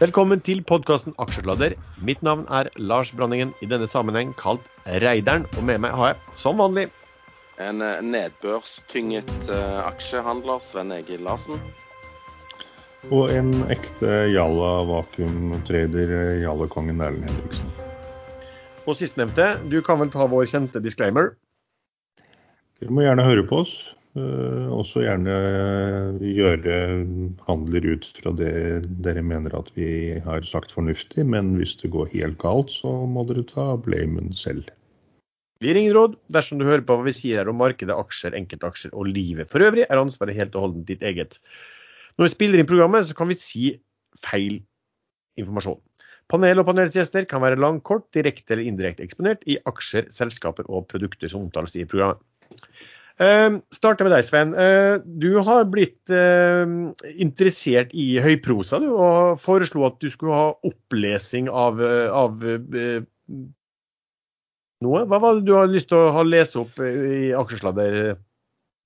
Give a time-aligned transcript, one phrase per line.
[0.00, 1.74] Velkommen til podkasten Aksjesladder.
[2.00, 4.64] Mitt navn er Lars Branningen, i denne sammenheng kalt
[5.02, 5.42] Reideren.
[5.58, 6.86] Og med meg har jeg, som vanlig,
[7.60, 11.60] En eh, nedbørstynget eh, aksjehandler, Sven Egil Larsen.
[13.12, 17.68] Og en ekte Jalla vakuumtrader, Jalla-kongen Erlend Henriksen.
[18.86, 19.52] og sistnevnte.
[19.68, 21.34] Du kan vel ta vår kjente disclaimer.
[22.80, 23.76] Dere må gjerne høre på oss.
[24.18, 25.36] Eh, også gjerne
[26.22, 26.76] gjøre
[27.46, 28.52] handler ut fra det
[29.04, 31.26] dere mener at vi har sagt fornuftig.
[31.26, 34.70] Men hvis det går helt galt, så må dere ta blamen selv.
[35.60, 36.16] Vi ringer råd.
[36.32, 39.60] Dersom du hører på hva vi sier her om markedet, aksjer, enkeltaksjer og livet for
[39.62, 41.36] øvrig, er ansvaret helt og holdent ditt eget.
[42.16, 43.74] Når vi spiller inn programmet, så kan vi si
[44.24, 44.62] feil
[45.40, 45.80] informasjon.
[46.30, 50.68] Panel og panelets gjester kan være lang, kort, direkte eller indirekte eksponert i aksjer, selskaper
[50.70, 52.22] og produkter som omtales i programmet.
[53.20, 54.54] Uh, starter med deg, Sven.
[54.56, 56.64] Uh, du har blitt uh,
[57.20, 63.02] interessert i høyprosa du, og foreslo at du skulle ha opplesing av, eh, av eh,
[64.84, 65.04] noe.
[65.04, 68.16] Hva var det du har lyst til å lese opp eh, i aksjesladder?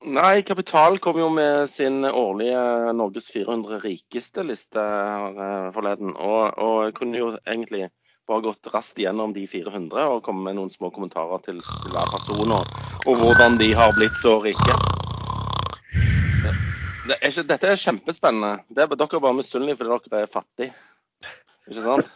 [0.04, 4.82] Nei, Kapital kom jo med sin årlige Norges 400 rikeste-liste
[5.72, 6.12] forleden.
[6.12, 7.88] Og, og kunne jo egentlig
[8.28, 12.08] bare gått raskt gjennom de 400 og kommet med noen små kommentarer til, til hver
[12.12, 14.78] person og, og hvordan de har blitt så rike.
[17.04, 18.64] Det er ikke, dette er kjempespennende.
[18.72, 20.72] Det er, dere er bare misunnelige fordi dere er fattige.
[21.68, 22.12] Ikke sant?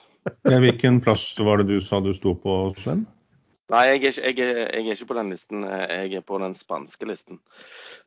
[0.48, 3.04] Ja, hvilken plass var det du sa du sto på, Sven?
[3.68, 5.64] Nei, jeg er, ikke, jeg, er, jeg er ikke på den listen.
[5.68, 7.40] Jeg er på den spanske listen.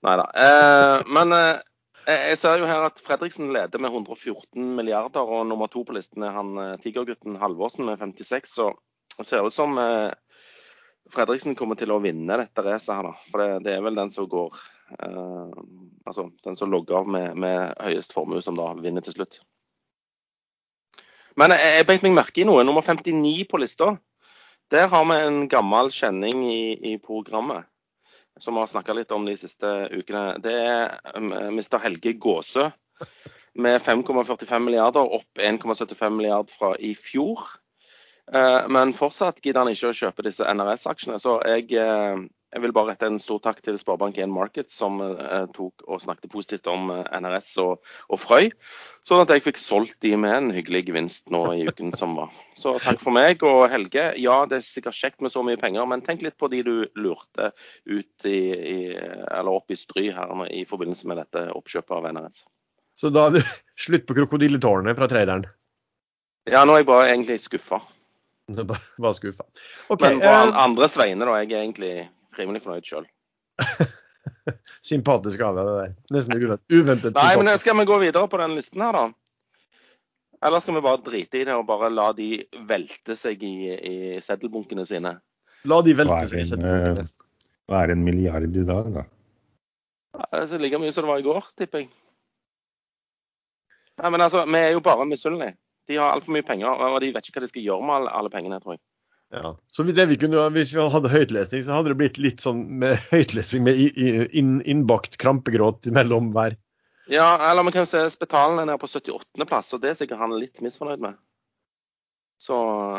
[0.06, 0.26] Nei da.
[0.34, 1.62] Eh, men eh,
[2.08, 6.24] jeg ser jo her at Fredriksen leder med 114 milliarder, og nummer to på listen
[6.26, 8.54] er han eh, tigergutten Halvorsen med 56.
[8.58, 8.72] Så
[9.18, 10.10] det ser ut som eh,
[11.12, 13.14] Fredriksen kommer til å vinne dette racet her, da.
[13.30, 14.58] For det, det er vel den som går
[14.98, 15.58] eh,
[16.10, 19.38] Altså den som logger av med, med høyest formue, som da vinner til slutt.
[21.38, 22.64] Men jeg, jeg beit meg merke i noe.
[22.66, 23.94] Nummer 59 på lista.
[24.74, 26.64] Der har vi en gammel kjenning i,
[26.94, 27.70] i programmet
[28.40, 30.38] som vi har snakka litt om de siste ukene.
[30.44, 31.80] Det er um, Mr.
[31.84, 32.70] Helge Gåsø
[33.54, 37.44] med 5,45 milliarder, opp 1,75 milliard fra i fjor.
[38.34, 41.20] Eh, men fortsatt gidder han ikke å kjøpe disse NRS-aksjene.
[41.20, 42.22] Så jeg, eh,
[42.52, 46.32] jeg vil bare rette en stor takk til Sparebank1 Market, som eh, tok og snakket
[46.34, 48.50] positivt om eh, NRS og, og Frøy.
[49.08, 52.34] Sånn at jeg fikk solgt de med en hyggelig gevinst nå i uken som var.
[52.58, 53.46] Så takk for meg.
[53.48, 56.52] Og Helge, ja det er sikkert kjekt med så mye penger, men tenk litt på
[56.52, 57.54] de du lurte
[57.88, 62.44] ut i, i eller opp i stry her i forbindelse med dette oppkjøpet av NRS.
[63.00, 63.30] Så da
[63.88, 65.48] slutt på krokodilletårnet fra traderen.
[66.50, 67.80] Ja, nå er jeg bare egentlig skuffa.
[68.52, 69.46] Bare skuffa.
[69.88, 71.38] Okay, Men på eh, andres vegne, da.
[71.40, 71.94] Jeg er egentlig
[72.38, 73.08] rimelig fornøyd sjøl.
[74.82, 75.96] sympatisk av deg, det der.
[76.16, 76.66] Nesten uventet.
[76.72, 79.08] uventet Nei, men skal vi gå videre på den listen her, da?
[80.42, 82.30] Eller skal vi bare drite i det og bare la de
[82.68, 85.16] velte seg i, i seddelbunkene sine?
[85.70, 87.10] La de velte seg i seddelbunkene.
[87.70, 89.06] hva er en milliard i dag, da?
[90.32, 91.92] Altså, like mye som det var i går, tipper jeg.
[94.02, 95.56] Nei, men altså, Vi er jo bare misunnelige.
[95.90, 98.32] De har altfor mye penger, og de vet ikke hva de skal gjøre med alle
[98.34, 98.82] pengene, tror jeg.
[99.32, 99.54] Ja.
[99.72, 103.00] Så det vi kunne, Hvis vi hadde høytlesning, så hadde det blitt litt sånn med
[103.14, 103.80] høytlesning med
[104.36, 106.58] innbakt krampegråt mellom hver.
[107.12, 110.36] Ja, eller vi kan se Spetalen er nede på 78.-plass, og det er sikkert han
[110.40, 111.20] litt misfornøyd med.
[112.42, 112.58] Så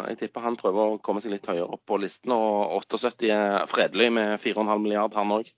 [0.08, 2.34] jeg tipper han prøver å komme seg litt høyere opp på listen.
[2.34, 5.50] Og 78 er fredelig med 4,5 milliard, han òg.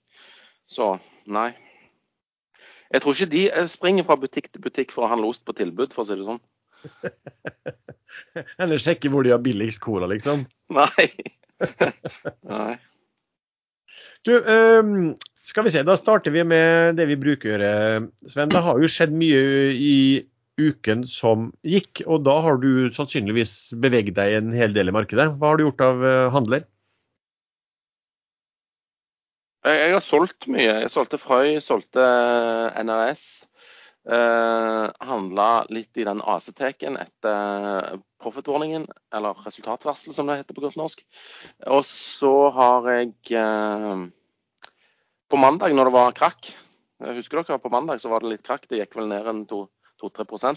[0.71, 0.95] Så
[1.29, 1.51] nei.
[2.93, 5.55] Jeg tror ikke de eh, springer fra butikk til butikk for å handle ost på
[5.57, 6.41] tilbud, for å si det sånn.
[8.61, 10.45] Eller sjekke hvor de har billigst cola, liksom.
[10.75, 11.07] Nei.
[12.51, 12.75] nei.
[14.25, 15.15] Du, ehm,
[15.45, 17.73] skal vi se, Da starter vi med det vi bruker å gjøre,
[18.31, 18.53] Sven.
[18.53, 19.41] Det har jo skjedd mye
[19.75, 19.97] i
[20.59, 25.27] uken som gikk, og da har du sannsynligvis beveget deg en hel del i markedet.
[25.35, 26.65] Hva har du gjort av eh, handler?
[29.65, 30.71] Jeg, jeg har solgt mye.
[30.85, 33.25] Jeg solgte Frøy, solgte eh, NRS.
[34.05, 40.77] Eh, handla litt i den AC-teken etter profit-warningen, eller resultatvarsel som det heter på godt
[40.77, 41.01] norsk.
[41.73, 44.05] Og så har jeg eh,
[45.25, 46.51] På mandag, når det var krakk
[47.17, 48.67] Husker dere på mandag så var det litt krakk?
[48.69, 50.53] Det gikk vel ned en 2-3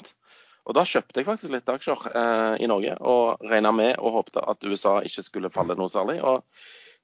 [0.69, 4.45] Og da kjøpte jeg faktisk litt aksjer eh, i Norge og regna med og håpte
[4.45, 6.21] at USA ikke skulle falle noe særlig.
[6.21, 6.45] Og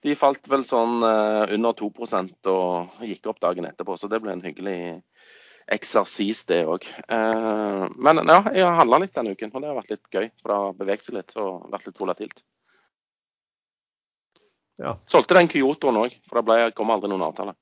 [0.04, 4.36] de falt vel sånn eh, under 2% og gikk opp dagen etterpå, så det ble
[4.36, 5.00] en hyggelig
[5.72, 6.86] eksersis, det òg.
[7.08, 10.28] Eh, men ja, jeg har handla litt denne uken, og det har vært litt gøy.
[10.42, 12.44] For det har beveget seg litt og vært litt volatilt.
[14.82, 14.96] Ja.
[15.06, 17.54] Solgte den Kyotoen òg, for det ble, kom aldri noen avtale.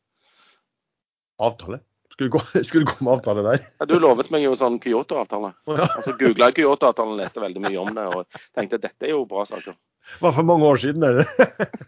[1.43, 1.83] Avtale?
[2.13, 3.65] Skulle gå, skulle gå med avtale der.
[3.81, 5.53] Ja, du lovet meg jo sånn Kyoto-avtale.
[5.55, 5.89] Å, ja.
[5.97, 9.47] Altså Googla Kyoto-avtalen, leste veldig mye om det og tenkte at dette er jo bra
[9.49, 9.77] saker.
[10.21, 11.27] Var for mange år siden, er det.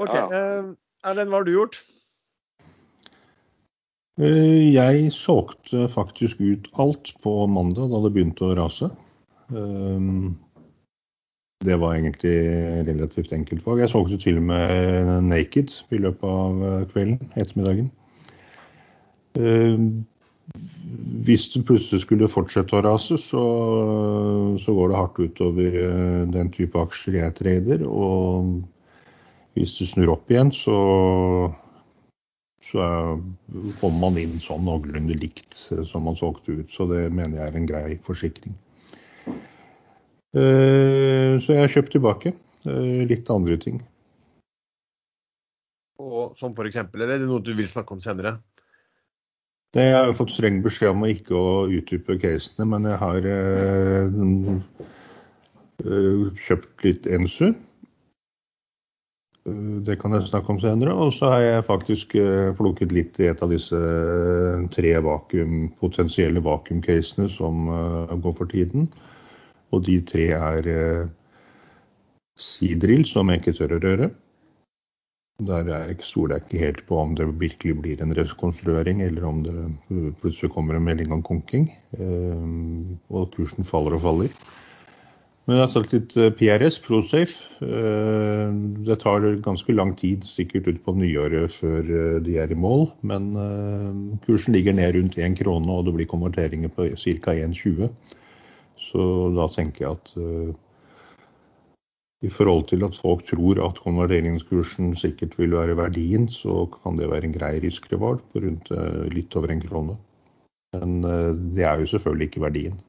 [0.00, 0.12] OK.
[0.14, 0.26] Ja.
[0.28, 0.70] eh,
[1.10, 1.80] Erlend, hva har du gjort?
[4.20, 8.90] Eh, Jeg solgte faktisk ut alt på mandag da det begynte å rase.
[9.48, 10.36] Um,
[11.60, 12.36] Det var egentlig
[12.88, 13.80] relativt enkelt valg.
[13.80, 17.90] Jeg solgte til og med Naked i løpet av eh, kvelden, ettermiddagen.
[21.26, 23.44] Hvis det plutselig skulle fortsette å rase, så,
[24.58, 27.84] så går det hardt utover eh, den type aksjer jeg trader.
[27.86, 28.64] Og
[29.54, 30.78] hvis det snur opp igjen, så
[32.70, 33.20] så er-
[34.00, 36.70] man inn sånn noenlunde likt eh, som man solgte ut.
[36.70, 38.54] Så det mener jeg er en grei forsikring.
[40.34, 42.32] Eh, Så jeg har kjøpt tilbake
[42.66, 43.80] eh, litt andre ting.
[46.00, 48.38] Og, som eksempel, eller er det noe du vil snakke om senere?
[49.74, 53.26] Det- Jeg har fått streng beskjed om å ikke å utdype casene, men jeg har
[53.26, 54.10] eh,
[56.46, 57.54] kjøpt litt Ensu.
[59.46, 60.94] Eh, Det kan jeg snakke om senere.
[60.94, 65.70] Og så har jeg faktisk eh, plukket litt i et av disse eh, tre vakuum,
[65.80, 68.90] potensielle vakuumcasene som eh, går for tiden.
[69.72, 71.06] Og de tre er eh,
[72.40, 74.10] Seadrill, som jeg ikke tør å røre.
[75.40, 79.24] Der er jeg stoler jeg ikke helt på om det virkelig blir en rekonstruering, eller
[79.24, 79.54] om det
[80.20, 82.42] plutselig kommer en melding om konking, eh,
[83.08, 84.34] og kursen faller og faller.
[85.50, 87.48] Men jeg har sagt litt eh, PRS, ProSafe.
[87.66, 88.50] Eh,
[88.86, 92.84] Det tar ganske lang tid, sikkert ut på nyåret, før eh, de er i mål.
[93.02, 93.32] Men
[94.22, 97.34] kursen ligger ned rundt 1 krone, og det blir konverteringer på ca.
[97.34, 97.90] 1,20.
[98.78, 100.12] Så da tenker jeg at
[102.22, 107.10] i forhold til at folk tror at konverteringskursen sikkert vil være verdien, så kan det
[107.10, 108.70] være en grei riskrevard på rundt
[109.10, 109.98] litt over en krone.
[110.78, 110.96] Men
[111.56, 112.80] det er jo selvfølgelig ikke verdien.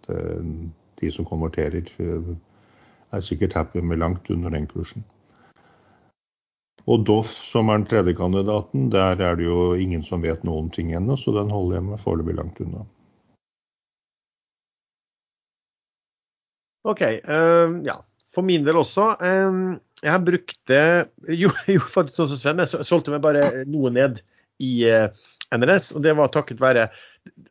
[1.02, 1.90] De som konverterer,
[3.12, 5.04] er sikkert happy med langt under den kursen.
[6.90, 10.72] Og Doff, som er den tredje kandidaten, der er det jo ingen som vet noen
[10.74, 12.86] ting ennå, så den holder jeg meg foreløpig langt unna.
[16.90, 17.04] OK.
[17.28, 18.00] Uh, ja.
[18.32, 19.12] For min del også.
[19.22, 20.84] Uh, jeg har brukt det
[21.30, 22.64] jo, jo, faktisk sånn som Sven.
[22.64, 24.24] Jeg solgte meg bare noe ned
[24.64, 25.12] i uh,
[25.54, 26.90] NRS, og det var takket være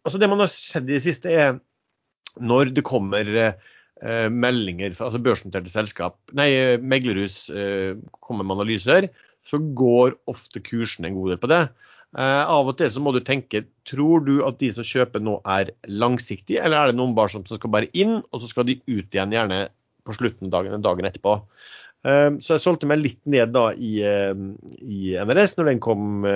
[0.03, 1.61] Altså Det man har sett i det siste, er
[2.43, 3.29] når det kommer
[4.03, 9.09] eh, meldinger altså børsnoterte selskap, nei, eh, meglerhus eh, kommer med analyser,
[9.47, 11.63] så går ofte kursen en god del på det.
[12.19, 15.39] Eh, av og til så må du tenke tror du at de som kjøper nå
[15.49, 18.81] er langsiktige, eller er det noen bare som skal bare inn, og så skal de
[18.89, 19.69] ut igjen gjerne
[20.07, 21.37] på slutten av dagen, dagen etterpå.
[22.09, 24.35] Eh, så jeg solgte meg litt ned da i, eh,
[24.83, 26.27] i NRS når den kom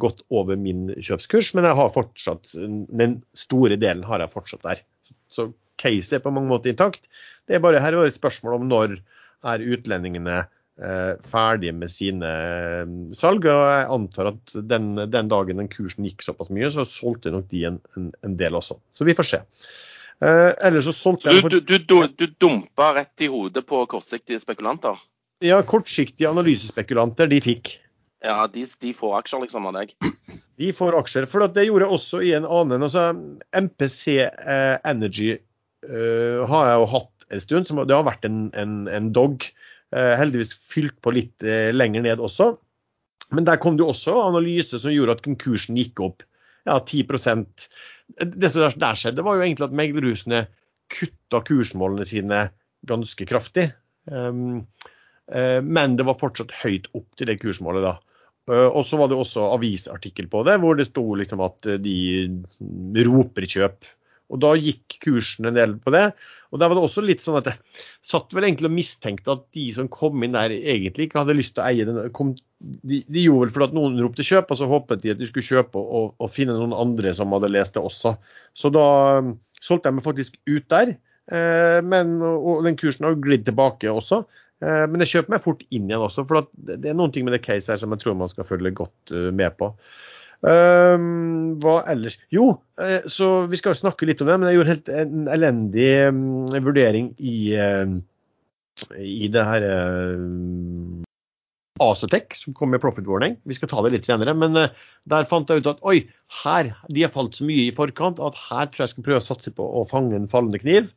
[0.00, 2.52] godt over min kjøpskurs, men jeg har fortsatt,
[2.94, 4.82] den store delen har jeg fortsatt der.
[5.30, 5.48] Så
[5.80, 7.02] case er på mange måter intakt.
[7.48, 8.98] Det er bare her er det et spørsmål om når
[9.50, 13.46] er utlendingene eh, ferdige med sine eh, salg.
[13.48, 17.48] og Jeg antar at den, den dagen den kursen gikk såpass mye, så solgte nok
[17.52, 18.78] de en, en, en del også.
[18.92, 19.42] Så vi får se.
[20.20, 24.98] Eh, ellers så solgte du, du, du, du dumpa rett i hodet på kortsiktige spekulanter.
[25.40, 27.78] ja, kortsiktige analysespekulanter, de fikk.
[28.20, 29.94] Ja, de, de får aksjer liksom av deg.
[30.60, 31.24] De får aksjer.
[31.32, 32.82] For det gjorde jeg også i en annen.
[32.84, 33.06] altså
[33.56, 35.38] MPC eh, Energy
[35.88, 37.68] eh, har jeg jo hatt en stund.
[37.68, 39.46] Som, det har vært en, en, en dog.
[39.90, 42.52] Uh, heldigvis fylt på litt uh, lenger ned også.
[43.34, 46.22] Men der kom det også analyse som gjorde at konkursen gikk opp
[46.68, 47.08] ja, 10
[48.36, 50.44] Det som der skjedde, var jo egentlig at meglerhusene
[50.90, 52.44] kutta kursmålene sine
[52.86, 53.70] ganske kraftig.
[54.06, 54.66] Um,
[55.30, 57.92] men det var fortsatt høyt opp til det kursmålet da.
[58.50, 63.46] Og så var det også avisartikkel på det, hvor det sto liksom at de roper
[63.46, 63.86] kjøp.
[64.30, 66.10] Og da gikk kursen en del på det.
[66.50, 69.44] Og der var det også litt sånn at jeg satt vel egentlig og mistenkte at
[69.54, 72.00] de som kom inn der, egentlig ikke hadde lyst til å eie den.
[72.16, 75.20] Kom, de, de gjorde vel fordi at noen ropte kjøp, og så håpet de at
[75.20, 78.16] de skulle kjøpe og, og finne noen andre som hadde lest det også.
[78.58, 78.88] Så da
[79.22, 80.96] um, solgte jeg meg faktisk ut der.
[81.30, 84.24] Eh, men, og den kursen har glidd tilbake også.
[84.60, 87.36] Eh, Men jeg kjøper meg fort inn igjen også, for det er noen ting med
[87.36, 89.72] det case her som jeg tror man skal følge godt eh, med på.
[90.40, 92.16] Um, hva ellers?
[92.32, 95.28] Jo, eh, så vi skal jo snakke litt om det, men jeg gjorde helt en
[95.28, 96.22] elendig um,
[96.64, 97.92] vurdering i, uh,
[98.96, 101.04] i det her uh,
[101.84, 103.36] Acetec, som kom med profit warning.
[103.48, 104.72] Vi skal ta det litt senere, men uh,
[105.12, 105.98] der fant jeg ut at oi,
[106.40, 109.28] her, de har falt så mye i forkant at her tror jeg skal prøve å
[109.28, 110.88] satse på å fange en fallende kniv.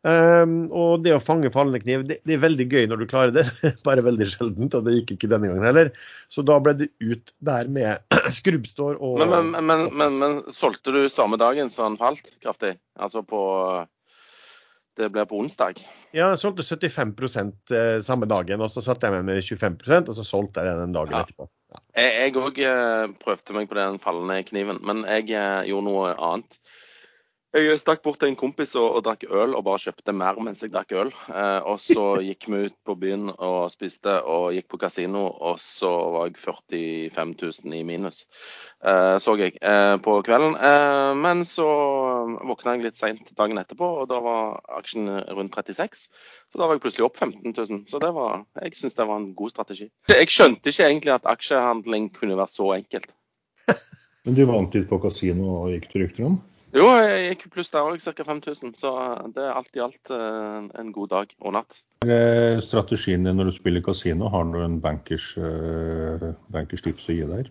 [0.00, 3.34] Um, og det å fange fallende kniv, det, det er veldig gøy når du klarer
[3.36, 3.44] det.
[3.86, 5.92] Bare veldig sjeldent, og det gikk ikke denne gangen heller.
[6.32, 8.00] Så da ble det ut der med
[8.40, 12.78] skrubbstår og Men, men, men, men, men solgte du samme dagen som han falt kraftig?
[13.00, 13.42] Altså på
[14.96, 15.78] Det ble på onsdag?
[16.16, 20.16] Ja, jeg solgte 75 eh, samme dagen, og så satte jeg meg med 25% og
[20.16, 21.24] så solgte jeg den dagen Ja.
[21.26, 21.48] etterpå.
[21.70, 21.84] Ja.
[22.00, 22.56] Jeg òg
[23.20, 26.58] prøvde meg på den fallende kniven, men jeg eh, gjorde noe annet.
[27.50, 30.60] Jeg stakk bort til en kompis og, og drakk øl, og bare kjøpte mer mens
[30.62, 31.08] jeg drakk øl.
[31.34, 35.56] Eh, og så gikk vi ut på byen og spiste og gikk på kasino, og
[35.58, 37.32] så var jeg 45
[37.66, 38.20] 000 i minus,
[38.86, 40.54] eh, så jeg eh, på kvelden.
[40.54, 41.66] Eh, men så
[42.38, 46.06] våkna jeg litt seint dagen etterpå, og da var aksjen rundt 36.
[46.06, 47.82] Så da var jeg plutselig opp 15 000.
[47.90, 49.88] Så det var, jeg syns det var en god strategi.
[50.12, 53.10] Jeg skjønte ikke egentlig at aksjehandling kunne vært så enkelt.
[54.28, 56.38] Men du vant litt på kasino og gikk til rykter om?
[56.70, 58.26] Jo, jeg gikk pluss der òg, ca.
[58.26, 58.74] 5000.
[58.78, 58.90] Så
[59.34, 61.80] det er alt i alt eh, en god dag og natt.
[62.06, 67.16] Eh, Strategien din når du spiller kasino, har du en bankers, eh, bankers tips å
[67.16, 67.50] gi der?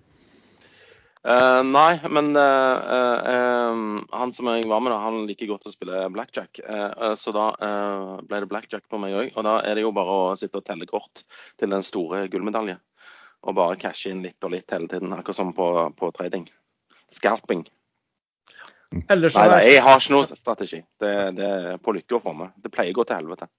[1.20, 5.68] Uh, nei, men uh, uh, um, han som jeg var med, da, han liker godt
[5.68, 6.62] å spille blackjack.
[6.64, 9.34] Eh, eh, så da eh, ble det blackjack på meg òg.
[9.36, 11.26] Og da er det jo bare å sitte og telle kort
[11.60, 12.78] til den store gullmedalje.
[13.44, 15.68] Og bare cashe inn litt og litt hele tiden, akkurat som på,
[16.00, 16.48] på trading.
[17.12, 17.68] Scalping.
[18.90, 20.80] Ellers Nei, nei, jeg har ikke noe strategi.
[21.02, 22.50] Det, det er på lykke og fromme.
[22.58, 23.50] Det pleier å gå til helvete.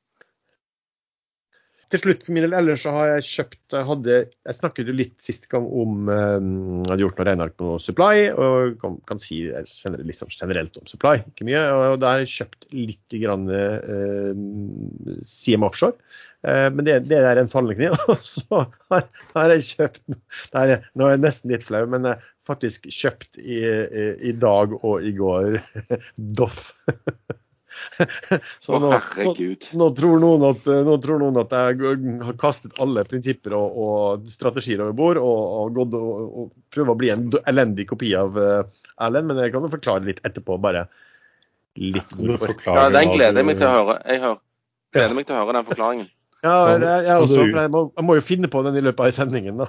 [1.91, 5.17] Til slutt for min del, ellers så har jeg kjøpt hadde, jeg snakket jo litt
[5.23, 9.43] sist gang om eh, Jeg hadde gjort noe regneark på supply, og kan, kan si
[9.49, 11.19] generelt, litt sånn generelt om supply.
[11.33, 11.63] Ikke mye.
[11.91, 15.99] Og der har jeg kjøpt litt grann, uh, CM Offshore.
[16.47, 17.99] Uh, men det, det er en fallende kniv.
[18.15, 22.07] Og så har, har jeg kjøpt det er, Nå er jeg nesten litt flau, men
[22.07, 25.61] jeg har faktisk kjøpt i, i, i dag og i går
[26.39, 26.71] Doff.
[28.65, 28.91] Så nå,
[29.25, 29.35] nå-
[29.81, 34.31] nå tror noen at, nå tror noen at jeg har kastet alle prinsipper og, og
[34.33, 38.37] strategier over bord og, og gått og, og prøver å bli en elendig kopi av
[38.39, 38.63] uh,
[39.01, 40.87] Erlend, men jeg kan jo forklare litt etterpå, bare
[41.81, 42.57] litt hvorfor.
[42.67, 43.99] Ja, Den gleder jeg meg til å høre.
[44.11, 44.41] Jeg hører,
[44.97, 46.11] gleder meg til å høre den forklaringen.
[46.41, 49.03] Ja, jeg, jeg, også, for jeg må, jeg må jo finne på den i løpet
[49.05, 49.67] av sendingen, da.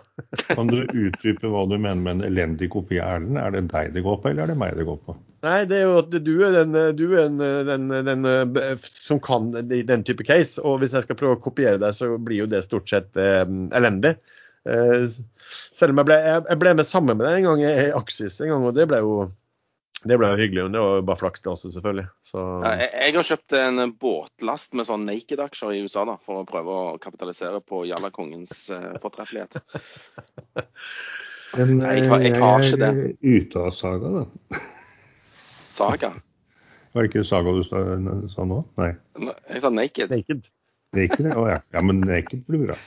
[0.54, 3.40] Kan du utdype hva du mener med en elendig kopi av Erlend?
[3.42, 5.18] Er det deg det går på, eller er det meg det går på?
[5.42, 8.28] Nei, det er jo at du er den, du er den, den, den,
[8.62, 8.76] eh,
[9.08, 10.62] som kan den type case.
[10.62, 13.42] Og hvis jeg skal prøve å kopiere deg, så blir jo det stort sett eh,
[13.78, 14.16] elendig.
[14.70, 15.08] Eh,
[15.74, 18.38] selv om jeg ble, jeg, jeg ble med sammen med deg en gang i Aksis,
[18.46, 19.16] en gang, og det ble jo
[20.02, 20.64] det ble jo hyggelig.
[20.66, 22.06] Men det var jo bare flaks, det også, selvfølgelig.
[22.26, 26.42] Så, Ja, jeg, jeg har kjøpt en båtlast med sånn naked-aksjer i USA da, for
[26.42, 29.60] å prøve å kapitalisere på Jallakongens eh, fortreffelighet.
[31.58, 34.62] Men Nei, jeg har- jeg har ikke er ute av Saga, da.
[35.82, 36.12] Saga.
[36.92, 38.60] Var det ikke Saga du sa, nå?
[38.80, 38.92] Nei.
[39.50, 40.12] Jeg sa naked.
[40.12, 40.50] naked.
[40.98, 41.30] Naked?
[41.32, 41.62] Å ja.
[41.74, 41.84] ja.
[41.88, 42.78] Men Naked blir bra.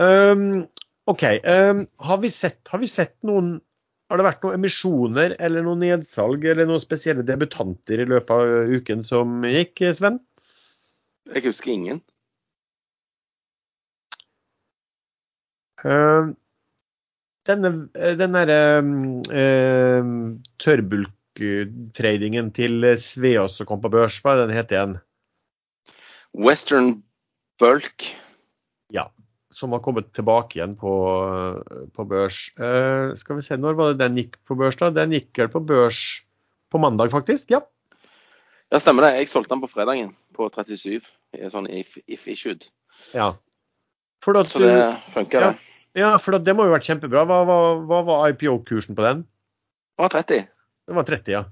[0.00, 0.64] Um,
[1.10, 1.22] OK.
[1.44, 3.58] Um, har, vi sett, har vi sett noen
[4.10, 8.72] Har det vært noen emisjoner eller noen nedsalg eller noen spesielle debutanter i løpet av
[8.74, 10.18] uken som gikk, Sven?
[11.32, 12.02] Jeg husker ingen.
[15.84, 16.32] Uh,
[17.48, 20.36] denne den derre um,
[21.34, 24.96] tørrbulktradingen til Sveås som kom på børs, hva er den het igjen?
[26.34, 27.02] Western
[27.58, 28.16] Bulk.
[28.92, 29.08] Ja.
[29.54, 30.92] Som har kommet tilbake igjen på,
[31.94, 32.50] på børs.
[32.58, 34.90] Uh, skal vi se, når var det den gikk på børs, da?
[34.90, 36.00] Den gikk vel på børs
[36.70, 37.50] på mandag, faktisk?
[37.54, 37.62] Ja.
[38.72, 39.14] Ja, stemmer det.
[39.20, 41.06] Jeg solgte den på fredagen på 37.
[41.38, 42.66] i Sånn if, if issued.
[43.14, 43.34] ja.
[44.24, 44.72] At Så det
[45.12, 45.48] funker, ja.
[45.52, 46.00] det.
[46.00, 47.26] ja, for det må jo ha vært kjempebra.
[47.28, 49.20] Hva, hva, hva var IPO-kursen på den?
[49.94, 50.46] Det var 30.
[50.86, 51.44] Det var 30, ja.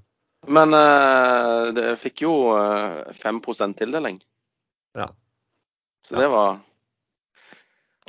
[0.47, 3.41] Men uh, det fikk jo uh, 5
[3.79, 4.19] tildeling.
[4.97, 5.09] Ja.
[6.03, 6.59] Så det var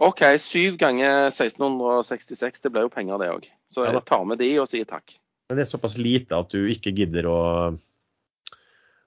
[0.03, 3.47] OK, syv ganger 1666, det ble jo penger, det òg.
[3.71, 5.15] Så Ja jeg tar med de og sier takk.
[5.49, 7.41] Men det er såpass lite at du ikke gidder å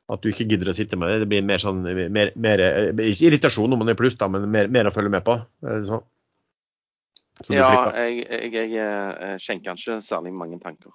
[0.07, 1.23] at du ikke gidder å sitte med det.
[1.25, 2.61] Det blir mer sånn mer, mer,
[3.03, 5.35] Ikke irritasjon om man er pluss, da, men mer, mer å følge med på.
[5.59, 6.05] Så, sånn?
[7.43, 7.97] Så Ja, slipper.
[7.99, 10.93] jeg, jeg, jeg eh, skjenker ikke særlig mange tanker.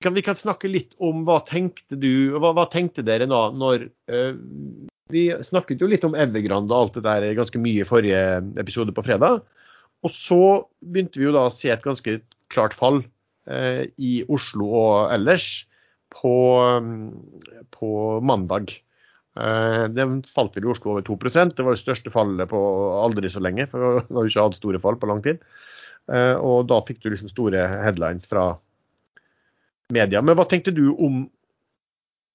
[0.00, 3.84] Kan, vi kan snakke litt om hva tenkte du, hva, hva tenkte dere da når
[4.08, 4.32] uh,
[5.12, 8.22] Vi snakket jo litt om Evergrande og alt det der ganske mye i forrige
[8.62, 9.42] episode på fredag.
[10.00, 10.40] Og så
[10.80, 12.20] begynte vi jo da å se et ganske
[12.52, 13.02] klart fall
[13.50, 15.50] uh, i Oslo og ellers
[16.16, 16.32] på,
[16.80, 17.12] um,
[17.76, 17.92] på
[18.24, 18.72] mandag.
[19.36, 22.62] Uh, det falt vel i Oslo over 2% Det var det største fallet på
[23.02, 23.68] aldri så lenge.
[23.68, 25.44] for Vi har jo ikke hatt store fall på lang tid.
[26.10, 28.48] Og da fikk du liksom store headlines fra
[29.94, 30.22] media.
[30.22, 31.26] Men hva tenkte du om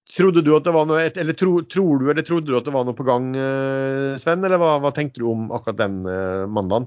[0.05, 2.73] Trodde du at det var noe, eller tro, tror du eller trodde du at det
[2.75, 4.43] var noe på gang, eh, Sven?
[4.45, 6.85] Eller hva, hva tenkte du om akkurat den eh, mandagen?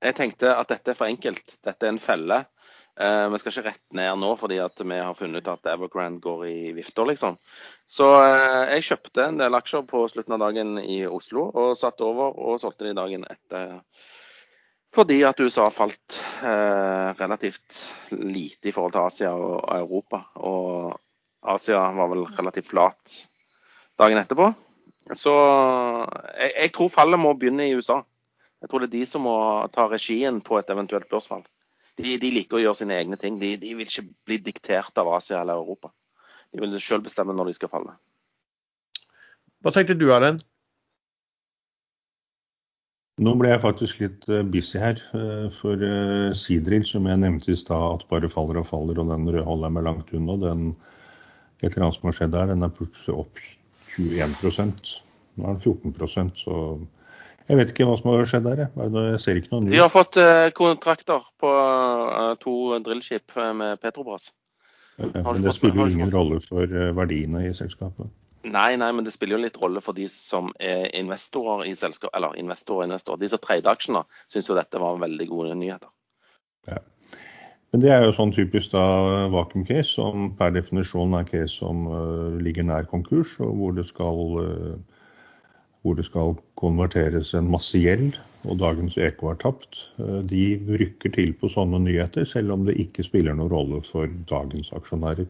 [0.00, 1.58] Jeg tenkte at dette er for enkelt.
[1.60, 2.38] Dette er en felle.
[3.00, 6.46] Eh, vi skal ikke rett ned nå fordi vi har funnet ut at Evergrande går
[6.48, 7.38] i vifter, liksom.
[7.88, 12.02] Så eh, jeg kjøpte en del aksjer på slutten av dagen i Oslo og satt
[12.04, 13.78] over og solgte de dagen etter.
[14.94, 17.76] Fordi at USA falt eh, relativt
[18.18, 20.24] lite i forhold til Asia og Europa.
[20.42, 20.96] Og
[21.54, 23.20] Asia var vel relativt flat
[24.00, 24.50] dagen etterpå.
[25.14, 25.32] Så
[26.34, 28.00] jeg, jeg tror fallet må begynne i USA.
[28.60, 29.36] Jeg tror det er de som må
[29.72, 31.46] ta regien på et eventuelt børsfall.
[32.00, 33.38] De, de liker å gjøre sine egne ting.
[33.40, 35.92] De, de, vil ikke bli diktert av Asia eller Europa.
[36.50, 37.94] De vil selv bestemme når de skal falle.
[39.62, 40.42] Hva tenkte du, Erlend?
[43.20, 45.00] Nå ble jeg faktisk litt eh, busy her.
[45.16, 49.10] eh, For eh, Sidril, som jeg nevnte i stad, at bare faller og faller, og
[49.10, 50.36] den holder jeg meg langt unna.
[50.40, 50.70] Den,
[51.60, 53.42] et eller annet som har skjedd der, den er plutselig opp
[53.98, 54.72] 21
[55.36, 56.56] Nå er den 14% så
[57.50, 58.60] jeg vet ikke hva som har skjedd der.
[58.78, 59.72] Jeg, ser ikke noe nytt.
[59.74, 60.18] De har fått
[60.54, 61.50] kontrakter på
[62.44, 62.52] to
[62.86, 64.28] drillskip med Petrobras.
[65.00, 68.06] men det spiller ingen rolle for verdiene i selskapet.
[68.42, 72.12] Nei, nei, men det spiller jo litt rolle for de som er investorer i selskap,
[72.16, 73.20] eller investorer og investorer.
[73.20, 75.92] De som treide aksjene, syns jo dette var veldig gode nyheter.
[76.70, 76.80] Ja.
[77.70, 78.84] Men det er jo sånn typisk da
[79.30, 83.86] vakuum case, som per definisjon er case som uh, ligger nær konkurs, og hvor det
[83.92, 84.96] skal uh,
[85.82, 88.18] hvor det skal konverteres en masse gjeld,
[88.48, 89.78] og dagens EK er tapt,
[90.28, 90.44] de
[90.80, 95.28] rykker til på sånne nyheter, selv om det ikke spiller noen rolle for dagens aksjonærer.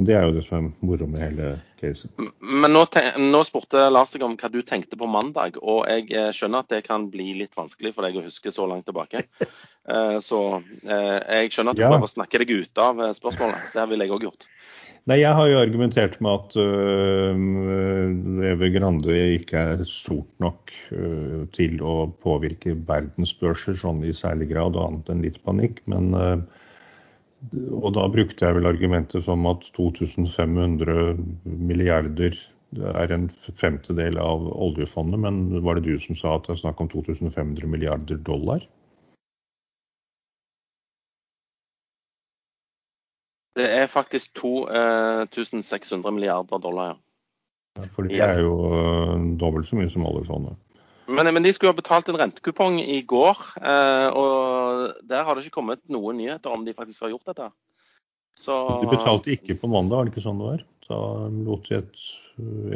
[0.00, 2.08] Men det er jo det som er moro med hele caset.
[2.40, 2.86] Men nå,
[3.20, 6.70] nå, spurte Lars deg om hva du tenkte på mandag, og jeg eh, skjønner at
[6.72, 9.26] det kan bli litt vanskelig for deg å huske så langt tilbake.
[9.90, 11.88] Eh, så eh, jeg skjønner at du ja.
[11.88, 13.72] prøver å snakke deg ut av spørsmålet.
[13.72, 14.44] Det ville jeg òg gjort.
[15.08, 21.48] Nei, Jeg har jo argumentert med at uh, Eve Grande ikke er stort nok uh,
[21.56, 25.80] til å påvirke verdensbørser sånn i særlig grad, og annet enn litt panikk.
[25.90, 26.36] Men uh,
[27.48, 32.36] og da brukte jeg vel argumentet som at 2500 milliarder
[32.78, 36.82] er en femtedel av oljefondet, men var det du som sa at det er snakk
[36.84, 38.66] om 2500 milliarder dollar?
[43.58, 47.86] Det er faktisk 2600 milliarder dollar, ja.
[47.94, 48.54] For det er jo
[49.40, 50.58] dobbelt så mye som oljefondet.
[51.10, 55.46] Men, men, de skulle ha betalt en rentekupong i går, eh, og der har det
[55.46, 57.50] ikke kommet noen nyheter om de faktisk har gjort dette.
[58.38, 60.62] Så, de betalte ikke på mandag, var det ikke sånn det var?
[60.86, 62.04] Da lot de et,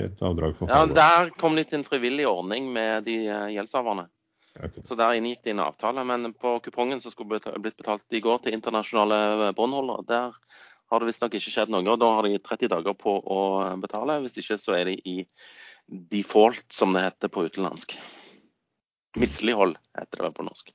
[0.04, 4.08] et avdrag for Ja, Der kom de til en frivillig ordning med de eh, gjeldshaverne.
[4.54, 4.84] Okay.
[4.86, 6.04] Så der inngikk de en avtale.
[6.06, 10.36] Men på kupongen som skulle blitt betalt i går til internasjonale båndholdere, der
[10.92, 11.86] har det visstnok ikke skjedd noe.
[11.90, 13.40] og Da har de 30 dager på å
[13.82, 14.20] betale.
[14.22, 15.16] Hvis ikke så er de i
[15.88, 17.96] default, som det heter på utenlandsk.
[19.20, 20.72] Mislighold heter det på norsk.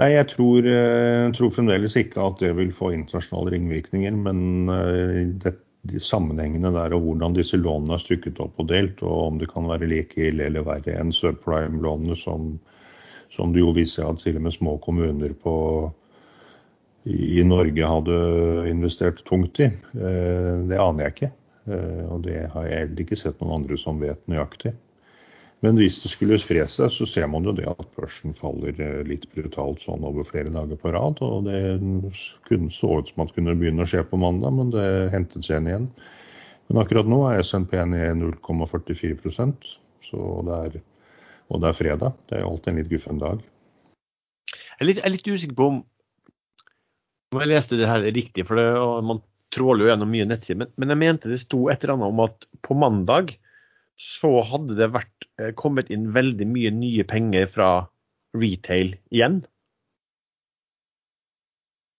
[0.00, 4.14] Nei, jeg tror, jeg eh, tror, fremdeles ikke at det vil få internasjonale ringvirkninger.
[4.24, 5.56] Men eh, det,
[5.90, 9.50] de sammenhengene der og hvordan disse lånene er stykket opp og delt, og om det
[9.52, 12.54] kan være like ille eller verre enn subprime-lånene, som,
[13.34, 15.56] som, det jo viser at til og med små kommuner på,
[17.04, 18.22] i, i Norge hadde
[18.70, 19.68] investert tungt i.
[19.68, 21.32] Eh, det aner jeg ikke.
[22.10, 24.72] Og det har jeg heller ikke sett noen andre som vet nøyaktig.
[25.62, 29.04] Men hvis det skulle spre seg, så ser man jo det at børsen faller eh,
[29.06, 31.22] litt brutalt sånn over flere dager på rad.
[31.22, 31.60] Og det
[32.48, 35.46] kunne så ut som at det kunne begynne å skje på mandag, men det hentet
[35.46, 35.86] seg igjen.
[36.66, 39.76] Men akkurat nå er SNP ned 0,44%
[40.12, 40.80] så det er,
[41.48, 42.18] og det er fredag.
[42.28, 43.42] Det er alltid en litt guffen dag.
[44.52, 45.78] Jeg er litt, jeg er litt usikker på om,
[47.32, 48.66] om jeg leste det her riktig, for det,
[49.08, 49.22] man
[49.52, 50.60] tråler jo gjennom mye nettsider.
[50.64, 53.36] Men, men jeg mente det sto et eller annet om at på mandag
[54.00, 57.70] så hadde det vært, eh, kommet inn veldig mye nye penger fra
[58.38, 59.42] retail igjen.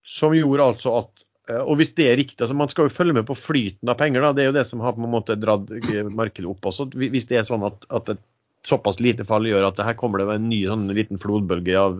[0.04, 3.16] Som gjorde altså at eh, Og hvis det er riktig, altså man skal jo følge
[3.16, 5.40] med på flyten av penger, da, det er jo det som har på en måte
[5.40, 6.90] dratt eh, markedet opp også.
[6.98, 8.24] Hvis det er sånn at, at et
[8.68, 12.00] såpass lite fall gjør at her kommer det en ny sånn liten flodbølge av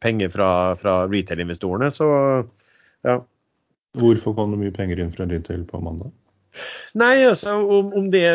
[0.00, 0.48] penger fra,
[0.80, 2.08] fra retail-investorene, så
[3.04, 3.18] ja.
[4.00, 6.12] Hvorfor kom det mye penger inn fra retail på mandag?
[7.00, 8.26] Nei, altså om, om det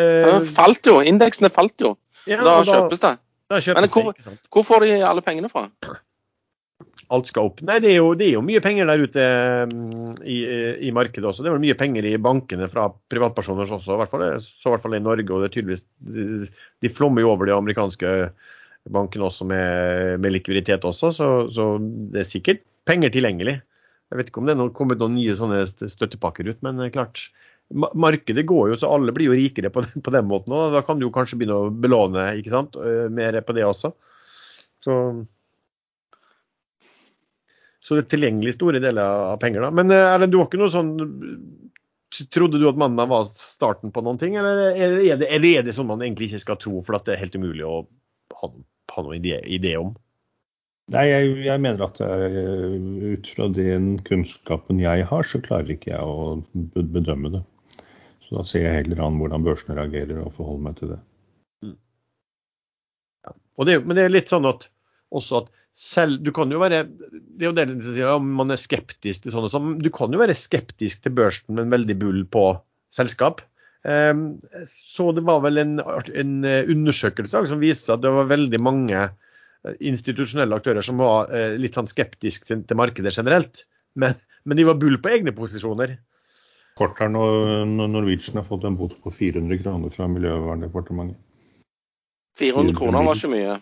[0.54, 0.98] Falt jo.
[1.04, 1.94] Indeksene falt jo.
[2.26, 3.14] Ja, da, da kjøpes det.
[3.52, 5.68] Da kjøpes Men hvor, det, hvor får de alle pengene fra?
[7.14, 7.60] Alt skal opp.
[7.62, 9.26] Nei, det er jo, det er jo mye penger der ute
[9.70, 10.40] mm, i,
[10.88, 11.44] i, markedet også.
[11.44, 14.74] Det er vel mye penger i bankene fra privatpersoner også, i hvert fall, så i
[14.74, 15.28] hvert fall i Norge.
[15.30, 15.84] Og det er tydeligvis
[16.82, 18.16] De, flommer jo over de amerikanske
[18.90, 21.70] bankene også med, med likviditet også, så, så,
[22.14, 23.60] det er sikkert penger tilgjengelig.
[24.10, 27.28] Jeg vet ikke om det er kommet noen nye sånne støttepakker ut, men klart
[27.74, 30.54] markedet går jo, så alle blir jo rikere på den, på den måten.
[30.54, 32.78] Og da kan du jo kanskje begynne å belåne ikke sant?
[32.78, 33.92] Eh, mer på det også.
[34.86, 34.96] Så,
[37.82, 39.66] så det er tilgjengelig store deler av penger.
[39.66, 39.72] da.
[39.74, 40.94] Men eh, Erlend, du har ikke noe sånn
[42.32, 45.88] Trodde du at mandag var starten på noen ting, eller er det, er det sånn
[45.90, 47.80] man egentlig ikke skal tro, for at det er helt umulig å
[48.38, 48.48] ha,
[48.94, 49.90] ha noen idé, idé om?
[50.94, 52.46] Nei, jeg, jeg mener at jeg,
[53.18, 56.38] ut fra den kunnskapen jeg har, så klarer ikke jeg å
[56.94, 57.42] bedømme det.
[58.26, 60.98] Så da ser jeg heller an hvordan børsene reagerer og forholder meg til det.
[61.64, 61.76] Mm.
[63.26, 63.36] Ja.
[63.68, 64.68] Det, men det er litt sånn at
[65.14, 68.48] også at selv Du kan jo være det er jo det som sier, om man
[68.54, 69.66] er skeptisk til sånn og.
[69.84, 72.46] Du kan jo være skeptisk til børsen, men veldig bull på
[72.96, 73.42] selskap.
[73.84, 74.40] Um,
[74.72, 79.76] så det var vel en, en undersøkelse som viste at det var veldig mange eh,
[79.84, 83.62] institusjonelle aktører som var uh, litt sånn skeptiske til, til, markedet generelt.
[84.00, 84.16] Men,
[84.48, 85.98] men, de var bull på egne posisjoner.
[86.76, 91.20] Kort her når Norwegian har fått en bot på 400 kroner fra Miljøverndepartementet.
[92.36, 93.54] 400 kroner var ikke mye.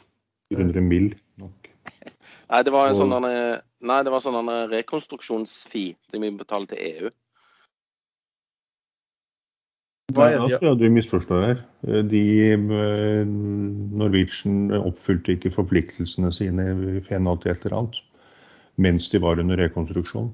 [0.51, 1.13] 400 mill.
[1.39, 1.69] nok.
[2.51, 7.13] Nei, det var en sånn, nei, det var sånn rekonstruksjonsfi de vi betale til EU.
[10.15, 10.59] Hva er det?
[10.63, 11.63] Ja, du misforstår her.
[12.11, 18.03] De, eh, Norwegian oppfylte ikke forpliktelsene sine i henhold til et eller annet
[18.77, 20.33] mens de var under rekonstruksjon.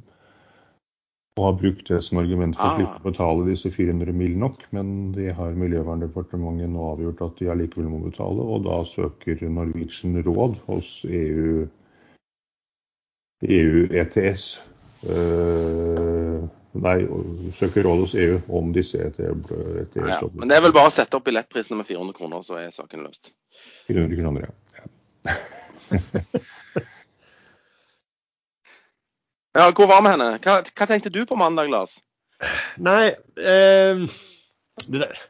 [1.39, 3.05] Og har brukt det som argument for å slippe å ah.
[3.05, 4.35] betale disse 400 mill.
[4.39, 4.65] nok.
[4.77, 10.19] Men de har Miljøverndepartementet nå avgjort at de allikevel må betale, og da søker Norwegian
[10.27, 11.69] råd hos EU
[13.49, 14.61] EU ETS.
[15.01, 16.45] Uh,
[16.77, 16.97] nei,
[17.57, 19.23] søker råd hos EU om disse ETS.
[19.87, 22.61] ETS ja, men det er vel bare å sette opp billettprisene med 400 kroner, så
[22.61, 23.33] er saken løst.
[23.89, 24.85] 400 kroner, ja.
[29.57, 29.71] ja.
[29.77, 30.31] hvor var vi henne?
[30.45, 31.99] Hva, hva, tenkte du på mandag, Lars?
[32.81, 34.07] Nei eh,
[34.87, 35.21] det der.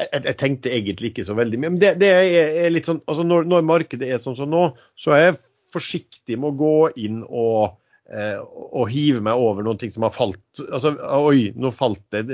[0.00, 1.74] Jeg, jeg, tenkte egentlig ikke så veldig mye.
[1.74, 5.12] Men det, det er, litt sånn, altså når, når markedet er sånn som nå, så
[5.16, 5.38] er jeg
[5.74, 7.76] forsiktig med å gå inn og,
[8.08, 10.40] eh, og hive meg over noen ting som har falt.
[10.70, 12.24] Altså, oi, nå falt det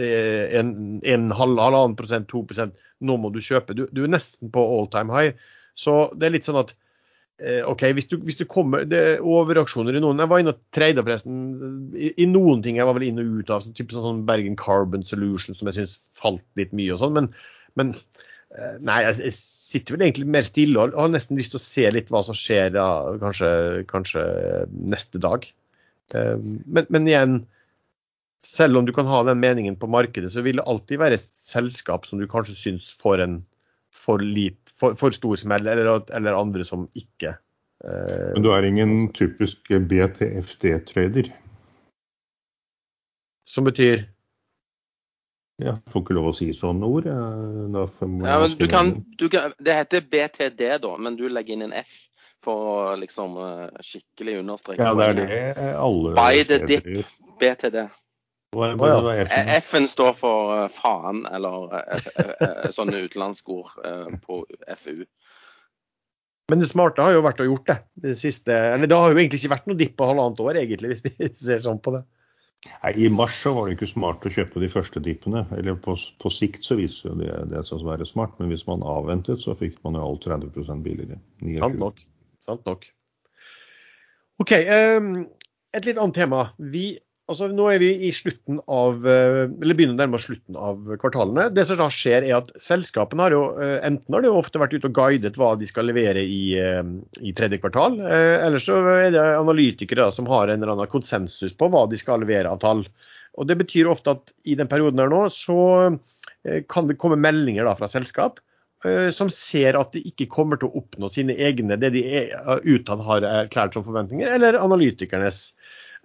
[0.61, 2.79] en, en halv, halvannen prosent, to prosent.
[3.03, 3.77] Nå må du kjøpe.
[3.77, 5.35] Du, du, er nesten på all time high.
[5.77, 6.73] Så det er litt sånn at
[7.37, 10.23] OK, hvis du, hvis du kommer Det er overreaksjoner i noen.
[10.23, 11.35] Jeg var inne og treida forresten
[11.93, 13.67] i, i, noen ting jeg var vel inne og ut av.
[13.77, 17.13] Typ sånn Bergen Carbon Solution som jeg syns falt litt mye og sånn.
[17.19, 17.29] Men,
[17.77, 17.93] men
[18.57, 21.67] eh, nei, jeg, jeg sitter vel egentlig mer stille og har nesten lyst til å
[21.67, 22.87] se litt hva som skjer da,
[23.21, 23.51] kanskje,
[23.91, 24.25] kanskje
[24.95, 25.45] neste dag.
[26.15, 27.41] Eh, men, men, igjen,
[28.47, 31.29] selv om du kan ha den meningen på markedet, så vil det alltid være et
[31.37, 33.41] selskap som du kanskje syns får en
[33.97, 37.37] for, lit, for, for stor smell, eller, eller, andre som ikke.
[37.85, 41.33] Eh, men du er ingen typisk BTFD-trader?
[43.47, 44.05] Som betyr?
[45.63, 47.07] Jeg får ikke lov å si sånne ord.
[47.09, 51.77] Ja, men du kan, du kan, det heter BTD, da, men du legger inn en
[51.79, 51.95] F
[52.45, 54.83] for å liksom eh, skikkelig understreke.
[54.83, 57.09] Ja, det er det alle By the dip,
[57.41, 57.87] BTD.
[58.57, 64.43] F-en står for uh, faen, eller uh, sånne utenlandskord uh, på
[64.81, 65.05] FU.
[66.51, 67.79] Men det smarte har jo vært å gjort det.
[68.05, 70.95] Det, siste, eller det har jo egentlig ikke vært noe dipp på halvannet år, egentlig,
[70.95, 72.05] hvis vi ser sånn på det.
[72.67, 75.45] Nei, I mars så var det ikke smart å kjøpe de første dippene.
[75.55, 78.85] eller På, på sikt så viser det det seg å være smart, men hvis man
[78.87, 81.19] avventet, så fikk man jo alt 30% billigere.
[81.59, 82.01] Sant nok.
[82.47, 82.87] Sant nok.
[84.43, 85.13] OK, um,
[85.77, 86.43] et litt annet tema.
[86.59, 86.89] Vi
[87.31, 91.49] altså Nå er vi i slutten av, eh, eller begynner nærmere nærme slutten av kvartalene.
[91.55, 94.77] Det som da skjer er at Selskapene har jo eh, enten har de ofte vært
[94.77, 96.83] ute og guidet hva de skal levere i, eh,
[97.27, 101.55] i tredje kvartal, eller så er det analytikere da, som har en eller annen konsensus
[101.59, 102.87] på hva de skal levere av tall.
[103.37, 105.99] Og Det betyr ofte at i den perioden her nå så
[106.71, 108.39] kan det komme meldinger da fra selskap
[109.13, 112.05] som ser at de ikke kommer til å oppnå sine egne, det de
[112.71, 115.51] utad har erklært som forventninger, eller analytikernes.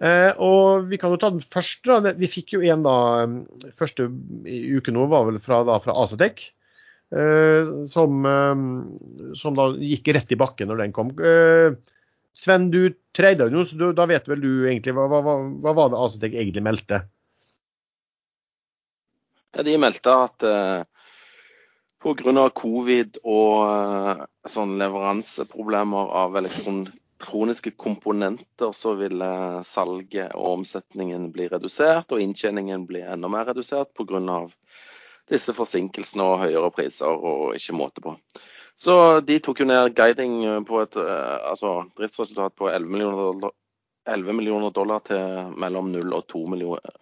[0.02, 2.00] Eh, og Vi kan jo ta den første.
[2.02, 2.96] da, Vi fikk jo en da,
[3.78, 6.50] første uke nå var vel fra, da, fra Acetec.
[7.12, 11.12] Eh, som, eh, som, da gikk rett i bakken når den kom.
[11.20, 11.76] Eh,
[12.32, 15.92] Sven, du treide jo, så du, da vet vel du egentlig hva, hva, hva var
[15.92, 17.02] det Acetec egentlig meldte?
[19.52, 20.84] Ja, de meldte at uh,
[22.00, 22.46] pga.
[22.56, 26.86] covid og sånn leveranseproblemer av elektron
[27.22, 33.94] elektroniske komponenter så ville salget og omsetningen bli redusert, og inntjeningen bli enda mer redusert
[33.94, 34.48] pga.
[35.30, 38.16] disse forsinkelsene og høyere priser og ikke måte på.
[38.76, 43.52] Så de tok jo ned guiding på et eh, altså driftsresultat på 11 millioner dollar,
[44.10, 46.42] 11 millioner dollar til mellom 0 og 2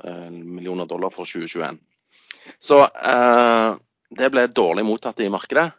[0.04, 1.80] eh, millioner dollar for 2021.
[2.61, 3.74] Så eh,
[4.11, 5.70] det ble dårlig mottatt i markedet.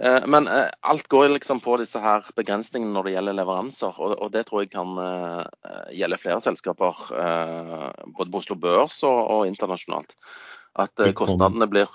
[0.00, 4.00] Eh, men eh, alt går liksom på disse her begrensningene når det gjelder leveranser.
[4.02, 5.44] Og, det tror jeg kan uh,
[5.94, 7.06] gjelde flere selskaper,
[8.16, 10.16] både på Oslo Børs og, internasjonalt.
[10.74, 11.90] At kostnadene blir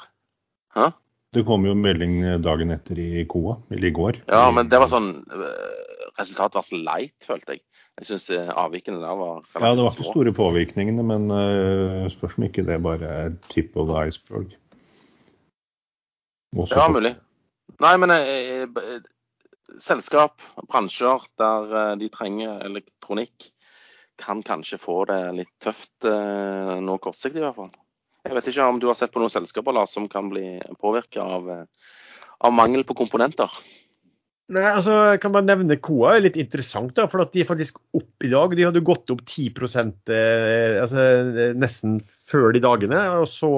[0.78, 0.92] Hæ?
[1.34, 4.20] Det kom jo melding dagen etter i KOA, eller i går.
[4.30, 5.12] Ja, men det var sånn
[6.18, 7.62] resultatet var så light, følte jeg.
[8.00, 11.28] Jeg syns avvikene der var Ja, det var ikke store påvirkningene, men
[12.14, 14.56] spørs om ikke det bare er tip of the iceberg.
[16.58, 17.14] Også ja, mulig.
[17.80, 19.00] Nei, men eh, eh,
[19.80, 23.52] selskap, bransjer der eh, de trenger elektronikk,
[24.20, 27.72] kan kanskje få det litt tøft eh, nå kortsiktig i hvert fall.
[28.28, 31.24] Jeg vet ikke om du har sett på noen selskaper Lars, som kan bli påvirka
[31.24, 31.94] av, eh,
[32.44, 33.54] av, mangel på komponenter?
[34.50, 37.80] Nei, altså, jeg kan bare nevne KOA er litt interessant, da, for at de faktisk
[37.96, 38.56] opp i dag.
[38.58, 39.54] De hadde gått opp 10
[40.12, 41.08] eh, altså,
[41.56, 43.00] nesten før de dagene.
[43.22, 43.54] og så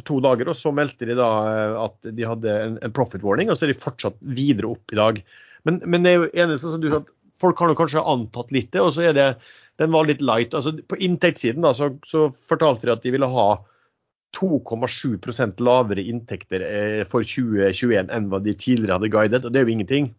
[0.00, 0.50] på to dager.
[0.50, 3.68] Og så meldte de da eh, at de hadde en, en profit warning, og så
[3.68, 5.22] er de fortsatt videre opp i dag.
[5.68, 8.72] Men, men det er jo eneste som du sa, at folk har kanskje antatt litt
[8.74, 9.30] det, og så er det
[9.80, 10.54] den var litt light.
[10.56, 13.48] altså På inntektssiden da, så, så fortalte de at de ville ha
[14.36, 19.66] 2,7 lavere inntekter eh, for 2021 enn hva de tidligere hadde guidet, og det er
[19.66, 20.10] jo ingenting.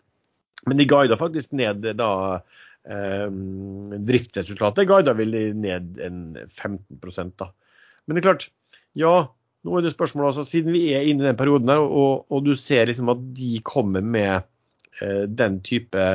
[0.67, 2.12] Men de guida faktisk ned da
[2.86, 3.30] eh,
[4.10, 4.89] driftsresultatet.
[4.89, 7.52] Guida vel ned en 15 da.
[8.06, 8.50] Men det er klart,
[8.98, 9.15] ja,
[9.65, 12.45] nå er det spørsmålet altså, Siden vi er inne i den perioden her, og, og
[12.45, 14.41] du ser liksom at de kommer med
[15.02, 16.08] eh, den, type,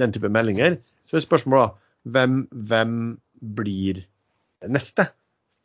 [0.00, 0.78] den type meldinger,
[1.10, 2.96] så er spørsmålet da, hvem, hvem
[3.56, 4.02] blir
[4.70, 5.08] neste?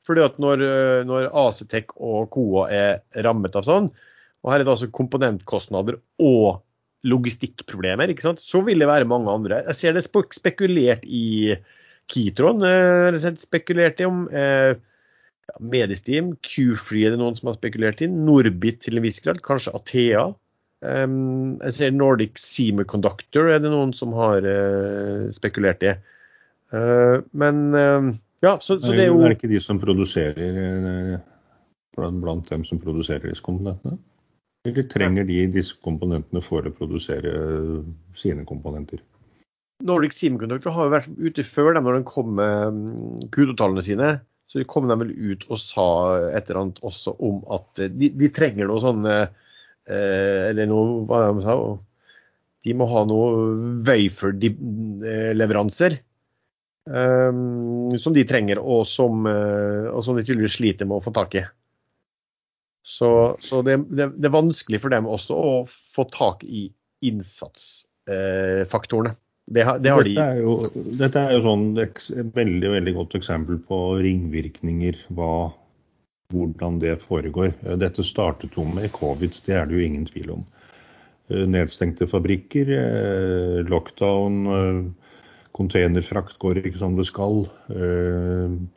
[0.08, 0.63] Fordi at når,
[1.05, 3.91] når Acetec og Coa er rammet av sånn,
[4.39, 6.62] og her er det altså komponentkostnader og
[7.08, 8.41] logistikkproblemer, ikke sant?
[8.43, 9.62] så vil det være mange andre.
[9.69, 11.55] Jeg ser det spekulert i
[12.10, 14.25] Kitron, eh, spekulert i om.
[14.32, 14.75] Eh,
[15.49, 18.09] ja, Mediesteam, Q-Free er det noen som har spekulert i.
[18.12, 20.27] Norbit til en viss grad, kanskje Athea.
[20.79, 25.95] Um, jeg ser Nordic Semiconductor er det noen som har uh, spekulert i.
[26.71, 28.13] Uh, men uh,
[28.45, 31.19] ja, så, så, det er jo Er det ikke de som produserer
[31.99, 33.97] blant dem som produserer disse komponentene?
[34.67, 37.33] Eller trenger de disse komponentene for å produsere
[38.15, 39.01] sine komponenter?
[39.83, 44.09] Nordic Semiconductor har jo vært ute før dem når de kom med mm, Q2-tallene sine.
[44.49, 45.85] Så kom de vel ut og sa
[46.31, 49.27] et eller annet også om at de, de trenger noe sånn eh,
[50.49, 51.77] Eller noe Hva de sa de?
[52.75, 53.27] må ha noe
[53.88, 55.93] wafer-leveranser.
[56.89, 61.12] Um, som de trenger, og som, uh, og som, de tydeligvis sliter med å få
[61.13, 61.43] tak i.
[62.81, 66.73] Så, så det, det, det, er vanskelig for dem også å få tak i
[67.05, 69.13] innsatsfaktorene.
[69.49, 70.51] Det har, det har dette, er jo,
[70.99, 72.03] dette er jo sånn et
[72.35, 75.49] veldig veldig godt eksempel på ringvirkninger, hva,
[76.29, 77.55] hvordan det foregår.
[77.81, 80.43] Dette startet jo med covid, det er det jo ingen tvil om.
[81.29, 85.09] Eh, nedstengte fabrikker, eh, lockdown, eh,
[85.53, 87.43] containerfrakt går ikke som det skal.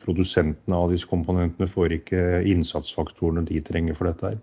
[0.03, 4.33] Produsentene av disse komponentene får ikke innsatsfaktorene de trenger for dette.
[4.33, 4.37] her.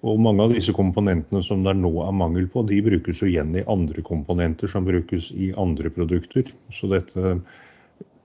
[0.00, 3.52] Og mange av disse komponentene som det nå er mangel på, de brukes jo igjen
[3.58, 6.48] i andre komponenter som brukes i andre produkter.
[6.72, 7.34] Så dette,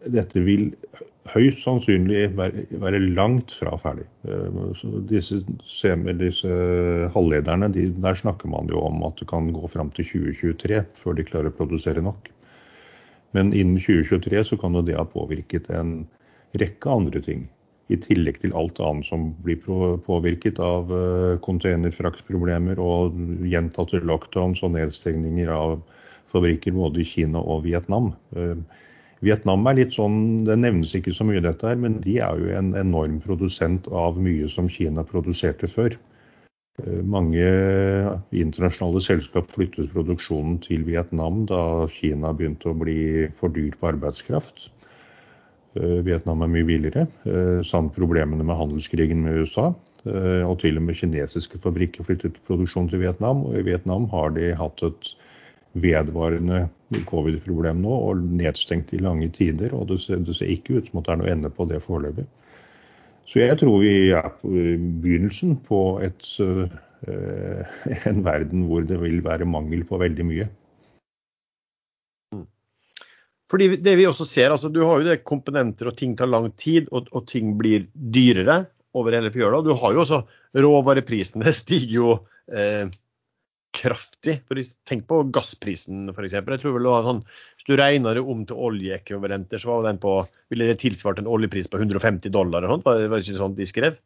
[0.07, 0.69] dette vil
[1.33, 4.05] høyst sannsynlig være, være, langt fra ferdig.
[4.29, 5.41] Eh, så disse,
[6.21, 6.59] disse
[7.15, 11.17] halvlederne, de, der snakker man jo om at det kan gå fram til 2023 før
[11.17, 12.31] de klarer å produsere nok.
[13.35, 16.05] Men innen 2023 så kan jo det ha påvirket en
[16.55, 17.49] rekke andre ting
[17.93, 19.59] i tillegg til alt annet som blir
[20.05, 25.77] påvirket av eh, containerfraktproblemer og gjentatte lockdowns og nedstengninger av
[26.33, 28.11] fabrikker både i Kina og Vietnam.
[28.35, 28.57] Eh,
[29.25, 32.51] Vietnam er litt sånn, Det nevnes ikke så mye dette her, men de er jo
[32.57, 35.95] en enorm produsent av mye som Kina produserte før.
[36.81, 37.45] Eh, mange
[38.35, 44.71] internasjonale selskap flyttet produksjonen til Vietnam da Kina begynte å bli for dyr på arbeidskraft.
[45.75, 47.07] Eh, Vietnam er mye billigere.
[47.27, 49.73] Eh, samt problemene med handelskrigen med USA.
[50.05, 53.43] Eh, og til og med kinesiske fabrikker flyttet produksjon til Vietnam.
[53.49, 55.11] Og i Vietnam har de hatt et
[55.75, 56.69] vedvarende
[57.09, 59.75] covid-problem nå og nedstengt i lange tider.
[59.75, 61.83] Og det ser, det ser ikke ut som at det er noe ende på det
[61.83, 62.27] foreløpig.
[63.27, 64.51] Så jeg tror vi er på
[65.01, 66.27] begynnelsen på et,
[68.05, 70.45] en verden hvor det vil være mangel på veldig mye.
[73.51, 76.49] Fordi det vi også ser, altså Du har jo det komponenter og ting tar lang
[76.57, 78.63] tid, og, og ting blir dyrere
[78.95, 79.61] over hele fjøla.
[79.61, 80.23] Du har jo også
[80.55, 82.13] råvareprisene stiger jo
[82.49, 82.87] eh,
[83.75, 84.39] kraftig.
[84.47, 86.37] For Tenk på gassprisen f.eks.
[86.39, 87.21] Jeg tror vel det var sånn,
[87.57, 90.17] Hvis du regner det om til oljeekvivalenter, så var den på,
[90.53, 92.65] ville det tilsvart en oljepris på 150 dollar.
[92.65, 93.99] Og sånt, var det ikke sånn de skrev?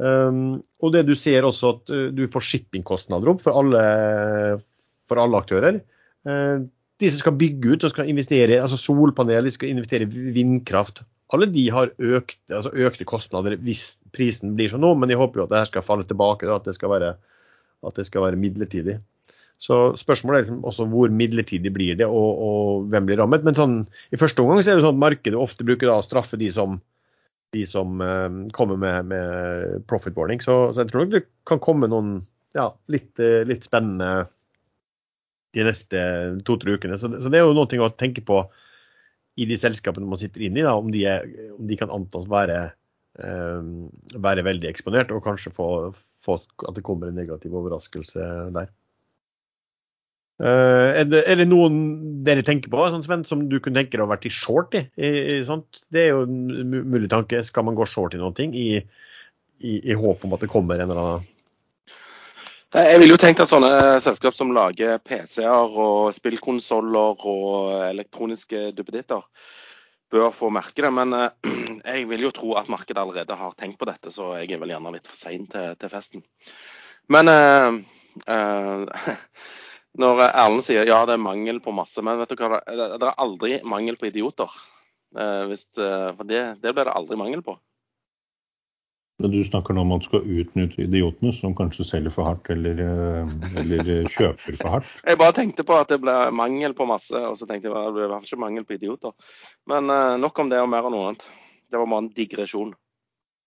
[0.00, 3.82] Um, og det du ser også at uh, du får shippingkostnader opp for alle,
[5.10, 5.80] for alle aktører.
[6.24, 6.68] Uh,
[7.00, 11.02] de som skal bygge ut og skal investere, altså solpanel, de skal investere vindkraft.
[11.34, 15.40] Alle de har økt, altså økte kostnader hvis prisen blir som nå, men jeg håper
[15.40, 16.48] jo at det her skal falle tilbake.
[16.48, 17.14] Da, at, det skal være,
[17.86, 18.98] at det skal være midlertidig.
[19.60, 23.44] Så spørsmålet er liksom også hvor midlertidig blir det, og, og hvem blir rammet.
[23.46, 23.76] Men sånn,
[24.10, 26.78] i første omgang så er det sånn at markedet ofte bruker å straffe de som,
[27.54, 30.40] de som uh, kommer med, med profit warning.
[30.42, 32.22] Så, så, jeg tror nok det kan komme noen
[32.56, 34.30] ja, litt, uh, litt spennende
[35.56, 36.02] de neste
[36.46, 36.98] to-tre ukene.
[37.00, 38.42] Så, så, det er jo noe å tenke på
[39.40, 42.26] i de selskapene man sitter inne i, da, om, de er, om de kan antas
[42.30, 42.58] være,
[43.22, 43.62] uh,
[44.26, 45.68] være veldig eksponert, og kanskje få,
[46.24, 48.70] få at det kommer en negativ overraskelse der.
[50.40, 51.80] Uh, er, det, er, det, noen
[52.26, 54.86] dere tenker på sånn, Sven, som du kunne tenke deg å vært i short i?
[54.96, 55.58] i, i
[55.92, 57.42] det er jo en mulig tanke.
[57.44, 58.80] Skal man gå short i noen ting i,
[59.60, 61.28] i håp om at det kommer en eller annen
[62.70, 69.24] jeg ville jo tenkt at sånne selskap som lager PC-er og spillkonsoller og elektroniske duppeditter,
[70.10, 70.92] bør få merke det.
[70.94, 71.16] Men
[71.90, 74.74] jeg vil jo tro at markedet allerede har tenkt på dette, så jeg er vel
[74.74, 76.22] gjerne litt for sein til, til, festen.
[77.10, 77.80] Men uh,
[78.30, 79.16] uh,
[80.02, 83.18] når Erlend sier ja, det er mangel på masse, men vet du hva, det er
[83.18, 84.52] aldri mangel på idioter.
[85.18, 87.56] Eh, hvis, for det, det blir det aldri mangel på.
[89.20, 92.78] Du snakker nå om at du skal utnytte idiotene som kanskje selger for hardt eller,
[92.80, 94.92] eh, eller kjøper for hardt?
[95.04, 97.90] Jeg bare tenkte på at det ble mangel på masse, og så tenkte jeg at
[97.90, 99.12] det ble hvertfall ikke mangel på idioter.
[99.68, 101.26] Men uh, nok om det og mer enn noe annet.
[101.70, 102.72] Det var bare en digresjon.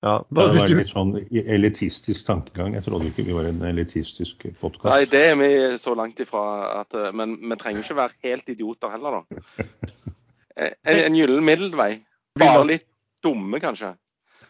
[0.03, 2.73] Ja, det var litt sånn elitistisk tankegang.
[2.75, 4.89] Jeg trodde ikke vi var en elitistisk podkast.
[4.91, 6.43] Nei, det er vi så langt ifra.
[6.81, 9.63] At, men vi trenger ikke være helt idioter heller, da.
[10.53, 12.03] En, en gyllen middelvei.
[12.37, 12.83] Bare litt
[13.25, 13.95] dumme, kanskje.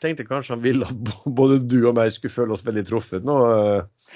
[0.04, 3.38] Tenkte kanskje han ville at både du og meg skulle føle oss veldig truffet nå.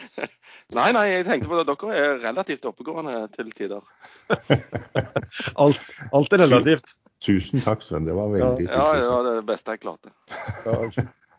[0.76, 1.64] Nei, nei, jeg tenkte på det.
[1.70, 3.86] dere er relativt oppegående til tider.
[5.64, 6.92] alt, alt, er relativt.
[7.24, 8.04] Tusen takk, Sven.
[8.04, 10.12] Det var veldig ja, ja, det var det beste jeg klarte.
[10.68, 10.76] Ja,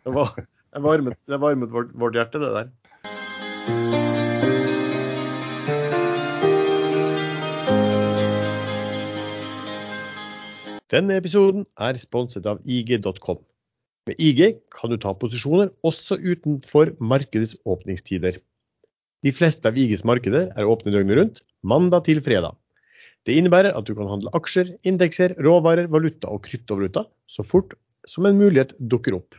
[0.07, 2.73] det, var, det varmet, det varmet vårt, vårt hjerte, det der.
[10.89, 13.45] Denne episoden er sponset av IG.com.
[14.09, 18.39] Med IG kan du ta posisjoner også utenfor markedets åpningstider.
[19.21, 22.57] De fleste av IGs markeder er åpne døgnet rundt, mandag til fredag.
[23.29, 27.77] Det innebærer at du kan handle aksjer, indekser, råvarer, valuta og kryptovaluta så fort
[28.09, 29.37] som en mulighet dukker opp.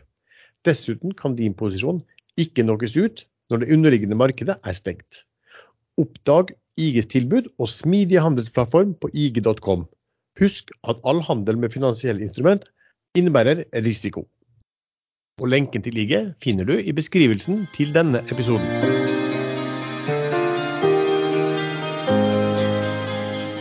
[0.68, 2.04] Dessuten kan din posisjon
[2.38, 5.24] ikke knockes ut når det underliggende markedet er stengt.
[5.98, 9.88] Oppdag IGs tilbud og smidige handelsplattform på ig.com.
[10.38, 12.70] Husk at all handel med finansielle instrument
[13.18, 14.30] innebærer risiko.
[15.40, 18.66] Og Lenken til IG finner du i beskrivelsen til denne episoden.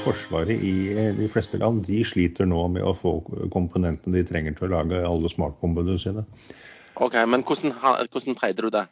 [0.03, 0.73] Forsvaret i
[1.15, 3.21] de fleste land de sliter nå med å få
[3.55, 6.25] komponentene de trenger til å lage alle smartbombene sine.
[6.99, 7.77] OK, men hvordan,
[8.11, 8.89] hvordan pleide du det?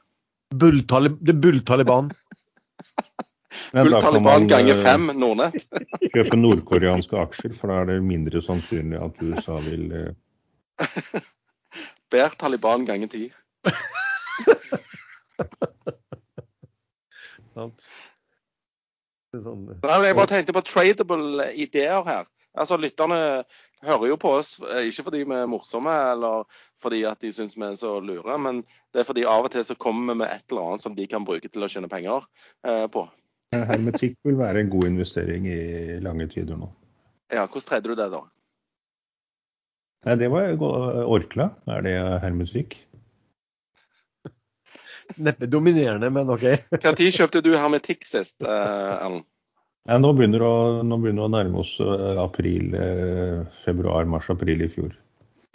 [0.55, 2.13] Bull-Taliban.
[3.75, 5.67] Bull Bull-Taliban ganger fem, Nordnett.
[6.15, 9.89] Kjøpe nordkoreanske aksjer, for da er det mindre sannsynlig at USA vil
[12.07, 12.11] eh...
[12.15, 13.33] Ber Taliban ganger ti.
[17.57, 17.89] Sant.
[19.37, 19.67] Sånn.
[19.83, 22.25] Jeg bare tenkte på tradable ideer her.
[22.57, 23.45] Altså, Lytterne
[23.85, 26.47] hører jo på oss eh, ikke fordi vi er morsomme eller
[26.83, 28.63] fordi at de syns vi er så lure, men
[28.95, 31.07] det er fordi av og til så kommer vi med et eller annet som de
[31.11, 32.25] kan bruke til å tjene penger
[32.65, 33.05] eh, på.
[33.53, 36.71] Hermetikk vil være en god investering i lange tider nå.
[37.33, 38.23] Ja, Hvordan tredde du det, da?
[40.07, 40.53] Nei, Det var
[41.05, 41.51] Orkla.
[41.67, 42.77] Er det hermetikk?
[45.29, 46.47] Neppe dominerende, men OK.
[46.85, 49.25] Når kjøpte du hermetikk sist, eh, Ellen?
[49.87, 54.71] Ja, nå, begynner å, nå begynner å nærme oss eh, april, eh, februar, mars-april i
[54.71, 54.95] fjor.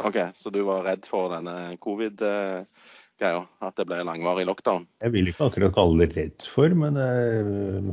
[0.08, 3.42] OK, så du var redd for denne covid-greia?
[3.62, 4.88] At det ble langvarig lockdown?
[5.04, 7.92] Jeg vil ikke akkurat kalle det redd for, men uh,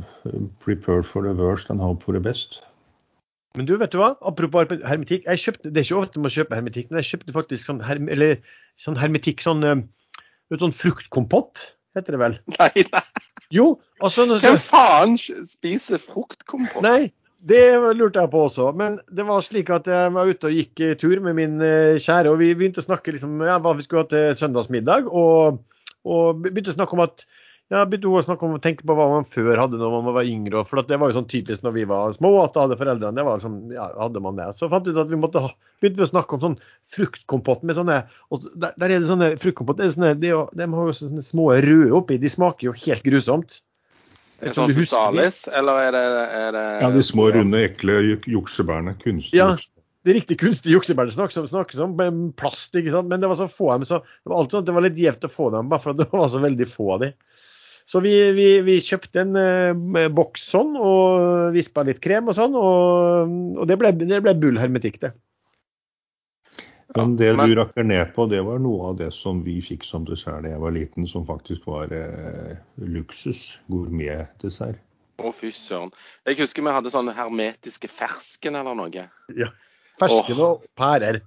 [0.63, 2.63] prepare for the worst and hope for the best.
[3.57, 4.13] Men du, vet du hva?
[4.29, 5.25] Apropos hermetikk.
[5.25, 8.01] jeg Kjøpte, det er ikke ofte man kjøper hermetikk, men jeg kjøpte faktisk sånn, her,
[8.13, 8.35] eller,
[8.77, 9.65] sånn hermetikk, sånn,
[10.53, 11.63] sånn fruktkompott,
[11.97, 12.37] heter det vel?
[12.59, 13.05] Nei, nei.
[13.49, 13.71] Jo,
[14.05, 16.83] altså Hvem faen spiser fruktkompott?
[16.85, 17.09] Nei,
[17.49, 17.63] det
[17.97, 18.69] lurte jeg på også.
[18.77, 22.29] Men det var slik at jeg var ute og gikk tur med min eh, kjære,
[22.29, 25.09] og vi begynte å snakke liksom, ja, hva vi skulle ha til søndagsmiddag.
[25.09, 25.63] Og,
[26.05, 27.25] og begynte å snakke om at
[27.69, 30.15] Ja, begynte hun å snakke om å tenke på hva man før hadde når man
[30.15, 30.63] var yngre.
[30.65, 33.25] For det var jo sånn typisk når vi var små, at da hadde foreldrene det
[33.27, 34.47] var sånn, ja, hadde man det.
[34.57, 36.57] Så fant vi ut at vi måtte ha, begynte vi å snakke om sånn
[36.95, 37.99] fruktkompott med sånne
[38.33, 40.97] og der, der er det sånne fruktkompott, det er sånne, det er De har jo
[40.97, 42.17] sånne små røde oppi.
[42.17, 43.61] De smaker jo helt grusomt.
[44.41, 46.03] Er det sånn Fusalis, eller er det,
[46.41, 48.97] er det Ja, de små, runde, ekle juksebærene.
[49.03, 49.37] Kunstige.
[49.37, 49.53] Ja,
[50.07, 53.11] det riktig kunstige juksebærene snakkes om, snakkes om plast, ikke sant.
[53.11, 54.87] Men det var så få av dem, så det var alltid sånn at det var
[54.87, 57.17] litt gjevt å få dem, bare for at det var så veldig få av dem.
[57.89, 62.53] Så vi, vi, vi kjøpte en eh, boks sånn, og vispa litt krem og sånn,
[62.59, 65.15] og, og det, ble, det ble bull hermetikk, det.
[66.97, 70.05] Men det du rakker ned på, det var noe av det som vi fikk som
[70.07, 73.59] dessert da jeg var liten, som faktisk var eh, luksus.
[73.69, 74.81] Gourmetdessert.
[75.19, 75.91] Å, fy søren.
[76.25, 79.05] Jeg husker vi hadde sånne hermetiske fersken eller noe.
[79.37, 79.49] Ja.
[79.99, 81.21] Fersken og pærer.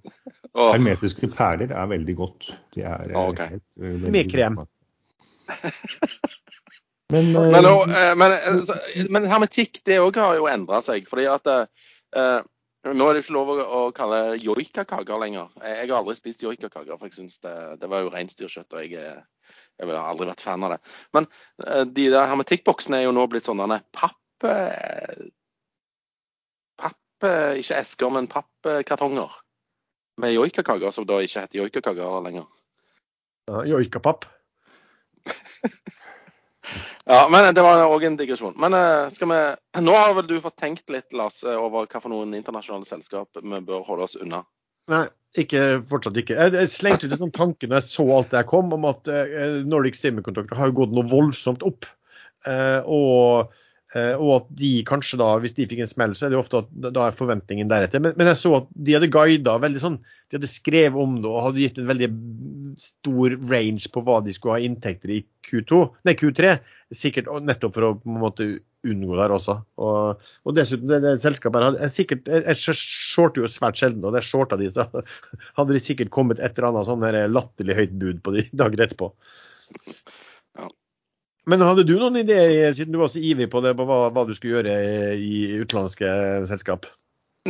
[0.52, 0.72] Oh.
[0.72, 2.50] Hermetiske pærer er veldig godt.
[2.74, 3.44] De er eh, Ok.
[3.52, 4.62] helt, veldig Med krem.
[7.12, 11.06] Men, eh, Men, og, eh, men, eh, men hermetikk det òg har jo endra seg.
[11.08, 12.40] fordi at eh,
[12.82, 15.52] Nå er det ikke lov å, å kalle joikakaker lenger.
[15.62, 18.74] Jeg, har aldri spist joikakaker, for jeg syns det, det var jo reinsdyrkjøtt.
[18.74, 18.96] og jeg,
[19.78, 20.80] jeg har aldri vært fan av det.
[21.14, 21.28] Men
[21.62, 24.18] eh, de der hermetikkboksene er jo nå blitt sånne papp...
[24.48, 25.28] eh,
[26.82, 29.38] Papp eh, Ikke esker, men pappkartonger.
[30.22, 32.50] Med joikakaker, som da ikke heter joikakaker lenger.
[33.46, 34.26] Ja, Joikapapp.
[37.08, 38.54] Ja, men det var òg en digresjon.
[38.60, 39.40] Men eh, skal vi
[39.82, 43.64] Nå har vel du fått tenkt litt, Lars, over hva for noen internasjonale selskap vi
[43.66, 44.44] bør holde oss unna?
[44.90, 45.06] Nei,
[45.38, 46.36] ikke, fortsatt ikke.
[46.36, 48.86] Jeg, jeg slengte ut en sånn tanke når jeg så alt det jeg kom, om
[48.90, 51.88] at eh, Nordic Semiconductor har gått noe voldsomt opp.
[52.48, 53.61] Eh, og, eh,
[53.92, 56.70] og at de kanskje da, hvis de fikk en smell, så er det ofte at
[56.96, 58.00] da er forventningen deretter.
[58.00, 59.98] Men, men jeg så at de hadde guida veldig sånn,
[60.32, 62.08] de hadde skrevet om det og hadde gitt en veldig
[62.80, 66.56] stor range på hva de skulle ha inntekter i Q2, nei Q3.
[66.96, 68.48] Sikkert nettopp for å på en måte
[68.88, 69.58] unngå der også.
[69.84, 74.16] Og, og dessuten, det, det selskapet her er sikkert jeg shorter jo svært sjelden, og
[74.16, 74.88] det shorta de, så
[75.58, 79.12] hadde de sikkert kommet et eller annet sånn latterlig høyt bud på de dager etterpå.
[81.50, 84.22] Men hadde du noen ideer, siden du var så ivrig på det, på hva, hva
[84.28, 84.74] du skulle gjøre
[85.18, 86.10] i utenlandske
[86.50, 86.86] selskap?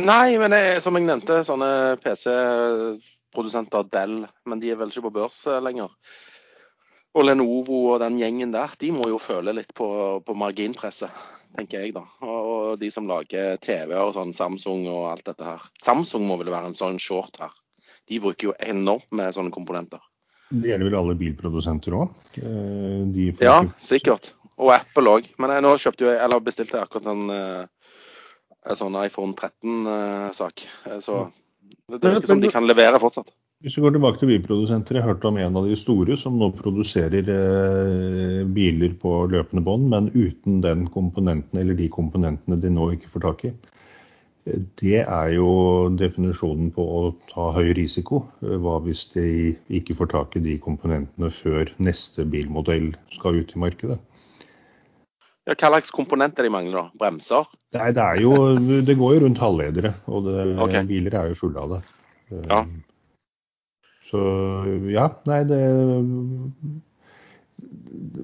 [0.01, 1.69] Nei, men jeg, som jeg nevnte, sånne
[2.01, 5.93] PC-produsenter, Dell, men de er vel ikke på børs eh, lenger.
[7.13, 9.87] Og Lenovo og den gjengen der, de må jo føle litt på,
[10.25, 11.13] på marginpresset,
[11.53, 12.07] tenker jeg da.
[12.25, 15.69] Og, de som lager TV og sånn, Samsung og alt dette her.
[15.85, 17.53] Samsung må vel være en sånn short her.
[18.09, 20.01] De bruker jo enormt med sånne komponenter.
[20.53, 22.11] Det gjelder vel alle bilprodusenter òg?
[23.41, 24.33] Ja, sikkert.
[24.61, 25.29] Og Apple òg.
[25.41, 27.95] Men jeg, nå kjøpte jeg, eller bestilte jeg akkurat en, eh,
[28.69, 30.67] en sånn iPhone 13-sak.
[31.01, 31.23] Så
[31.89, 33.33] det virker som de kan levere fortsatt.
[33.63, 36.49] Hvis vi går tilbake til bilprodusenter, jeg hørte om en av de store som nå
[36.57, 42.89] produserer eh, biler på løpende bånd, men uten den komponenten eller de komponentene de nå
[42.97, 43.53] ikke får tak i.
[44.43, 45.49] Det er jo
[45.95, 48.25] definisjonen på å ta høy risiko.
[48.43, 53.61] Hva hvis de ikke får tak i de komponentene før neste bilmodell skal ut i
[53.63, 53.99] markedet?
[55.47, 56.85] Ja, hva slags komponenter de mangler da?
[56.99, 57.47] Bremser?
[57.75, 58.33] Nei, det, er jo,
[58.87, 60.87] det går jo rundt halvledere, og det, okay.
[60.87, 61.81] biler er jo fulle av det.
[62.47, 62.61] Ja.
[64.07, 64.21] Så
[64.91, 65.61] ja, nei det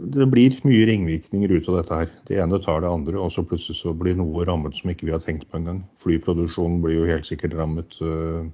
[0.10, 2.14] Det blir mye ringvirkninger ut av dette her.
[2.28, 5.14] Det ene tar det andre, og så plutselig så blir noe rammet som ikke vi
[5.16, 5.84] har tenkt på engang.
[6.04, 7.98] Flyproduksjonen blir jo helt sikkert rammet.
[8.02, 8.48] eh,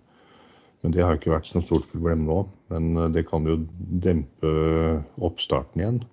[0.83, 2.41] Men det har ikke vært noe stort problem nå.
[2.69, 3.57] Men eh, det kan jo
[4.05, 4.51] dempe
[5.17, 6.03] oppstarten igjen.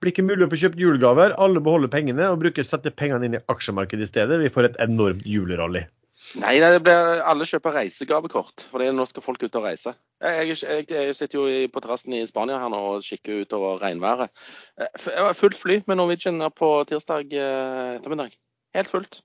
[0.00, 1.32] Blir ikke mulig å få kjøpt julegaver.
[1.40, 4.42] Alle beholder pengene og bruker sette pengene inn i aksjemarkedet i stedet.
[4.42, 5.86] Vi får et enormt julerally.
[6.34, 9.92] Nei, det blir, alle kjøper reisegavekort, for nå skal folk ut og reise.
[10.20, 14.32] Jeg, jeg, jeg sitter jo på terrassen i Spania her nå og kikker utover regnværet.
[14.80, 18.34] Eh, fullt fly med Norwegian på tirsdag eh, ettermiddag.
[18.76, 19.20] Helt fullt.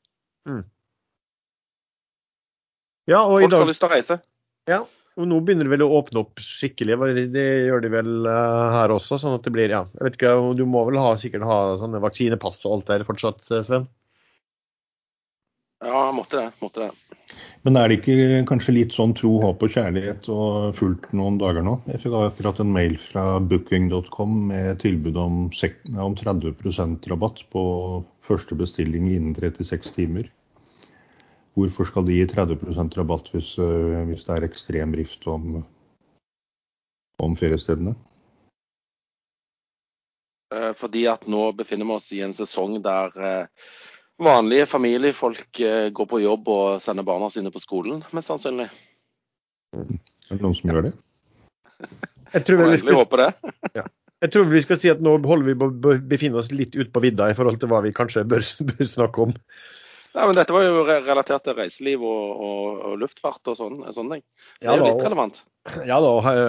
[3.09, 4.19] Ja, og i Folk har lyst til å reise.
[4.69, 4.83] Ja,
[5.19, 6.99] og nå begynner det vel å åpne opp skikkelig.
[7.33, 9.19] Det gjør de vel eh, her også.
[9.19, 12.03] sånn at det blir, ja, jeg vet ikke, Du må vel ha, sikkert ha sånne
[12.03, 13.89] vaksinepass og alt der fortsatt, Sven?
[15.81, 16.51] Ja, måtte det.
[16.61, 16.91] Måtte det.
[17.65, 21.65] Men er det ikke kanskje litt sånn tro, håp og kjærlighet og fullt noen dager
[21.65, 21.77] nå?
[21.89, 25.43] Jeg fikk akkurat en mail fra booking.com med tilbud om,
[26.05, 27.63] om 30% rabatt på
[28.25, 30.29] første bestilling innen 36 timer.
[31.57, 35.63] Hvorfor skal de gi 30% rabatt hvis, øh, hvis det er ekstrem rift om,
[37.19, 37.95] om feriestedene?
[40.55, 43.71] Eh, Fordi at nå befinner vi oss i en sesong der eh,
[44.23, 48.67] vanlige familiefolk eh, går på jobb og sender barna sine på skolen, mest sannsynlig.
[49.75, 49.87] Er
[50.29, 50.93] det noen som gjør det?
[52.35, 53.31] Jeg tror vi skal, det.
[54.23, 56.91] Jeg tror vi skal si at nå holder vi på å befinne oss litt ute
[56.93, 59.37] på vidda i forhold til hva vi kanskje bør, bør snakke om.
[60.11, 64.17] Ja, men Dette var jo relatert til reiseliv og, og, og luftfart og sånn, sånne
[64.17, 64.25] ting.
[64.59, 65.43] Det Ja er jo litt relevant.
[65.87, 66.41] Ja da, her,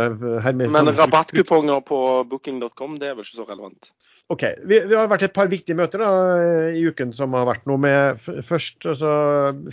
[0.43, 1.99] her med, Men rabattkuponger på
[2.31, 3.93] booking.com, det er vel ikke så relevant?
[4.33, 4.45] OK.
[4.65, 6.13] Vi, vi har vært et par viktige møter da,
[6.73, 9.13] i uken som har vært noe med først altså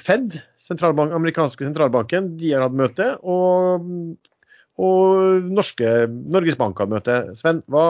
[0.01, 3.07] Fed, sentralbank, amerikanske sentralbanken, de har hatt møte.
[3.23, 3.87] Og,
[4.79, 7.21] og norske, Norges Bank har møte.
[7.39, 7.87] Sven, hva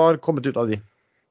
[0.00, 0.80] har kommet ut av de?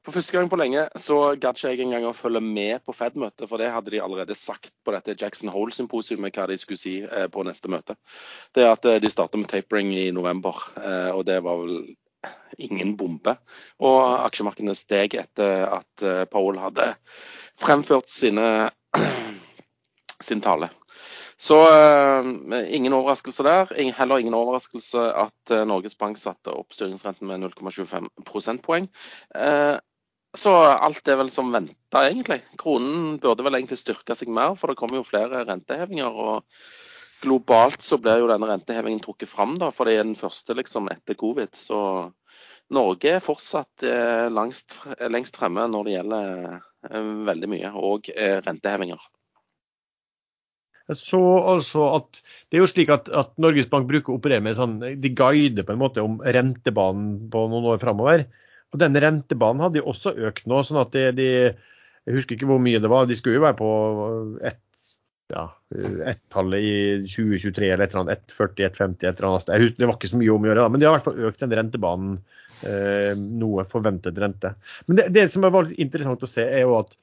[0.06, 3.48] For første gang på lenge så gadd ikke jeg engang å følge med på Fed-møtet,
[3.50, 7.26] for det hadde de allerede sagt på dette Jackson Hole-symposiumet hva de skulle si eh,
[7.34, 7.96] på neste møte.
[8.54, 11.80] Det er at eh, de starter med tapering i november, eh, og det var vel
[12.62, 13.36] ingen bombe.
[13.84, 16.94] Og aksjemarkedene steg etter at eh, Powell hadde
[17.62, 18.72] fremført sine,
[20.28, 20.70] sin tale.
[21.38, 22.30] Så eh,
[22.78, 23.74] ingen overraskelse der.
[23.98, 28.90] Heller ingen overraskelse at eh, Norges Bank satte opp styringsrenten med 0,25 prosentpoeng.
[30.36, 32.42] Så alt er vel som venta, egentlig.
[32.60, 36.12] Kronen burde vel egentlig styrke seg mer, for det kommer jo flere rentehevinger.
[36.12, 36.44] og
[37.26, 40.88] Globalt så blir jo denne rentehevingen trukket fram, da, for det er den første liksom
[40.94, 41.52] etter covid.
[41.58, 41.80] Så
[42.74, 44.80] Norge er fortsatt eh, langst,
[45.12, 49.04] lengst fremme når det gjelder eh, veldig mye, og eh, rentehevinger.
[50.94, 54.58] Så altså at det er jo slik at, at Norges Bank bruker å operere med
[54.58, 58.28] sånn De guider på en måte om rentebanen på noen år framover.
[58.74, 60.62] Og den rentebanen hadde jo også økt nå.
[60.66, 61.30] sånn at de, de
[62.06, 63.10] Jeg husker ikke hvor mye det var.
[63.10, 63.72] De skulle jo være på
[64.46, 64.62] ett
[65.34, 65.46] ja,
[66.06, 66.76] ett-tallet i
[67.10, 68.26] 2023 eller et eller annet.
[68.30, 69.52] 1,40, 1,50, et eller annet.
[69.52, 70.98] Jeg husker, det var ikke så mye om å gjøre, da, men de har i
[71.00, 72.18] hvert fall økt den rentebanen
[72.70, 74.54] eh, noe forventet rente.
[74.86, 76.94] Men det, det som er veldig interessant å se, er jo at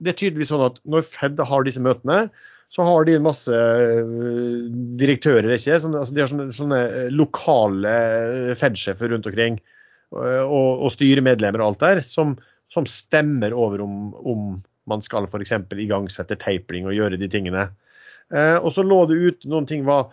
[0.00, 2.22] det er tydeligvis sånn at når Fed har disse møtene,
[2.70, 5.80] så har de en masse øh, direktører, ikke?
[5.82, 6.80] Sånne, altså de har sånne, sånne
[7.12, 7.94] lokale
[8.30, 9.58] øh, Fed-sjefer rundt omkring,
[10.10, 12.32] og, og styremedlemmer og alt der, som,
[12.72, 14.48] som stemmer over om, om
[14.90, 15.54] man skal f.eks.
[15.78, 17.68] igangsette tapering og gjøre de tingene.
[18.30, 20.04] Eh, og så lå det ute noen ting hva,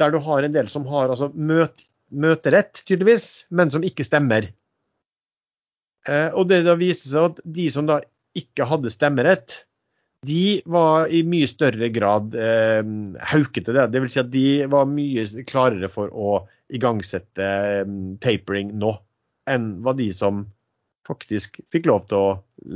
[0.00, 4.50] der du har en del som har altså, møt, møterett, tydeligvis, men som ikke stemmer.
[6.08, 8.00] Eh, og det da viste seg at de som da
[8.38, 9.62] ikke hadde stemmerett,
[10.26, 12.82] de var i mye større grad eh,
[13.32, 13.74] haukete.
[13.74, 14.00] Det.
[14.00, 16.40] vil si at de var mye klarere for å
[16.74, 17.92] igangsette eh,
[18.22, 18.92] tapering nå,
[19.48, 20.46] enn var de som
[21.08, 22.28] faktisk fikk lov til å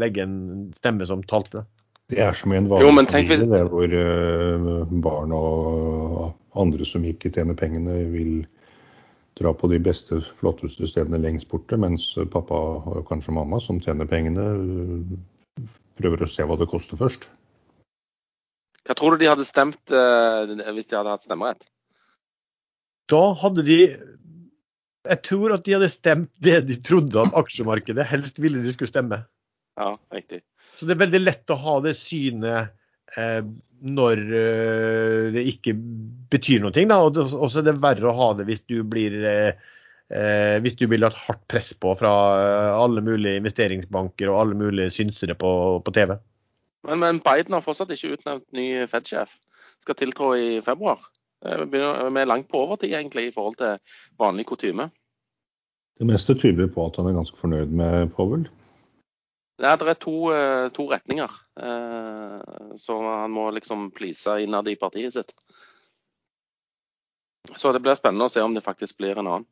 [0.02, 0.36] legge en
[0.76, 1.64] stemme som talte.
[2.12, 7.04] Det er som i en Jo, vanlig familie, det hvor eh, barn og andre som
[7.08, 8.42] ikke tjener pengene, vil
[9.40, 14.08] dra på de beste, flotteste stedene lengst borte, mens pappa og kanskje mamma, som tjener
[14.08, 14.44] pengene,
[16.00, 17.24] prøver å se hva det koster først.
[18.82, 21.64] Hva tror du de hadde stemt eh, hvis de hadde hatt stemmerett?
[23.10, 23.80] Da hadde de
[25.08, 28.92] Jeg tror at de hadde stemt det de trodde at aksjemarkedet helst ville de skulle
[28.92, 29.22] stemme.
[29.80, 30.42] Ja, riktig.
[30.76, 32.72] Så det er veldig lett å ha det synet
[33.18, 33.40] eh,
[33.82, 35.74] når eh, det ikke
[36.32, 36.72] betyr noe.
[36.74, 37.00] Da.
[37.02, 39.58] Og så er det verre å ha det hvis du blir eh,
[40.12, 44.58] eh, hvis du blir lagt hardt press på fra eh, alle mulige investeringsbanker og alle
[44.58, 45.52] mulige synsere på,
[45.84, 46.14] på TV.
[46.88, 49.34] Men, men Biden har fortsatt ikke utnevnt ny Fed-sjef.
[49.82, 51.00] Skal tiltrå i februar.
[51.44, 53.78] Eh, Vi begynner- vi er langt på overtid egentlig i forhold til
[54.18, 54.90] vanlig kutyme.
[55.98, 58.48] Det meste tyder på at han er ganske fornøyd med Powell.
[59.60, 61.30] Ja, det er to, eh, to retninger.
[61.56, 65.32] eh, Så han må liksom please innad i partiet sitt.
[67.56, 69.46] Så det blir spennende å se om det faktisk blir en annen.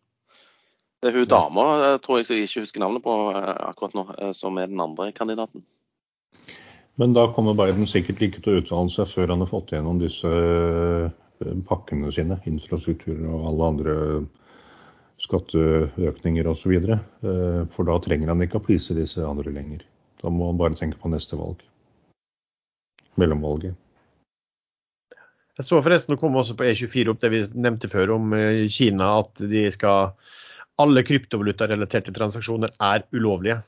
[1.03, 1.61] Det er hun dama,
[1.95, 4.66] eh, tror jeg, som jeg ikke husker navnet på eh, akkurat nå, eh, som er
[4.66, 5.62] den andre kandidaten.
[6.97, 9.99] Men da kommer Biden sikkert ikke til å uttale seg før han har fått gjennom
[9.99, 11.11] disse eh,
[11.68, 13.97] pakkene sine, infrastruktur og alle andre
[15.20, 16.72] skatteøkninger osv.
[16.76, 19.84] Eh, For da trenger han ikke å please disse andre lenger.
[20.20, 21.62] Da må han bare tenke på neste valg.
[23.20, 23.76] Mellomvalget.
[25.61, 28.66] Jeg så forresten det kom også på E24 opp det vi nevnte før om eh,
[28.72, 30.14] Kina, at de skal
[30.80, 33.59] alle kryptovalutarelaterte transaksjoner er ulovlige.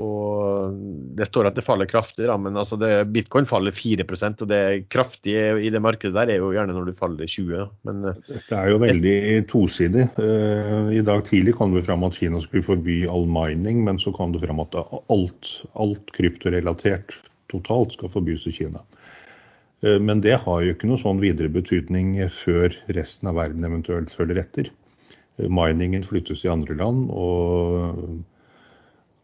[0.00, 0.76] Og
[1.18, 4.62] Det står at det faller kraftig, da, men altså det, bitcoin faller 4% og det
[4.92, 7.66] kraftige i det markedet der er jo gjerne når du faller 20 da.
[7.88, 9.16] Men eh, Det er jo veldig
[9.50, 10.06] tosidig.
[10.22, 14.14] Eh, I dag tidlig kom det fram at Kina skulle forby all mining, men så
[14.16, 17.18] kom det fram at alt, alt kryptorelatert
[17.52, 18.84] totalt skal forbys i Kina.
[19.84, 24.12] Eh, Men det har jo ikke noe sånn videre betydning før resten av verden eventuelt
[24.14, 24.72] følger etter.
[25.40, 28.24] Miningen flyttes i andre land, og,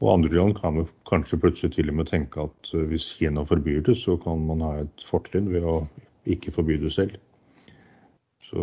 [0.00, 3.80] og andre land kan kanskje plutselig til og med tenke at eh, hvis Kina forbyr
[3.86, 5.78] det, så kan man ha et fortrinn ved å
[6.28, 7.16] ikke forby det selv.
[8.46, 8.62] Så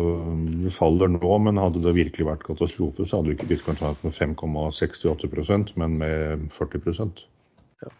[0.64, 4.14] det faller nå, men hadde det virkelig vært katastrofe, så hadde ikke bitcoin tatt med
[4.16, 7.90] 5,68% men med 40 Er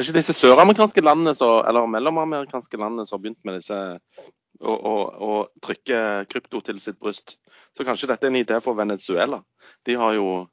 [0.00, 4.72] det ikke disse søramerikanske landene så, eller mellomamerikanske landene som har begynt med disse å,
[4.72, 4.94] å,
[5.28, 5.32] å
[5.66, 7.36] trykke krypto til sitt bryst?
[7.76, 9.42] Så kanskje dette er en idé for Venezuela?
[9.84, 10.46] De har jo,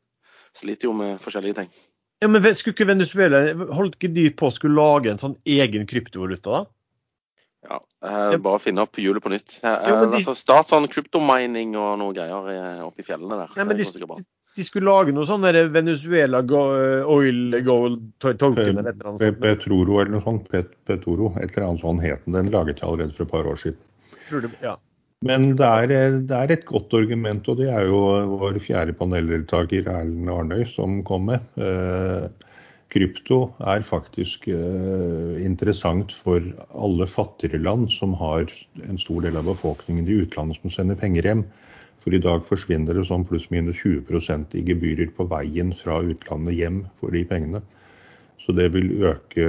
[0.57, 1.71] sliter jo med forskjellige ting.
[2.21, 3.39] Ja, men Skulle ikke Venezuela
[3.73, 6.51] holdt ikke de på å skulle lage en sånn egen kryptovaluta?
[6.59, 6.65] da?
[7.69, 9.59] Ja, eh, Bare finne opp hjulet på nytt.
[9.63, 13.49] Eh, de- altså, Start sånn kryptomining og noe greier eh, oppe i fjellene der.
[13.57, 14.17] Ja, men de, sikkert bra.
[14.57, 16.61] de skulle lage noe sånn Venezuela go,
[17.09, 19.41] oil gold token eller et eller annet sånt.
[19.41, 20.49] Petroro eller noe sånt.
[20.49, 22.33] Pet, Petoro, et eller annet sånt het den.
[22.33, 23.77] Den laget jeg allerede for et par år siden.
[24.29, 24.75] Tror du, ja.
[25.21, 27.99] Men det er, det er et godt argument, og det er jo
[28.41, 31.43] vår fjerde paneldeltaker Erlend Arnøy som kom med.
[31.61, 32.25] Eh,
[32.91, 36.41] krypto er faktisk eh, interessant for
[36.73, 38.49] alle fattigere land som har
[38.87, 41.45] en stor del av befolkningen i utlandet som sender penger hjem.
[42.01, 46.81] For i dag forsvinner det sånn pluss-minus 20% i gebyrer på veien fra utlandet hjem
[46.97, 47.61] for de pengene.
[48.41, 49.45] Så det vil øke,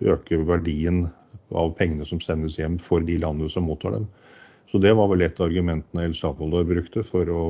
[0.00, 1.04] øke verdien
[1.54, 4.06] av pengene som sendes hjem for de landene som mottar dem.
[4.70, 7.42] Så det var vel et av argumentene El Salvador brukte for å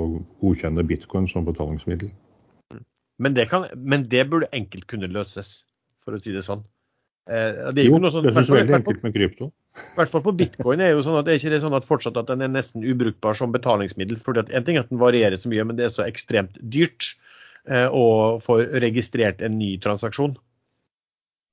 [0.43, 2.11] godkjenne bitcoin som betalingsmiddel.
[3.17, 5.63] Men, det kan, men det burde enkelt kunne løses,
[6.05, 6.67] for å si det sånn.
[7.27, 9.49] Eh, det er jo Jo, sånn, det synes jeg er veldig enkelt med krypto.
[9.77, 12.21] I hvert fall på bitcoin er jo sånn at, er ikke det sånn at fortsatt
[12.21, 14.21] at den er nesten ubrukbar som betalingsmiddel.
[14.23, 16.61] fordi at En ting er at den varierer så mye, men det er så ekstremt
[16.61, 17.15] dyrt
[17.65, 20.37] eh, å få registrert en ny transaksjon.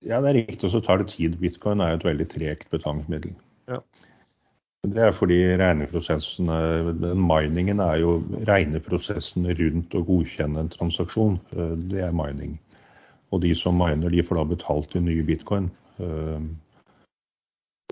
[0.03, 1.37] Ja, det er riktig, og så tar det tid.
[1.39, 3.35] Bitcoin er jo et veldig tregt betalingsmiddel.
[3.71, 3.79] Ja.
[4.83, 6.57] Det er fordi regneprosessene,
[7.15, 8.17] miningen er jo
[8.49, 11.39] regneprosessen rundt å godkjenne en transaksjon.
[11.55, 12.59] Eh, Det er mining.
[13.31, 15.71] Og de som miner, de får da betalt i nye bitcoin.
[15.99, 16.41] Eh,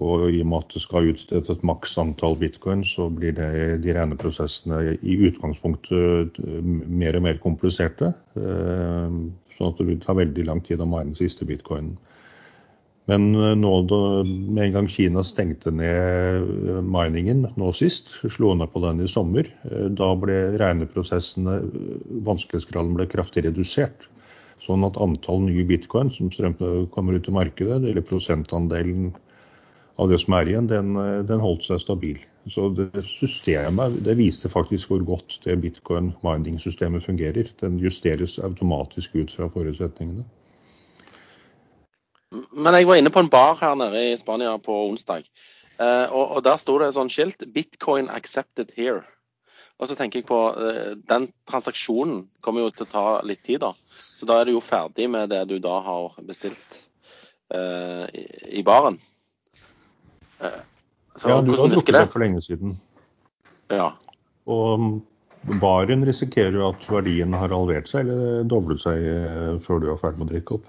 [0.01, 3.83] Og i og med at det skal utstedes et maks antall bitcoin, så blir det,
[3.83, 8.13] de regneprosessene i utgangspunktet eh, mer og mer kompliserte.
[9.61, 11.93] Sånn at det vil ta veldig lang tid å mine den siste bitcoinen.
[13.09, 13.71] Men eh, nå
[14.25, 19.09] med en gang Kina stengte ned eh, miningen nå sist, slo ned på den i
[19.09, 21.59] sommer, eh, da ble regneprosessene,
[22.25, 24.09] vanskelighetsgraden ble kraftig redusert.
[24.65, 26.29] Sånn at antall nye bitcoin som
[26.93, 29.09] kommer ut i markedet, eller prosentandelen
[30.01, 30.93] av det som er igjen, den,
[31.29, 32.19] den holdt seg stabil.
[32.49, 37.51] Så det systemet det viste faktisk hvor godt det bitcoin mining-systemet fungerer.
[37.61, 40.25] Den justeres automatisk ut fra forutsetningene.
[42.31, 45.27] Men jeg var inne på en bar her nede i Spania på onsdag.
[45.81, 49.05] Eh, og, og der sto det et sånt skilt 'Bitcoin accepted here'.
[49.77, 53.59] Og så tenker jeg på eh, Den transaksjonen kommer jo til å ta litt tid,
[53.61, 53.73] da.
[54.17, 56.81] Så da er du jo ferdig med det du da har bestilt
[57.53, 58.25] eh, i,
[58.61, 58.99] i baren.
[61.19, 62.05] Så Ja, du har lukket drukket det?
[62.05, 62.75] det for lenge siden.
[63.69, 63.91] Ja.
[64.47, 65.01] Og
[65.59, 69.99] baren risikerer jo at verdien har halvert seg eller doblet seg eh, før du er
[70.01, 70.65] ferdig med å drikke opp.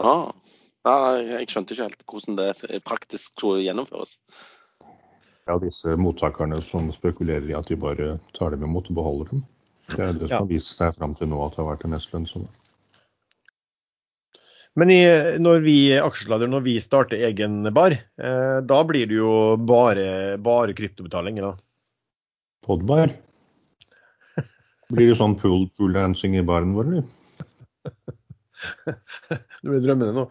[0.00, 0.32] Ja.
[0.82, 4.16] Jeg skjønte ikke helt hvordan det praktisk skulle gjennomføres.
[5.46, 9.44] Ja, disse mottakerne som spekulerer i at de bare tar dem imot og beholder dem.
[9.92, 10.38] Det er det som Ja.
[10.38, 12.48] har vist seg fram til nå at det har vært det mest lønnsomme.
[14.80, 15.00] Men i,
[15.42, 19.32] når vi aksjesladder, når vi starter egen bar, eh, da blir det jo
[19.68, 21.42] bare, bare kryptobetaling.
[21.44, 21.52] Da.
[22.64, 23.12] Podbar.
[24.92, 27.04] Blir det sånn pool, pool dancing i baren vår, eller?
[29.62, 30.26] du blir drømmende nå.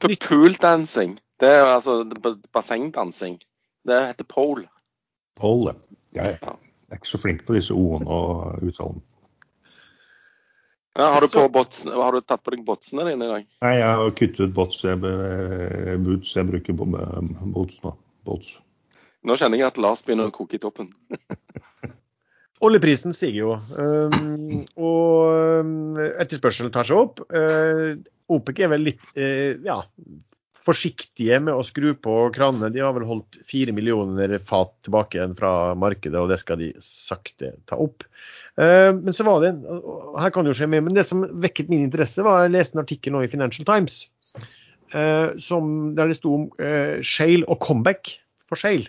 [0.00, 1.18] Pool Pooldancing.
[1.40, 1.98] Det er altså
[2.56, 3.36] bassengdansing.
[3.86, 4.64] Det heter pole.
[5.36, 5.76] Pole.
[6.16, 6.32] ja.
[6.86, 9.02] Jeg er ikke så flink på disse o-ene og uttalene.
[10.96, 13.48] Ja, har, du botsene, har du tatt på deg botsene dine i dag?
[13.66, 14.78] Nei, jeg har kuttet bots.
[14.86, 15.00] Jeg,
[16.00, 16.88] boots, jeg bruker bo-
[17.52, 17.92] bots nå.
[18.26, 18.54] Bots.
[19.26, 20.92] Nå kjenner jeg at Lars begynner å koke i toppen.
[22.66, 27.20] Oljeprisen stiger jo, um, og um, etterspørselen tar seg opp.
[27.28, 27.98] Uh,
[28.32, 29.82] OPEC er vel litt uh, ja,
[30.66, 32.72] forsiktige med å skru på kranene.
[32.72, 36.72] De har vel holdt fire millioner fat tilbake igjen fra markedet, og det skal de
[36.82, 38.08] sakte ta opp.
[38.56, 39.54] Uh, men så var det,
[40.16, 42.78] her kan det jo skje mye, men det som vekket min interesse, var jeg leste
[42.78, 44.06] en artikkel nå i Financial Times
[44.94, 48.16] uh, som, der det sto om uh, shale og comeback
[48.48, 48.88] for shale.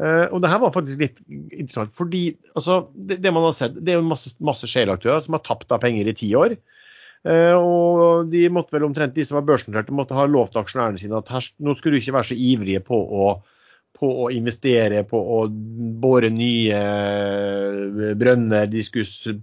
[0.00, 3.74] Eh, og det her var faktisk litt interessant, fordi altså, det, det man har sett,
[3.76, 6.56] det er jo masse, masse shale-aktører som har tapt av penger i ti år.
[7.20, 11.18] Uh, og de måtte vel omtrent, de som var børsnoterte, måtte ha lovt aksjonærene sine
[11.18, 13.26] at her, nå skulle du ikke være så ivrige på å,
[13.98, 15.40] på å investere, på å
[16.02, 19.40] bore nye eh, brønner, de skulle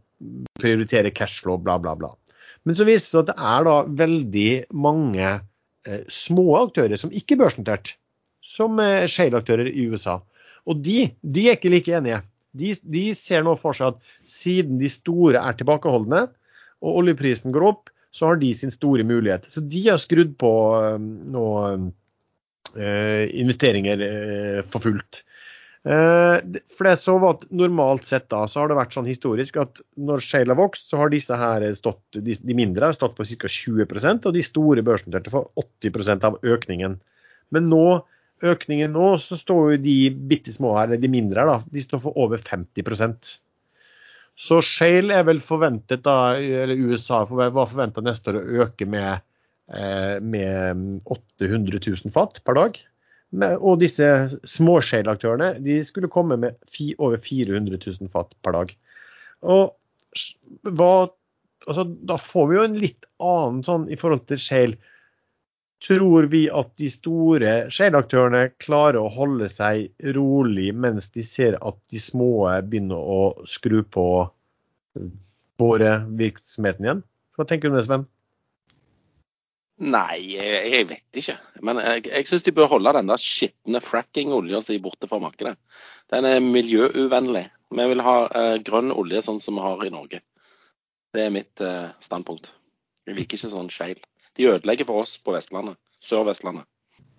[0.57, 2.13] prioritere cashflow, bla, bla, bla.
[2.65, 4.49] Men så viser det seg at det er da veldig
[4.87, 7.93] mange eh, små aktører som ikke er børsnotert,
[8.43, 10.19] som er shale-aktører i USA.
[10.67, 12.23] Og de, de er ikke like enige.
[12.57, 16.25] De, de, ser nå for seg at siden de store er tilbakeholdne,
[16.83, 19.45] og oljeprisen går opp, så har de sin store mulighet.
[19.51, 20.51] Så de har skrudd på
[20.97, 21.47] nå
[22.77, 24.03] investeringer
[24.69, 25.23] for fullt.
[25.87, 26.37] Eh,
[26.75, 29.79] for det så var at Normalt sett da, så har det vært sånn historisk at
[29.95, 33.51] når Shale har vokst, så har disse her stått, de, mindre har stått for ca.
[33.53, 36.97] 20% og de store børsnoterte for 80% av økningen.
[37.55, 37.85] Men nå,
[38.43, 39.97] økningen nå, så står jo de
[40.33, 43.31] bitte små her, eller de mindre her, da, de står for over 50%
[44.37, 49.07] Så Shale er vel forventet da, eller USA var forventa neste år å øke med,
[49.15, 49.23] eh,
[49.67, 52.77] med 800 000 fat per dag.
[53.59, 54.07] Og disse
[54.47, 56.55] småshale-aktørene de skulle komme med
[56.95, 58.71] over 400 000 fat per dag.
[59.43, 59.73] Og
[60.63, 61.09] hva,
[61.67, 64.79] altså, Da får vi jo en litt annen sånn i forhold til shale.
[65.83, 71.77] Tror vi at de store shale-aktørene klarer å holde seg rolig mens de ser at
[71.93, 74.07] de små begynner å skru på
[75.61, 77.03] borevirksomheten igjen?
[77.37, 78.07] Hva tenker du om det, Sven?
[79.77, 81.35] Nei, jeg, jeg vet ikke.
[81.61, 85.53] Men jeg, jeg syns de bør holde den der skitne fracking-olja si borte fra markedet.
[86.09, 87.45] Den er miljøuvennlig.
[87.77, 90.23] Vi vil ha eh, grønn olje sånn som vi har i Norge.
[91.13, 92.49] Det er mitt eh, standpunkt.
[93.05, 93.99] Jeg liker ikke sånn skeil.
[94.37, 95.77] De ødelegger for oss på Vestlandet.
[96.05, 96.65] Sør-Vestlandet.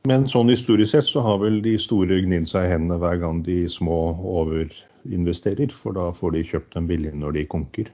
[0.08, 3.42] Men sånn historisk sett så har vel de store gnidd seg i hendene hver gang
[3.46, 7.90] de små overinvesterer, for da får de kjøpt dem billig når de konker.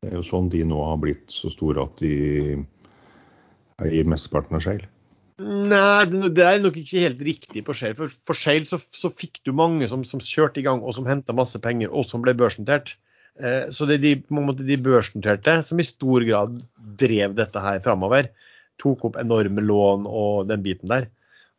[0.00, 2.14] Det er jo sånn de nå har blitt så store at de
[3.88, 4.88] i mesteparten av Shale?
[5.40, 6.04] Nei,
[6.36, 7.96] det er nok ikke helt riktig på Shale.
[7.96, 11.08] For, for Shale så, så, fikk du mange som, som kjørte i gang og som
[11.08, 12.96] henta masse penger, og som ble børsnotert.
[13.40, 16.60] Eh, så det er de, måte, de børsnoterte som i stor grad
[17.00, 18.28] drev dette her framover.
[18.80, 21.08] Tok opp enorme lån og den biten der.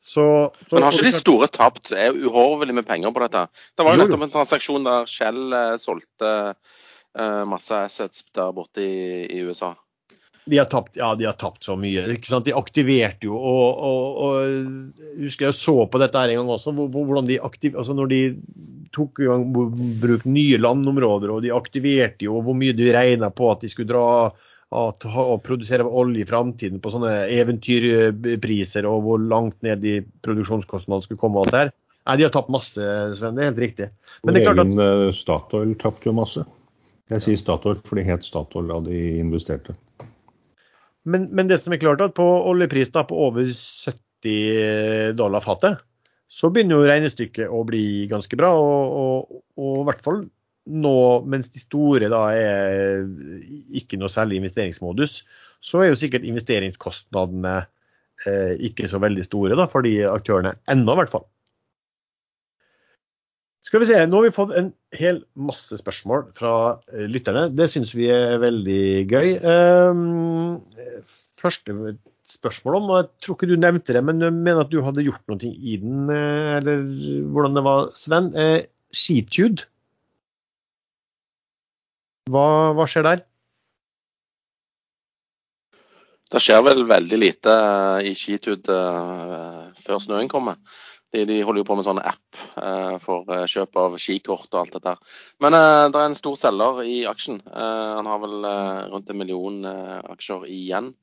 [0.01, 0.23] Så,
[0.65, 3.45] så, Men har ikke de store tapt er uhorvelig med penger på dette?
[3.77, 8.85] Det var jo nettopp en transaksjon der Shell eh, solgte eh, masse assets der borte
[8.85, 9.75] i, i USA.
[10.49, 12.07] De har tapt, ja, de har tapt så mye.
[12.15, 12.47] ikke sant?
[12.47, 16.73] De aktiverte jo og, og, og husker jeg så på dette her en gang også,
[16.73, 18.21] hvordan de aktiv, altså når de
[18.91, 19.45] tok i gang
[20.01, 23.91] bruk nye landområder, og de aktiverte jo hvor mye de regna på at de skulle
[23.91, 24.31] dra
[24.71, 31.19] og produsere olje i framtiden på sånne eventyrpriser, og hvor langt ned i produksjonskostnadene skulle
[31.19, 31.41] komme.
[31.41, 31.73] og alt der.
[32.07, 32.81] Nei, De har tapt masse,
[33.19, 33.35] Sven.
[33.35, 33.89] Det er helt riktig.
[34.23, 35.15] Men det er klart at...
[35.19, 36.45] Statoil tapte jo masse.
[37.11, 39.75] Jeg sier Statoil, for det het Statoil da de investerte.
[41.03, 45.81] Men, men, det som er klart at på oljepris da, på over 70 dollar fatet,
[46.31, 48.53] så begynner jo regnestykket å bli ganske bra.
[48.55, 50.21] Og, og, i hvert fall
[50.71, 50.95] nå
[51.25, 53.05] mens de store da er
[53.81, 55.23] ikke noe særlig investeringsmodus,
[55.61, 57.55] så er jo sikkert investeringskostnadene
[58.29, 61.25] eh, ikke så veldig store da, for de aktørene ennå, i hvert fall.
[63.65, 66.53] Skal vi se, Nå har vi fått en hel masse spørsmål fra
[66.91, 67.49] eh, lytterne.
[67.53, 69.35] Det syns vi er veldig gøy.
[69.45, 70.63] Um,
[71.41, 71.75] første
[72.31, 75.05] spørsmål om, og jeg tror ikke du nevnte det, men jeg mener at du hadde
[75.05, 76.85] gjort noe i den, eh, eller
[77.33, 78.31] hvordan det var, Sven.
[78.33, 79.67] Eh, Skitude.
[82.31, 82.47] Hva,
[82.77, 83.21] hva skjer der?
[86.31, 87.53] Det skjer vel veldig lite
[88.07, 88.77] i Skitude
[89.83, 90.57] før snøen kommer.
[91.11, 94.59] De, de, holder jo på med sånn app eh, for eh, kjøp av skikort og
[94.61, 94.93] alt dette.
[95.43, 97.41] Men eh, det er en stor selger i aksjen.
[97.51, 100.93] Eh, han har vel eh, rundt en million eh, aksjer igjen.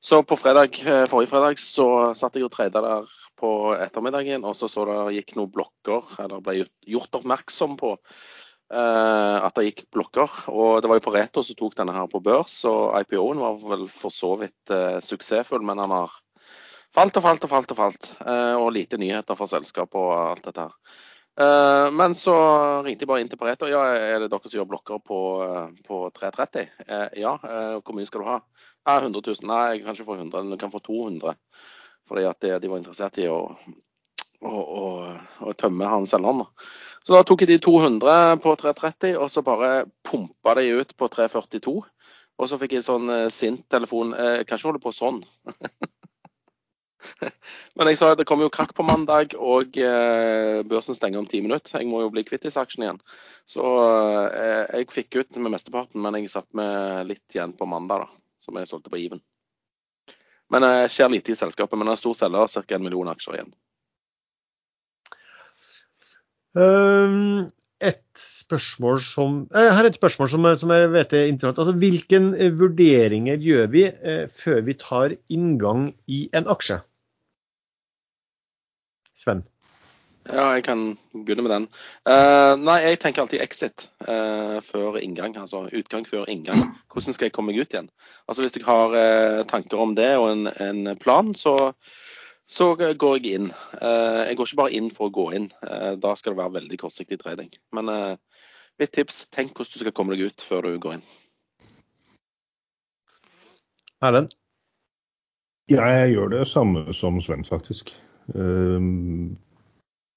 [0.00, 0.78] Så på fredag,
[1.10, 1.86] forrige fredag så
[2.16, 6.40] satt jeg og tredje der på ettermiddagen, og så så det gikk noen blokker, eller
[6.40, 7.98] ble gjort oppmerksom på
[8.70, 10.38] at det gikk blokker.
[10.48, 13.60] Og det var jo på Reto som tok denne her på børs, og IPO-en var
[13.74, 14.72] vel for så vidt
[15.04, 16.16] suksessfull, men han har
[16.96, 18.10] Falt og falt og falt og falt.
[18.24, 20.96] Eh, og lite nyheter for selskapet og alt dette her.
[21.40, 22.34] Eh, men så
[22.84, 23.68] ringte jeg bare inn til Pareto.
[23.70, 26.72] Ja, er det dere som gjør blokker på, eh, på 330?
[27.20, 27.36] Ja.
[27.78, 28.40] Hvor mye skal du ha?
[28.88, 29.46] Ja, 100 000.
[29.46, 31.36] Nei, jeg kan ikke få 100, men du kan få 200.
[32.10, 33.38] Fordi at de var interessert i å,
[34.42, 34.86] å, å,
[35.46, 36.42] å tømme han selgeren.
[37.06, 41.06] Så da tok jeg de 200 på 330, og så bare pumpa de ut på
[41.06, 41.78] 342.
[42.40, 44.10] Og så fikk jeg sånn sint telefon.
[44.16, 45.22] Kan ikke holde på sånn.
[47.76, 51.28] Men jeg sa at det kommer jo krakk på mandag, og eh, børsen stenger om
[51.28, 51.80] ti minutter.
[51.80, 53.02] Jeg må jo bli kvitt disse aksjene igjen.
[53.48, 53.64] Så
[54.30, 58.24] eh, jeg fikk ut med mesteparten, men jeg satt med litt igjen på mandag, da,
[58.42, 59.22] som jeg solgte på Even.
[60.50, 61.78] Men det eh, skjer lite i selskapet.
[61.78, 62.66] Men det er stor selger, ca.
[62.76, 63.56] en million aksjer igjen.
[66.50, 67.46] Um,
[67.80, 71.62] et spørsmål som, her er et spørsmål som, som jeg vet er interessant.
[71.62, 76.80] Altså, hvilke vurderinger gjør vi eh, før vi tar inngang i en aksje?
[79.20, 79.42] Sven?
[80.28, 81.66] Ja, jeg kan begynne med den.
[82.04, 85.34] Uh, nei, jeg tenker alltid exit uh, før inngang.
[85.40, 86.74] Altså utgang før inngang.
[86.92, 87.88] Hvordan skal jeg komme meg ut igjen?
[88.28, 91.72] Altså Hvis jeg har uh, tanker om det og en, en plan, så,
[92.46, 93.48] så, går jeg inn.
[93.80, 95.48] jeg går ikke bare inn for å gå inn.
[96.02, 97.48] da skal det være veldig kortsiktig trading.
[97.72, 98.18] Men
[98.80, 101.06] mitt tips, tenk hvordan du skal komme deg ut før du går inn.
[104.02, 104.34] Erlend?
[105.70, 107.94] Ja, jeg gjør det samme som Sven, faktisk.
[108.34, 109.38] Um,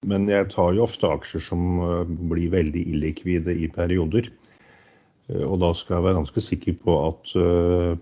[0.07, 4.29] men jeg tar jo ofte aksjer som eh, blir veldig illikvide i perioder.
[5.31, 7.93] Eh, og da skal jeg være ganske sikker på at, eh,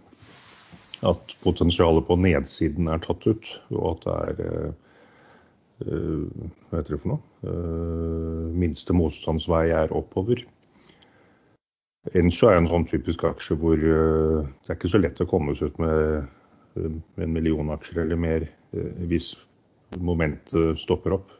[1.11, 4.79] at potensialet på nedsiden er tatt ut, og at det er
[5.81, 7.53] hva heter det for noe?
[8.53, 10.43] Minste motstandsvei er oppover.
[12.13, 15.73] Enso er en sånn typisk aksje hvor det er ikke så lett å komme seg
[15.73, 16.29] ut med
[16.77, 18.45] en million aksjer eller mer
[19.09, 19.31] hvis
[19.99, 21.33] momentet stopper opp.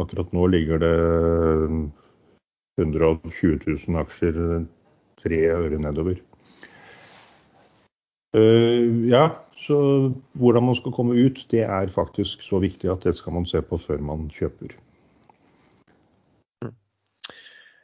[0.00, 0.94] Akkurat nå ligger det
[2.80, 4.38] 120 000 aksjer
[5.22, 6.20] tre øre nedover.
[8.32, 9.26] Uh, ja,
[9.60, 9.76] så
[10.40, 13.60] hvordan man skal komme ut, det er faktisk så viktig at det skal man se
[13.62, 14.72] på før man kjøper.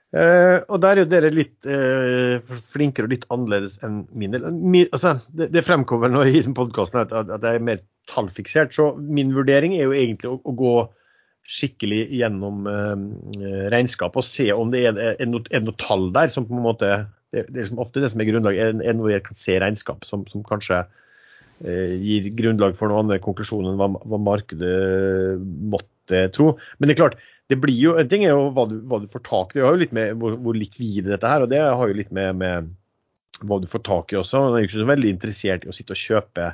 [0.08, 2.40] Uh, og der er jo dere litt uh,
[2.72, 7.44] flinkere og litt annerledes enn min Altså, det, det, fremkommer nå i podkasten at, at,
[7.44, 8.72] jeg er mer tallfiksert.
[8.72, 10.72] Så min vurdering er jo egentlig å, å gå
[11.48, 12.96] skikkelig gjennom uh,
[13.74, 16.64] regnskapet og se om det er, er, noe, er, noe, tall der som på en
[16.64, 16.88] måte
[17.36, 20.24] det, det er ofte det som er grunnlaget, er, noe jeg kan se regnskap som,
[20.32, 20.86] som kanskje
[21.58, 26.52] gir grunnlag for noen andre konklusjoner enn hva, hva, markedet måtte tro.
[26.78, 27.16] Men det er klart,
[27.48, 29.60] det blir jo, en ting er jo hva du, hva du får tak i.
[29.60, 32.10] Det har jo litt med hvor, hvor likvide dette her, og det har jo litt
[32.14, 32.68] med, med
[33.48, 34.42] hva du får tak i også.
[34.44, 36.50] Man er jo ikke så veldig interessert i å sitte og kjøpe,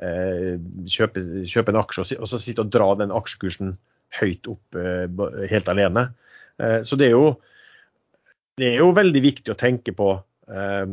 [0.00, 0.54] eh,
[0.96, 3.76] kjøpe, kjøpe en aksje og, og så sitte og dra den aksjekursen
[4.20, 5.04] høyt opp eh,
[5.52, 6.08] helt alene.
[6.56, 7.34] Eh, så det er, jo,
[8.56, 10.84] det er jo veldig viktig å tenke på eh,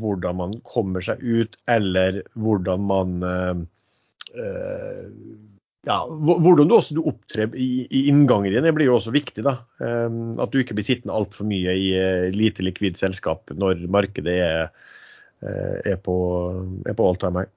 [0.00, 3.18] hvordan man kommer seg ut, eller hvordan man
[5.84, 9.44] ja, Hvordan du du opptrer i, i inngangen din, blir jo også viktig.
[9.44, 11.88] da, At du ikke blir sittende altfor mye i
[12.34, 14.70] lite likvid selskap når markedet er,
[15.44, 16.16] er på,
[16.88, 17.52] er på all time high.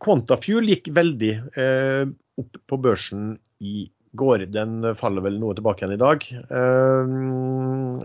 [0.00, 1.32] Quantafuel gikk veldig
[2.40, 4.46] opp på børsen i går.
[4.52, 6.26] Den faller vel noe tilbake igjen i dag.
[6.28, 7.16] Eh,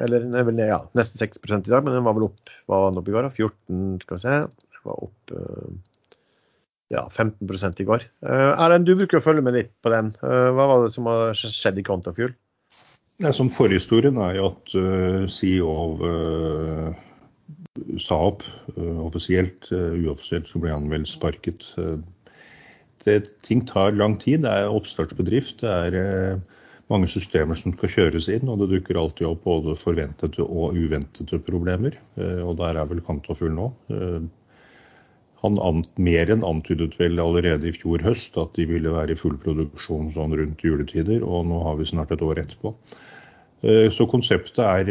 [0.05, 2.85] eller den er vel ja, nesten 6 i dag, men den var vel opp hva
[2.85, 3.27] var den opp i går?
[3.27, 3.35] da?
[3.35, 4.39] 14, skal vi se.
[4.77, 5.37] Den var opp
[6.93, 8.05] ja, 15 i går.
[8.25, 10.13] Eh, Erlend, du bruker å følge med litt på den.
[10.21, 12.35] Hva var det som har skjedd i Quantafuel?
[13.23, 14.75] Ja, som Forhistorien er jo at
[15.33, 16.03] CEO av
[18.01, 18.43] sa opp
[18.77, 19.71] offisielt.
[19.71, 21.65] uoffisielt så ble han vel sparket
[23.07, 24.43] det, ting tar lang tid.
[24.45, 25.61] Det er oppstartsbedrift.
[25.63, 29.77] Det er eh, mange systemer som skal kjøres inn, og det dukker alltid opp både
[29.79, 31.97] forventede og uventede problemer.
[32.19, 33.71] Eh, og der er vel Kantafull nå.
[35.37, 39.13] Eh, han ant, mer enn antydet vel allerede i fjor høst at de ville være
[39.13, 42.73] i full produksjon sånn rundt juletider, og nå har vi snart et år etterpå.
[43.89, 44.89] Så konseptet er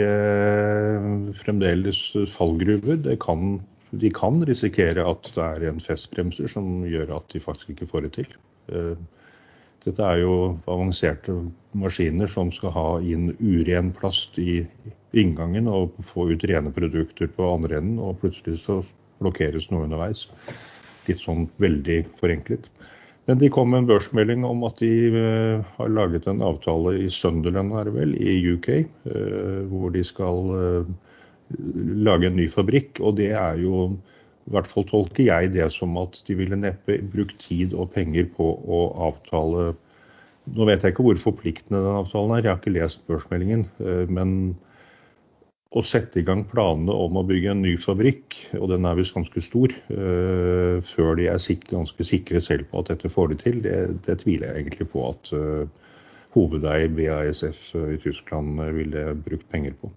[1.39, 2.01] fremdeles
[2.35, 2.99] fallgruver.
[3.23, 7.89] Kan de kan risikere at det er en festbremser som gjør at de faktisk ikke
[7.91, 8.33] får det til.
[8.73, 8.97] Eh,
[9.87, 11.35] dette er jo avanserte
[11.79, 14.65] maskiner som skal ha inn uren plast i
[15.17, 18.81] inngangen og få ut rene produkter på andre enden, og plutselig så
[19.23, 20.27] blokkeres noe underveis.
[21.07, 22.71] Litt sånn veldig forenklet.
[23.27, 27.09] Men de kom med en børsmelding om at de uh, har laget en avtale i
[27.11, 30.93] Sunderland her vel, i UK, eh, hvor de skal uh,
[32.07, 33.01] lage en ny fabrikk.
[33.03, 33.89] Og det er jo,
[34.47, 38.31] i hvert fall tolker jeg det som at de ville neppe brukt tid og penger
[38.37, 39.73] på å avtale
[40.55, 43.65] Nå vet jeg ikke hvor forpliktende den avtalen er, jeg har ikke lest børsmeldingen.
[43.83, 44.55] Eh, men
[45.75, 49.17] å sette i gang planene om å bygge en ny fabrikk, og den er visst
[49.17, 53.41] ganske stor, uh, før de er sikre, ganske sikre selv på at dette får de
[53.43, 55.93] til, det, det tviler jeg egentlig på at uh,
[56.37, 59.91] hovedeier BASF i Tyskland ville brukt penger på.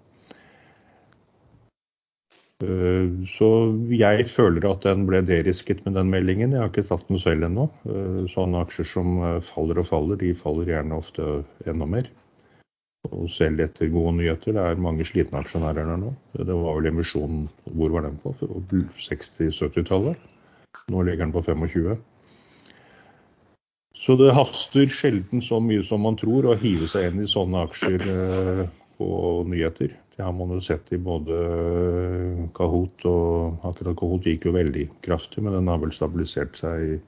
[2.60, 3.50] Eh, så
[3.96, 6.52] jeg føler at den ble derisket med den meldingen.
[6.52, 7.70] Jeg har ikke tatt den selv ennå.
[7.88, 11.30] Eh, sånne aksjer som eh, faller og faller, de faller gjerne ofte
[11.64, 12.10] enda mer.
[13.08, 14.54] Og selv etter gode nyheter.
[14.56, 16.12] Det er mange slitne aksjonærer der nå.
[16.36, 18.34] Det var vel emisjonen Hvor var den på?
[19.00, 20.20] 60-70-tallet?
[20.92, 21.96] Nå ligger den på 25.
[24.00, 27.66] Så det haster sjelden så mye som man tror å hive seg inn i sånne
[27.68, 28.06] aksjer
[29.00, 29.10] på
[29.48, 29.96] nyheter.
[30.16, 31.36] Det har man jo sett i både
[32.56, 37.00] Kahoot og akkurat Kahoot gikk jo veldig kraftig, men den har vel stabilisert seg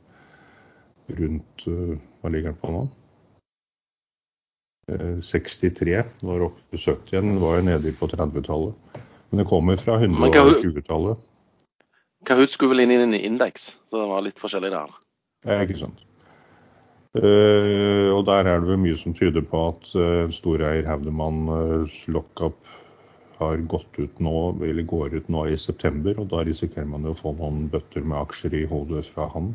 [1.20, 2.86] rundt Hva ligger den på nå?
[5.26, 7.34] 63, var oppe i 70 igjen.
[7.42, 9.02] Var jo nede på 30-tallet.
[9.32, 11.28] Men det kommer fra 120-tallet.
[12.28, 14.92] Kahoot skulle vel inn i en indeks, så det var litt forskjellig der.
[15.48, 16.04] Ja, ikke sant.
[17.12, 22.60] Uh, og der er det vel mye som tyder på at uh, storeier Haudemanns lockup
[23.42, 26.16] har gått ut nå, eller går ut nå i september.
[26.22, 29.52] Og da risikerer man jo å få noen bøtter med aksjer i hodet fra han.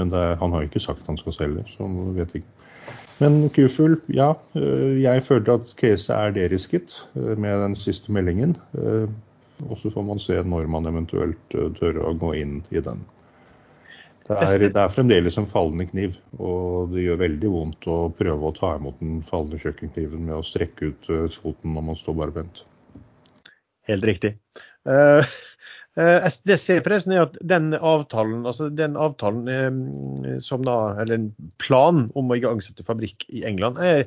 [0.00, 2.55] Men er- han har jo ikke sagt han skal selge, så vet ikke.
[3.22, 4.34] Men Q-Full, ja.
[4.58, 8.56] eh, Jeg føler at caset er derisket eh, med den siste meldingen.
[8.76, 9.08] Eh,
[9.64, 12.98] Og så får man se når man eventuelt tør å gå inn i den.
[14.26, 18.50] Det er, det er fremdeles en fallende kniv, og det gjør veldig vondt å prøve
[18.50, 21.08] å ta imot den fallende kjøkkenkniven med å strekke ut
[21.38, 22.60] foten når man står barbent.
[23.88, 24.34] Helt riktig.
[24.84, 25.22] Uh,
[25.96, 31.16] det jeg ser forresten er at den avtalen, altså den avtalen eh, som da, eller
[31.16, 31.30] en
[31.62, 34.04] plan om å igangsette fabrikk i England, er,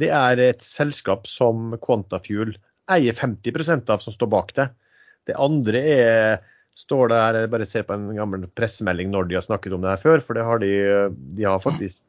[0.00, 2.52] det er et selskap som Quantafuel
[2.90, 4.68] eier 50% av som står bak det.
[5.28, 6.40] Det andre er
[6.80, 9.82] står det her, jeg bare ser på en gammel pressemelding når de har snakket om
[9.84, 10.70] det her før, for det har de,
[11.36, 12.06] de har faktisk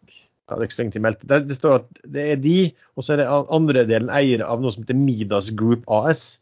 [0.52, 1.22] det er ikke så lenge til meldt.
[1.24, 2.56] Det, det står at det er de,
[3.00, 6.41] og så er det andre delen eier av noe som heter Midas Group AS,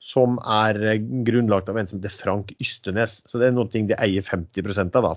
[0.00, 0.80] som er
[1.26, 3.20] grunnlagt av en som heter Frank Ystenes.
[3.28, 5.08] Så det er noe de eier 50% av.
[5.10, 5.14] da.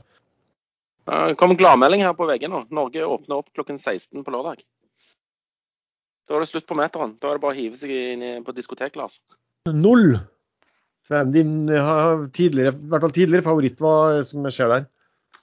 [1.04, 2.66] Det kom gladmelding her på VG nå.
[2.72, 4.64] Norge åpner opp klokken 16 på lørdag.
[6.28, 7.18] Da er det slutt på meteren.
[7.20, 9.20] Da er det bare å hive seg inn på diskotek, Lars.
[9.68, 10.20] Null!
[11.34, 14.86] Din tidligere, i hvert fall tidligere favoritt, hva som skjer der?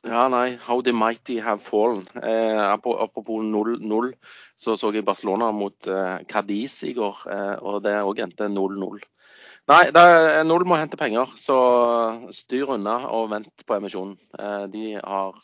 [0.09, 0.57] Ja, nei.
[0.65, 2.07] How the mighty have fallen.
[2.17, 4.13] Eh, apropos 0-0,
[4.57, 9.03] så så jeg Barcelona mot eh, Cadiz i går, eh, og det òg endte 0-0.
[9.71, 11.57] Nei, det er, Null må hente penger, så
[12.35, 14.17] styr unna og vent på emisjonen.
[14.35, 15.37] Eh, de har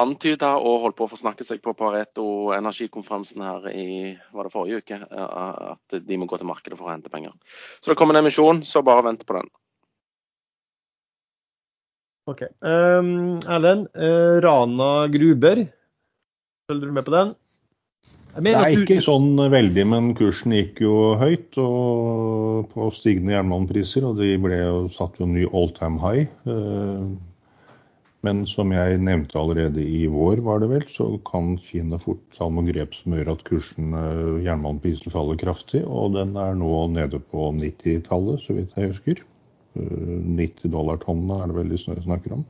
[0.00, 2.24] antyda og holdt på å forsnakke seg på Pareto
[2.56, 3.86] energikonferansen her i
[4.32, 7.36] var det forrige uke, eh, at de må gå til markedet for å hente penger.
[7.82, 9.52] Så det kommer en emisjon, så bare vent på den.
[12.26, 12.42] Ok.
[12.64, 15.60] Um, Erlend, eh, Rana Gruber.
[16.66, 17.36] Følger du med på den?
[18.42, 24.18] Det er ikke sånn veldig, men kursen gikk jo høyt og på stigende jernbanepriser, og
[24.20, 26.26] de ble jo satt jo ny all time high.
[26.44, 27.06] Eh,
[28.26, 32.48] Men som jeg nevnte allerede i vår, var det vel, så kan Kina fort ta
[32.50, 37.20] noen grep som gjør at kursen, eh, jernbaneprisen faller kraftig, og den er nå nede
[37.20, 39.22] på 90-tallet, så vidt jeg husker.
[39.76, 42.44] Eh, 90 dollar tonnet er det vel de sn- snakker om.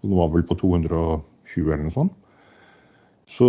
[0.00, 2.16] Den var vel på 220 eller noe sånt.
[3.36, 3.48] Så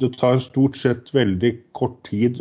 [0.00, 2.40] det tar stort sett veldig kort tid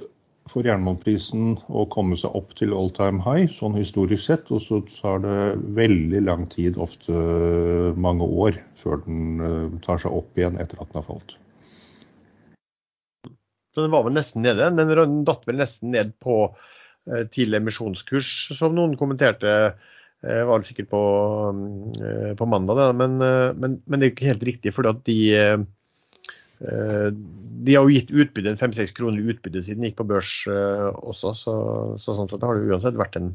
[0.49, 4.49] for jernbaneprisen å komme seg opp til all time high, sånn historisk sett.
[4.55, 5.35] Og så tar det
[5.77, 7.13] veldig lang tid, ofte
[7.99, 11.35] mange år, før den eh, tar seg opp igjen etter at den har falt.
[13.75, 14.71] Så den var vel nesten nede.
[14.73, 16.41] Den datt vel nesten ned på
[17.33, 19.51] tidlig emisjonskurs, som noen kommenterte.
[20.25, 21.01] Eh, var vel sikkert på,
[22.03, 22.81] eh, på mandag.
[22.99, 24.73] Men, eh, men, men det er ikke helt riktig.
[24.75, 25.19] For at de,
[26.59, 31.35] de har jo gitt utbytte fem-seks kroner i utbytte siden de gikk på børs også.
[31.37, 31.55] Så,
[32.01, 33.33] så sånn sett har det uansett vært en,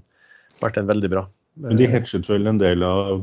[0.61, 1.25] vært en veldig bra.
[1.63, 3.21] Men de hedget vel en del av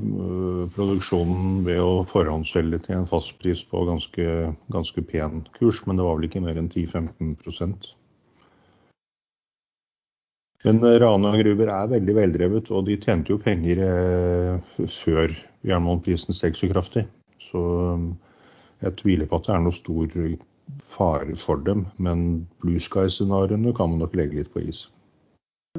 [0.72, 4.28] produksjonen ved å forhåndsselge til en fastpris på ganske,
[4.72, 7.34] ganske pen kurs, men det var vel ikke mer enn 10-15
[10.68, 15.34] Men øh, Rana Gruber er veldig veldrevet, og de tjente jo penger eh, før
[15.66, 17.08] jernbaneprisen steg så kraftig.
[17.50, 17.62] Så
[17.96, 18.10] øh,
[18.86, 20.18] jeg tviler på at det er noe stor
[20.86, 24.86] fare for dem, men blue sky-scenarioene kan man nok legge litt på is.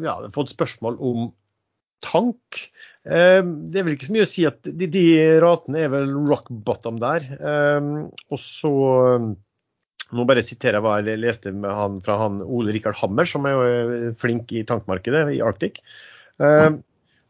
[0.00, 1.30] Ja, jeg har fått spørsmål om
[2.02, 2.58] tank.
[3.06, 5.06] Eh, Det er vel ikke så mye å si at de, de
[5.42, 7.26] ratene er vel rock bottom der.
[7.38, 7.88] Eh,
[8.34, 8.74] Og så
[10.12, 13.48] Nå bare siterer jeg hva jeg leste med han, fra han Ole Rikard Hammer, som
[13.48, 15.82] er jo eh, flink i tankmarkedet i Arctic.
[16.42, 16.70] Eh,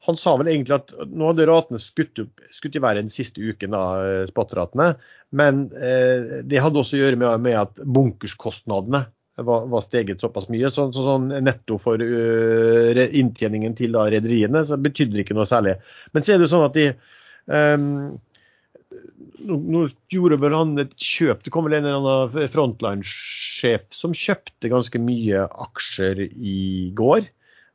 [0.03, 3.39] Han sa vel egentlig at nå hadde ratene skutt, opp, skutt i været den siste
[3.39, 3.83] uken, da,
[4.27, 4.89] spotteratene.
[5.31, 9.05] Men eh, det hadde også å gjøre med, med at bunkerskostnadene
[9.47, 10.71] var, var steget såpass mye.
[10.75, 15.79] Så, så sånn netto for uh, inntjeningen til rederiene, så betydde det ikke noe særlig.
[16.13, 17.89] Men så er det jo sånn at de ehm,
[19.49, 24.71] nå, gjorde vel han et kjøp, det kom vel en eller annen frontline-sjef som kjøpte
[24.73, 27.27] ganske mye aksjer i går.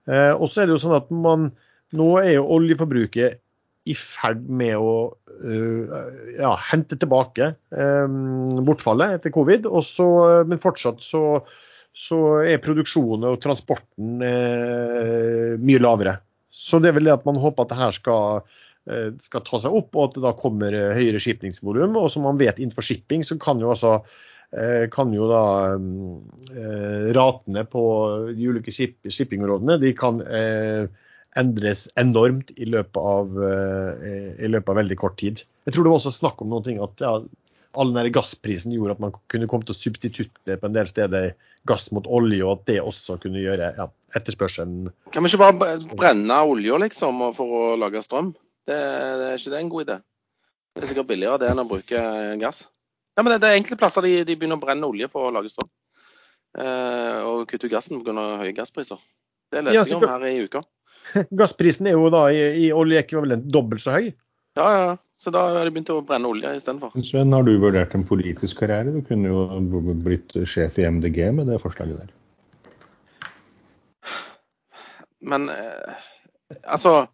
[0.08, 1.52] Eh, og så er det jo sånn at man
[1.96, 3.38] Nå er jo oljeforbruket
[3.88, 9.70] i ferd med å uh, ja, hente tilbake um, bortfallet etter covid.
[9.88, 10.08] Så,
[10.50, 11.22] men fortsatt så,
[11.96, 16.18] så er produksjonen og transporten uh, mye lavere.
[16.52, 18.44] Så det er vel det at man håper at det her skal,
[19.24, 21.98] skal ta seg opp, og at det da kommer øh, høyere skipningsvolum.
[22.00, 23.98] Og som man vet innenfor shipping, så kan jo altså
[24.56, 27.84] eh, kan jo da eh, Ratene på
[28.32, 30.88] de ulike ship, shippingområdene de kan eh,
[31.38, 35.44] endres enormt i løpet, av, eh, i løpet av veldig kort tid.
[35.68, 37.20] Jeg tror det var også snakk om noen ting at ja,
[37.78, 41.36] all den gassprisen gjorde at man kunne komme til å substitutte på en del steder
[41.70, 45.78] gass mot olje, og at det også kunne gjøre ja, etterspørselen Kan vi ikke bare
[45.92, 48.34] brenne olja liksom, for å lage strøm?
[48.68, 49.98] Det, det er ikke det en god idé?
[50.76, 52.02] Det er sikkert billigere det enn å bruke
[52.42, 52.66] gass.
[53.18, 55.34] Ja, men det, det er enkelte plasser de, de, begynner å brenne olje for å
[55.34, 55.70] lage strøm.
[56.58, 58.28] Eh, og kutte ut gassen pga.
[58.44, 59.00] høye gasspriser.
[59.54, 60.62] Det leste jeg om her i uka.
[61.40, 64.12] Gassprisen er jo da i, i oljeekvivalent dobbelt så høy.
[64.60, 64.96] Ja, ja.
[65.18, 66.94] Så da har de begynt å brenne olje istedenfor.
[67.06, 68.94] Sven, har du vurdert en politisk karriere?
[68.94, 72.12] Du kunne jo blitt sjef i MDG med det forslaget der.
[75.26, 75.96] Men eh,
[76.70, 77.08] altså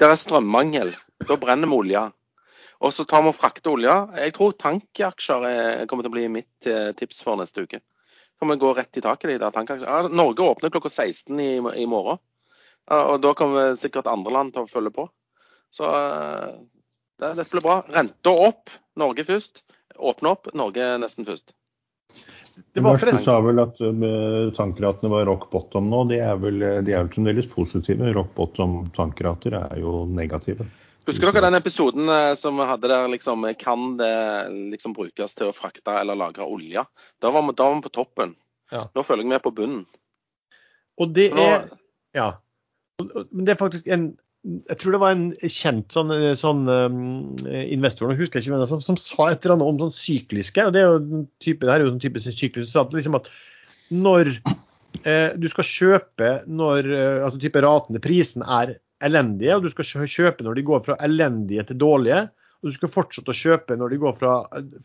[0.00, 0.94] Det er strømmangel.
[1.28, 2.00] Da brenner vi olje.
[2.80, 3.96] Og så tar vi og frakter olje.
[4.16, 7.82] Jeg tror tankaksjer kommer til å bli mitt eh, tips for neste uke.
[8.40, 10.08] Kan vi gå rett i taket i de tankaksjer.
[10.08, 11.50] Norge åpner klokka 16 i,
[11.82, 12.16] i morgen.
[12.96, 15.04] Og da kommer sikkert andre land til å følge på.
[15.68, 16.56] Så eh,
[17.20, 17.82] det, dette blir bra.
[17.92, 19.66] Renta opp, Norge først.
[20.00, 21.52] Åpne opp, Norge nesten først.
[22.72, 23.22] Det var forresten...
[23.22, 26.04] Du sa vel at uh, tankratene var rock bottom nå.
[26.10, 28.12] De er vel, de er vel fremdeles positive.
[28.14, 30.68] Rock bottom tankrater er jo negative.
[31.08, 34.12] Husker dere den episoden uh, som vi hadde der liksom Kan det
[34.74, 36.84] liksom brukes til å frakte eller lagre olje?
[37.22, 38.36] Da var vi, da var vi på toppen.
[38.70, 38.86] Ja.
[38.94, 39.84] Nå føler jeg vi er på bunnen.
[41.00, 41.70] Og det er
[42.14, 42.32] Ja.
[43.00, 47.00] Men det er faktisk en jeg tror det var en kjent sånn, sånn um,
[47.44, 50.64] investor nå husker jeg ikke hvem som, som sa et eller annet om sånn sykliske.
[50.64, 52.72] og Det er jo type, det her er jo den type syklus.
[52.80, 53.28] At, liksom at
[53.92, 54.32] når
[55.04, 60.08] eh, du skal kjøpe når eh, altså type ratene, prisen er elendige, og du skal
[60.08, 62.24] kjøpe når de går fra elendige til dårlige,
[62.60, 64.34] og du skal fortsette å kjøpe når de går fra,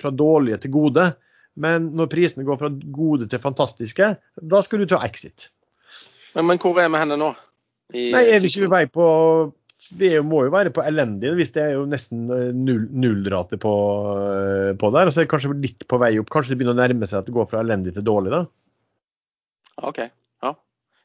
[0.02, 1.10] fra dårlige til gode.
[1.60, 5.50] Men når prisene går fra gode til fantastiske, da skal du ta exit.
[6.36, 7.32] Men, men hvor er vi henne nå?
[7.94, 9.06] Nei, er vi ikke vei på
[9.94, 13.74] Vi må jo være på elendige hvis det er jo nesten eh, null, nullrate på,
[14.26, 15.06] eh, på der.
[15.06, 16.32] Og så er det kanskje litt på vei opp.
[16.34, 18.42] Kanskje det begynner å nærme seg at det går fra elendig til dårlig, da.
[19.86, 20.02] OK.
[20.42, 20.56] Ja.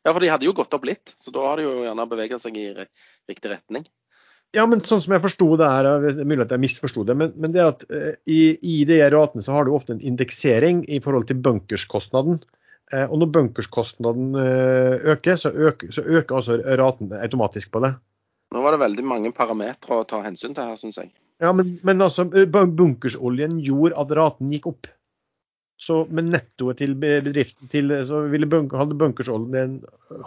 [0.07, 1.13] ja, for de hadde jo gått opp litt.
[1.21, 3.85] Så da har de jo gjerne beveget seg i riktig retning.
[4.57, 7.15] Ja, men sånn som jeg forsto det her, det er mulig at jeg misforsto det,
[7.15, 10.83] men, men, det at uh, i, i de ratene så har du ofte en indeksering
[10.91, 12.41] i forhold til bunkerskostnaden.
[12.91, 17.95] Eh, og når bunkerskostnaden eh, øker, så øker, så øker altså raten automatisk på det.
[18.51, 21.13] Nå var det veldig mange parametere å ta hensyn til her, syns jeg.
[21.41, 24.91] Ja, men, men, altså, eh, bunkersoljen gjorde at raten gikk opp.
[25.81, 29.79] Så med nettoet til bedriften til, så ville bunker, Hadde bunkersoljen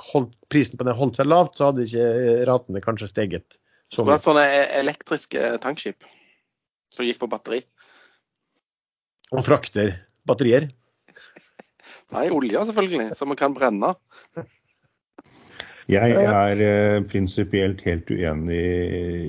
[0.07, 3.59] holdt, prisen på den holdt seg lavt, så hadde ikke ratene kanskje steget.
[3.93, 4.47] Så det var sånne
[4.79, 6.07] elektriske tankskip
[6.95, 7.59] som gikk på batteri?
[9.33, 9.93] Og frakter
[10.25, 10.71] batterier?
[12.11, 13.93] Nei, olje selvfølgelig, som vi kan brenne.
[15.91, 18.59] Jeg er eh, prinsipielt helt uenig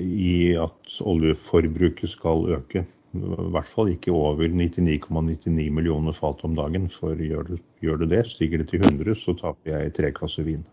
[0.05, 2.85] i at oljeforbruket skal øke.
[3.15, 6.89] I hvert fall ikke over 99,99 ,99 millioner fat om dagen.
[6.91, 10.47] For gjør du, gjør det, det, stiger det til 100, så taper jeg tre kasser
[10.47, 10.63] vin.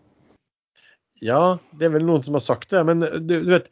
[1.23, 2.83] Ja, det er vel noen som har sagt det.
[2.87, 3.69] Men du, du vet,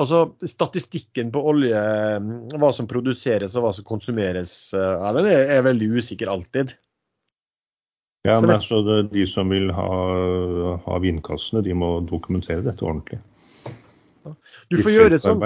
[0.00, 1.80] altså statistikken på olje,
[2.56, 6.76] hva som produseres og hva som konsumeres, eh, er, er veldig usikker alltid.
[8.26, 9.90] Ja, men altså, De som vil ha,
[10.84, 13.20] ha vindkassene, de må dokumentere dette ordentlig.
[14.68, 15.44] Du får gjøre som,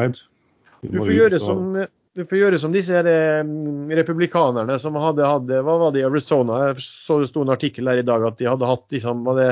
[0.83, 1.67] du får gjøre som,
[2.17, 3.07] du får gjøre som disse her,
[3.47, 6.59] mm, republikanerne som hadde hatt Hva var det i Arizona?
[6.71, 9.39] Jeg så det sto en artikkel der i dag at de hadde hatt liksom, var
[9.39, 9.51] det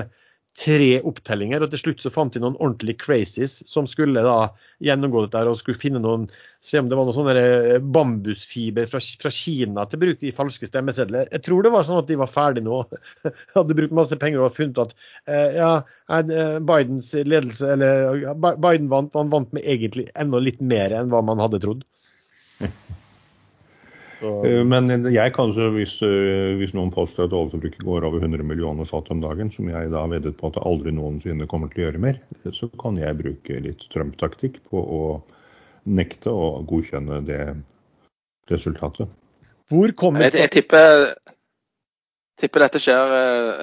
[0.58, 4.50] tre opptellinger, og til slutt så fant de noen ordentlige crazies som skulle da
[4.82, 6.28] gjennomgå dette og skulle finne noen
[6.60, 10.68] Se om det var noen sånne eh, bambusfiber fra, fra Kina til bruk i falske
[10.68, 11.30] stemmesedler.
[11.32, 12.82] Jeg tror det var sånn at de var ferdige nå.
[13.56, 14.92] Hadde brukt masse penger og funnet at
[15.24, 15.70] eh, ja,
[16.18, 21.24] eh, Bidens ledelse, eller Biden vant, han vant med egentlig enda litt mer enn hva
[21.24, 21.86] man hadde trodd.
[24.20, 28.44] Eh, men jeg kan så, hvis, eh, hvis noen påstår at oljeforbruket går over 100
[28.44, 31.82] millioner fat om dagen, som jeg da veddet på at det aldri noensinne kommer til
[31.82, 32.20] å gjøre mer,
[32.56, 35.02] så kan jeg bruke litt Trump-taktikk på å
[35.88, 37.42] nekte å godkjenne det
[38.52, 39.08] resultatet.
[39.70, 41.06] Hvor kommer jeg, jeg tipper,
[42.42, 43.14] tipper, dette skjer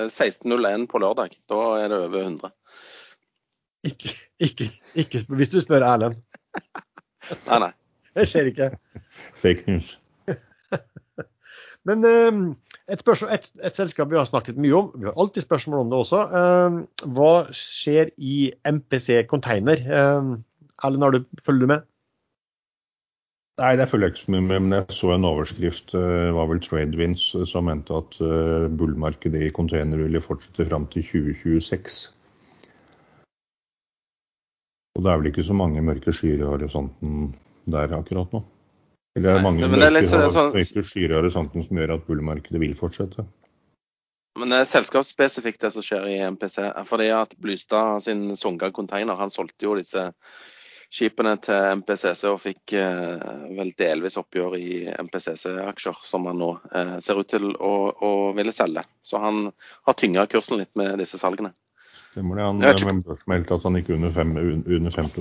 [0.08, 1.36] 16.01 eh, på lørdag.
[1.52, 2.54] Da er det over 100.
[3.88, 6.18] Ikke, ikke, ikke hvis du spør Erlend.
[7.52, 7.72] nei, nei.
[8.18, 8.72] Det skjer ikke.
[9.38, 9.94] Fake news.
[11.88, 12.42] Men ehm,
[12.92, 16.00] et, et, et, selskap vi har snakket mye om, vi har alltid spørsmål om det
[16.02, 16.24] også.
[16.40, 16.80] Ehm,
[17.16, 19.84] hva skjer i MPC Container?
[19.88, 21.88] Erlend, har du, følger du med?
[23.58, 26.46] Nei, det følger jeg ikke så mye med, men jeg så en overskrift, det var
[26.52, 31.96] vel Tradewinds, som mente at uh, bullmarkedet i container ville fortsette fram til 2026.
[34.98, 37.32] Og det er vel ikke så mange mørke skyer i horisonten
[37.66, 38.44] der akkurat nå?
[39.18, 41.96] Eller er det mange men det er mørke, litt sånn- skyer i horisonten som gjør
[41.96, 43.26] at bullmarkedet vil fortsette?
[44.38, 46.60] Men det er selskapsspesifikt det som skjer i MPC.
[46.86, 50.12] Fordi at Blystad sin Songa container, han solgte jo disse
[50.94, 53.26] skipene til MPCC og fikk eh,
[53.58, 58.54] vel delvis oppgjør i MPCC-aksjer, som han nå eh, ser ut til å, å ville
[58.56, 58.86] selge.
[59.04, 59.48] Så han
[59.90, 61.52] har tynga kursen litt med disse salgene.
[62.14, 62.46] Stemmer det?
[62.46, 62.62] Han
[63.28, 64.38] men at han gikk under 5,
[64.78, 65.12] under 5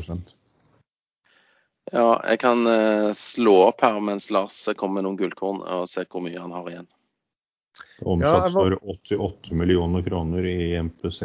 [1.94, 6.02] Ja, jeg kan eh, slå opp her mens Lars kommer med noen gullkorn og se
[6.10, 6.88] hvor mye han har igjen.
[8.02, 11.20] Omsatt for 88 millioner kroner i MPC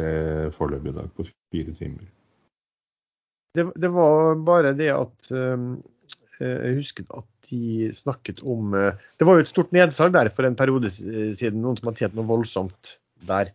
[0.54, 2.06] foreløpig i dag, på fire timer.
[3.52, 5.74] Det, det var bare det at um,
[6.40, 10.30] eh, Jeg husket at de snakket om eh, Det var jo et stort nedsalg der
[10.32, 11.60] for en periode siden.
[11.60, 12.94] Noen som har tjent noe voldsomt
[13.28, 13.52] der.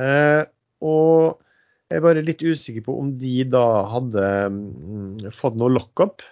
[0.00, 0.46] Eh,
[0.80, 1.42] og
[1.88, 6.24] jeg er bare litt usikker på om de da hadde mm, fått noe lockup.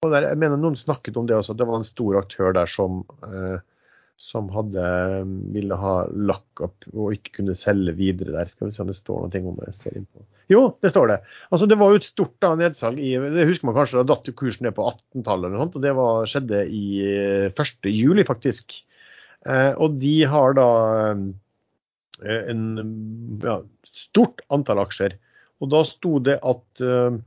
[0.00, 3.02] Jeg mener Noen snakket om det også, at det var en stor aktør der som,
[3.26, 3.58] eh,
[4.16, 4.86] som hadde,
[5.52, 8.52] ville ha lockup og ikke kunne selge videre der.
[8.54, 9.68] Skal vi se om det står noe om det.
[9.74, 10.24] Jeg ser inn på.
[10.48, 11.20] Jo, det står det.
[11.52, 14.32] Altså Det var jo et stort da, nedsalg i Det husker man kanskje, da datt
[14.40, 15.50] kursen ned på 18-tallet.
[15.50, 17.92] eller noe sånt, og Det var, skjedde i eh, 1.
[17.92, 18.80] juli, faktisk.
[19.44, 20.70] Eh, og de har da
[21.12, 22.64] eh, en
[23.44, 23.60] ja,
[23.98, 25.16] stort antall aksjer.
[25.58, 27.18] Og da sto det at eh,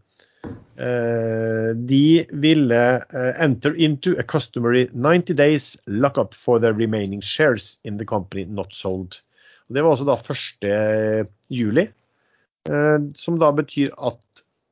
[1.75, 7.97] de ville uh, enter into a customary 90 days lockup for the remaining shares in
[7.97, 9.19] the company not sold.
[9.69, 11.27] Og det var altså da 1.
[11.49, 11.87] juli.
[12.69, 14.19] Eh, som da betyr at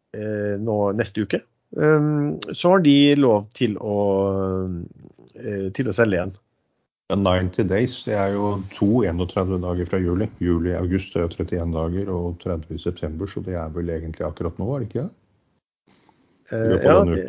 [0.09, 1.37] nå neste uke
[1.69, 3.97] så har de lov til å,
[5.77, 6.31] til å selge igjen.
[7.09, 10.27] Ja, 90 days, det er jo to 31 dager fra juli.
[10.45, 14.59] Juli-august er jo 31 dager, og 30 i september, så det er vel egentlig akkurat
[14.61, 15.95] nå, er det ikke det?
[16.53, 17.23] Eh, ja, det,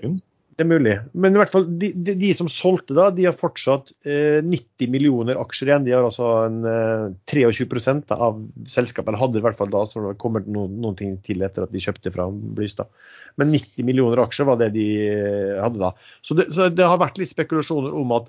[0.60, 0.98] det er mulig.
[1.16, 4.92] Men i hvert fall, de, de, de som solgte da, de har fortsatt eh, 90
[4.92, 5.86] millioner aksjer igjen.
[5.88, 9.86] De har altså en eh, 23 da, av selskapet, eller hadde i hvert fall da,
[9.88, 12.92] så det kommer noen, noen ting til etter at de kjøpte fra Blystad.
[13.40, 15.94] Men 90 millioner aksjer var det de eh, hadde da.
[16.20, 18.28] Så det, så det har vært litt spekulasjoner om at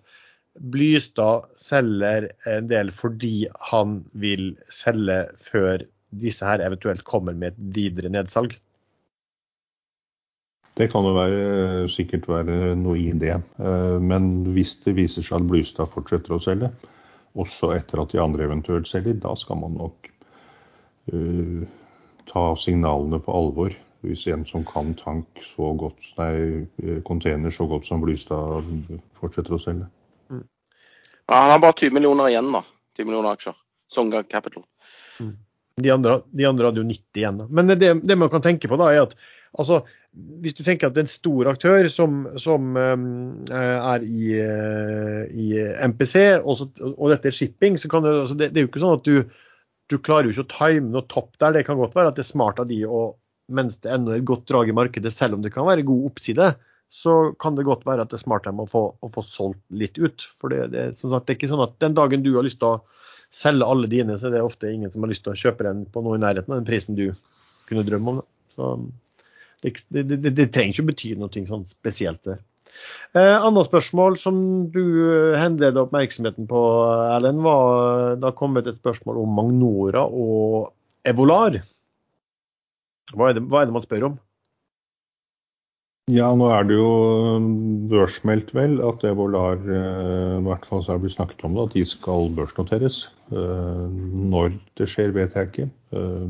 [0.59, 5.85] Blystad selger en del fordi han vil selge før
[6.21, 8.57] disse her eventuelt kommer med et videre nedsalg.
[10.75, 13.37] Det kan jo være, sikkert være noe i det.
[13.59, 16.71] Eh, Men hvis det viser seg at Blystad fortsetter å selge,
[17.35, 20.09] også etter at de andre eventuelt selger, da skal man nok
[21.13, 21.61] uh,
[22.27, 23.75] ta signalene på alvor.
[24.03, 28.67] Hvis en som kan tank så godt, nei, eh, container så godt som Blystad
[29.19, 29.87] fortsetter å selge.
[30.31, 32.63] Ja, han har bare 20 millioner igjen, da.
[32.97, 33.55] 20 millioner aksjer.
[33.91, 34.65] Songa Capital.
[35.81, 37.39] De andre, de andre hadde jo 90 igjen.
[37.41, 37.47] Da.
[37.49, 39.15] Men det, det man kan tenke på da, er at
[39.59, 39.81] altså,
[40.43, 43.05] hvis du tenker at det er en stor aktør som, som um,
[43.47, 45.53] er i, uh, i
[45.91, 48.71] MPC, og, så, og dette er shipping, så kan det, altså, det, det er jo
[48.71, 49.47] ikke sånn at du,
[49.91, 51.55] du klarer jo ikke å time noe topp der.
[51.55, 53.13] Det kan godt være at det er smart av de, å
[53.51, 56.11] mens det ennå er et godt drag i markedet, selv om det kan være god
[56.11, 56.53] oppside,
[56.91, 59.95] så kan det godt være at det er smart å få, å få solgt litt
[59.95, 60.25] ut.
[60.41, 62.73] For det, det, sagt, det er ikke sånn at den dagen du har lyst til
[62.73, 63.01] å
[63.31, 65.85] selge alle dine, så er det ofte ingen som har lyst til å kjøpe den
[65.87, 67.07] på noe i nærheten av den prisen du
[67.69, 68.21] kunne drømme om.
[68.57, 68.73] Så
[69.63, 72.41] det, det, trenger ikke å bety noe sånn spesielt der.
[73.15, 74.35] Eh, Annet spørsmål som
[74.73, 74.83] du
[75.39, 76.61] henleder oppmerksomheten på,
[77.15, 80.73] Erlend, var det har kommet et spørsmål om Magnora og
[81.07, 81.61] Evolar.
[83.15, 84.19] Hva er det, hva er det man spør om?
[86.09, 87.37] Ja, nå er det jo
[87.91, 91.75] børsmeldt vel at Evolar, har i hvert fall så er blitt snakket om det, at
[91.77, 93.03] de skal børsnoteres.
[93.29, 93.85] Eh,
[94.33, 94.49] Når
[94.79, 95.67] det skjer, vet jeg ikke.
[95.93, 96.29] Eh,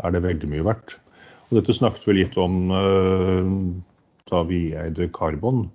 [0.05, 0.99] er det veldig mye verdt.
[1.49, 3.45] Og dette snakket vi litt om eh,
[4.29, 5.65] da vi eide Carbon.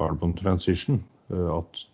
[0.00, 1.02] Carbon Transition.
[1.30, 1.86] eh, At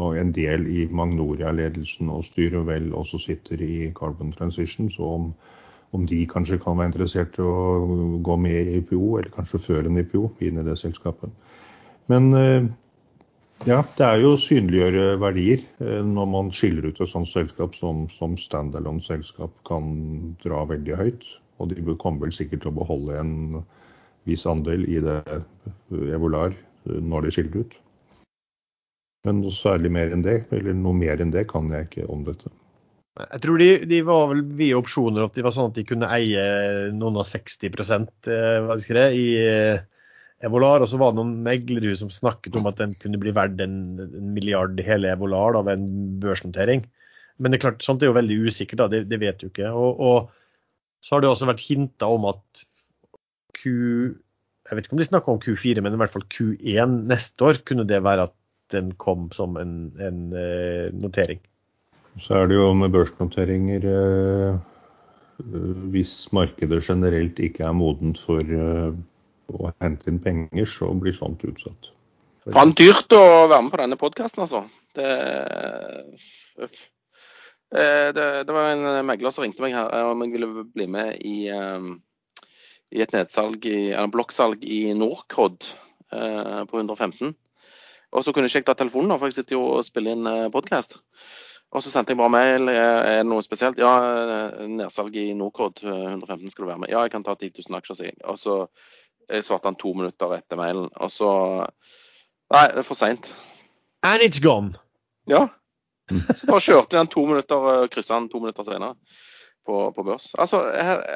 [0.00, 4.90] en del i Magnoria-ledelsen og styret vel også sitter i Carbon Transition.
[4.90, 5.32] Så om,
[5.92, 9.88] om de kanskje kan være interessert i å gå med i IPO, eller kanskje før
[9.88, 11.30] en IPO, inn i det selskapet.
[12.08, 12.70] Men eh,
[13.68, 17.76] ja, det er jo å synliggjøre verdier eh, når man skiller ut et sånt selskap
[17.78, 19.92] som, som standalone-selskap kan
[20.42, 21.28] dra veldig høyt.
[21.60, 23.34] Og de kommer vel sikkert til å beholde en
[24.26, 25.20] viss andel i det
[25.92, 27.78] Evolar når de skiller ut.
[29.26, 32.24] Men noe særlig mer enn det, eller noe mer enn det, kan jeg ikke om
[32.26, 32.50] dette.
[33.20, 36.08] Jeg tror de, de var vel via opsjoner at de var sånn at de kunne
[36.14, 36.44] eie
[36.96, 39.82] noen av 60 eh, hva skal det, i eh,
[40.42, 40.82] Evolar.
[40.82, 43.76] Og så var det noen meglere som snakket om at den kunne bli verdt en,
[44.02, 46.86] en milliard hele Evolar ved en børsnotering.
[47.38, 49.70] Men det er klart, sånt er jo veldig usikkert, da, det, det vet du ikke.
[49.76, 50.32] Og, og,
[51.02, 52.64] så har det også vært hinta om at
[53.58, 53.70] Q
[54.68, 57.62] Jeg vet ikke om de snakker om Q4, men i hvert fall Q1 neste år
[57.66, 58.34] kunne det være at
[58.72, 61.40] den kom som en, en uh, notering.
[62.22, 64.60] Så er det jo med børsnoteringer uh,
[65.92, 68.92] Hvis markedet generelt ikke er modent for uh,
[69.52, 71.90] å hente inn penger, så blir sånt utsatt.
[72.52, 74.64] Faen dyrt å være med på denne podkasten, altså.
[74.96, 75.10] Det,
[77.72, 81.36] det, det, var en megler som ringte meg her om jeg ville bli med i,
[82.92, 85.70] i et nedsalg, i, eller blokksalg i Norcod
[86.12, 87.32] på 115.
[88.12, 90.50] Og så kunne ikke jeg ta telefonen, for jeg sitter jo og spiller inn eh,
[90.52, 90.98] podkast.
[91.72, 92.68] Og så sendte jeg bare mail.
[92.68, 93.80] Er det noe spesielt?
[93.80, 96.92] Ja, eh, nedsalg i Norcod 115 eh, skal du være med.
[96.92, 98.20] Ja, jeg kan ta 10 000 aksjer, sier jeg.
[98.28, 98.58] Og så
[99.40, 100.90] svarte han to minutter etter mailen.
[101.00, 101.32] Og så
[102.52, 103.30] Nei, det er for seint.
[104.04, 104.74] And it's gone.
[105.30, 105.46] Ja.
[106.50, 108.92] Bare kjørte han to minutter, kryssa han to minutter senere
[109.66, 110.30] på, på børs.
[110.40, 110.62] Altså,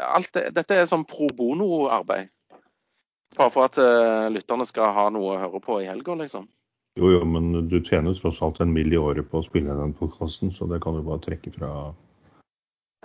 [0.07, 2.31] alt det, dette er sånn pro bono-arbeid.
[3.37, 6.47] Bare for at uh, lytterne skal ha noe å høre på i helga, liksom.
[6.97, 8.93] Jo, jo, men du tjener tross alt en mill.
[8.93, 11.73] i året på å spille den podkasten, så det kan du bare trekke fra.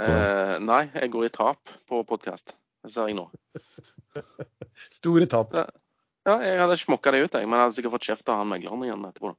[0.02, 2.56] Eh, nei, jeg går i tap på podkast.
[2.82, 3.28] Det ser jeg nå.
[5.02, 5.58] Store tap.
[6.30, 8.50] Ja, jeg hadde smokka det ut, jeg, men jeg hadde sikkert fått kjeft av han
[8.52, 9.32] megleren igjen etterpå.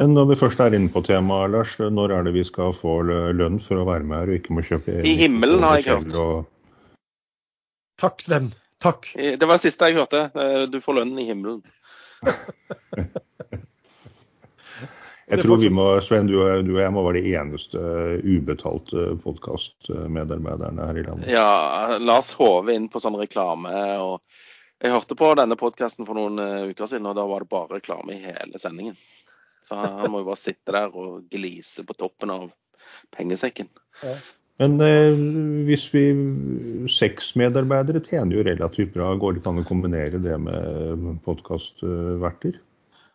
[0.00, 3.02] Men når vi først er inne på temaet, Lars, når er det vi skal få
[3.36, 6.16] lønn for å være med her og ikke må kjøpe I himmelen, har jeg hørt.
[6.16, 6.96] Og...
[8.00, 8.48] Takk, Sven.
[8.80, 9.10] Takk.
[9.12, 10.26] Det var det siste jeg hørte.
[10.32, 11.60] Eh, du får lønnen i himmelen.
[15.26, 17.80] Jeg tror vi må, Sven, du, og jeg må være de eneste
[18.22, 21.32] ubetalte podkastmedarbeiderne her i landet.
[21.34, 23.72] Ja, Lars håve inn på sånn reklame.
[23.98, 24.22] og
[24.84, 27.78] Jeg hørte på denne podkasten for noen eh, uker siden, og da var det bare
[27.78, 28.96] reklame i hele sendingen.
[29.66, 32.50] Så han må jo bare sitte der og glise på toppen av
[33.16, 33.70] pengesekken.
[34.04, 34.14] Ja.
[34.60, 35.18] Men eh,
[35.68, 36.04] hvis vi
[36.92, 39.10] Seks medarbeidere tjener jo relativt bra.
[39.18, 42.60] Går det ikke an å kombinere det med podkastverter?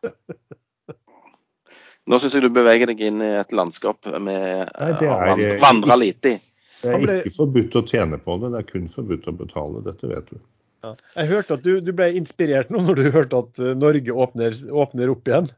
[2.10, 6.40] Nå syns jeg du beveger deg inn i et landskap med Nei, vandra lite i.
[6.82, 9.84] Det er ikke forbudt å tjene på det, det er kun forbudt å betale.
[9.86, 10.40] Dette vet du.
[10.82, 10.96] Ja.
[11.14, 14.56] Jeg hørte at du, du, ble inspirert nå når du hørte at eh, Norge åpner,
[14.84, 15.52] åpner opp igjen.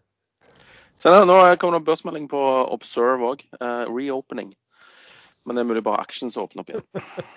[0.99, 2.41] Se der, Nå kommer det børsmelding på
[2.73, 3.45] Observe òg.
[3.55, 4.51] Uh, eh, reopening.
[5.43, 6.85] Men det er mulig bare action som åpner opp igjen.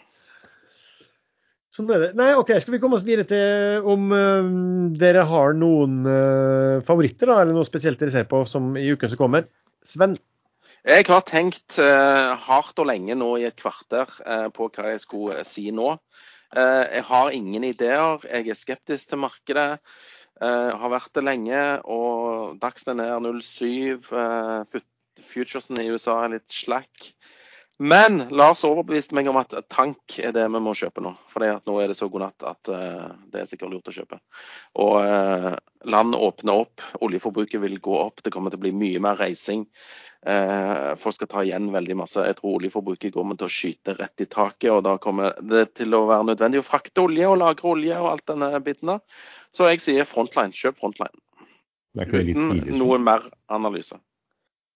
[1.76, 2.10] Sånn er det.
[2.18, 4.50] Nei, OK, skal vi komme oss videre til om uh,
[4.98, 9.12] dere har noen uh, favoritter, da, eller noe spesielt dere ser på som i uken
[9.12, 9.46] som kommer.
[9.86, 10.16] Sven?
[10.86, 14.06] Jeg har tenkt hardt og lenge nå i et kvarter
[14.54, 15.88] på hva jeg skulle si nå.
[16.55, 18.23] Jeg har ingen ideer.
[18.31, 19.81] Jeg er skeptisk til markedet.
[20.40, 21.62] har vært det lenge.
[21.85, 24.05] Og Dagsnytt er 07.
[25.23, 27.10] futuresen i USA er litt slack.
[27.77, 31.11] Men Lars overbeviste meg om at tank er det vi må kjøpe nå.
[31.28, 34.16] For nå er det så god natt at uh, det er sikkert lurt å kjøpe.
[34.81, 35.51] Og uh,
[35.93, 39.66] land åpner opp, oljeforbruket vil gå opp, det kommer til å bli mye mer reising.
[40.24, 42.24] Uh, folk skal ta igjen veldig masse.
[42.24, 44.70] Jeg tror oljeforbruket kommer til å skyte rett i taket.
[44.73, 48.12] Og da kommer det til å være nødvendig å frakte olje og lagre olje og
[48.15, 49.23] alt denne biten der.
[49.53, 50.57] Så jeg sier frontline.
[50.57, 51.20] Kjøp frontline.
[52.01, 54.01] Uten noen mer analyse.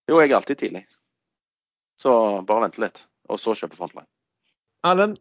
[0.09, 0.89] Jo, jeg er alltid tidlig.
[2.01, 2.13] Så
[2.49, 4.09] bare vente litt, og så kjøpe Frontline.
[4.89, 5.19] Erlend?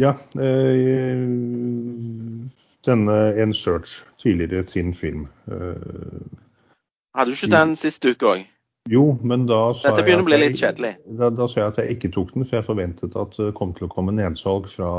[0.00, 0.14] Ja.
[0.40, 1.20] Øh,
[2.86, 5.28] denne En Search, tidligere sin film.
[5.48, 5.76] øh,
[7.14, 8.46] Hadde du ikke den siste uke òg?
[8.90, 10.96] Jo, men da sa bli litt kjedelig.
[11.06, 13.72] Da, da, sa jeg at jeg ikke tok den, for jeg forventet at det kom
[13.72, 14.90] til å komme nedsalg fra,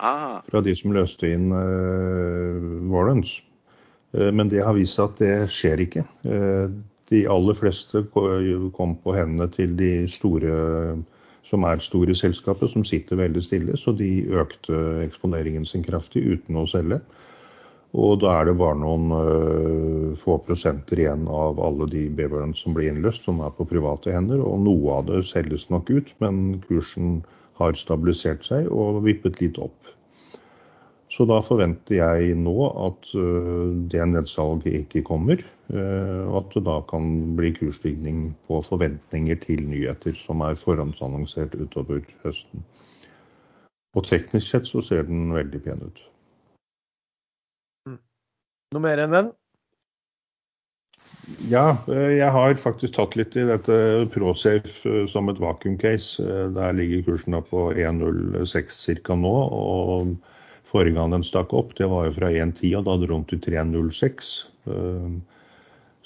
[0.00, 0.38] ah.
[0.46, 3.34] fra de som løste inn uh, Warrens.
[4.16, 6.06] Uh, men det har vist seg at det skjer ikke.
[6.24, 6.72] Uh,
[7.10, 10.56] de aller fleste kom på hendene til de store
[11.46, 13.76] som er store i selskapet, som sitter veldig stille.
[13.78, 16.98] Så de økte eksponeringen sin kraftig uten å selge.
[17.96, 22.74] Og da er det bare noen uh, få prosenter igjen av alle de beverene som
[22.76, 24.42] blir innløst, som er på private hender.
[24.42, 27.20] Og noe av det selges nok ut, men kursen
[27.60, 29.95] har stabilisert seg og vippet litt opp.
[31.16, 35.40] Så da forventer jeg nå at uh, det nedsalget ikke kommer.
[35.72, 37.06] Uh, og at det da kan
[37.38, 42.66] bli kursstigning på forventninger til nyheter som er forhåndsannonsert utover høsten.
[43.96, 46.04] Og teknisk sett så ser den veldig pen ut.
[47.88, 47.98] Mm.
[48.76, 49.32] Noe mer enn den?
[51.48, 56.22] Ja, eh, jeg har faktisk tatt litt i dette Prosafe som et vakuum case.
[56.54, 59.16] Der ligger kursen da på 1,06 ca.
[59.16, 59.36] nå.
[59.48, 60.35] og
[60.76, 63.40] Forrige gang den stakk opp, det var jo fra 1,10, og da hadde de til
[63.48, 64.32] 3,06.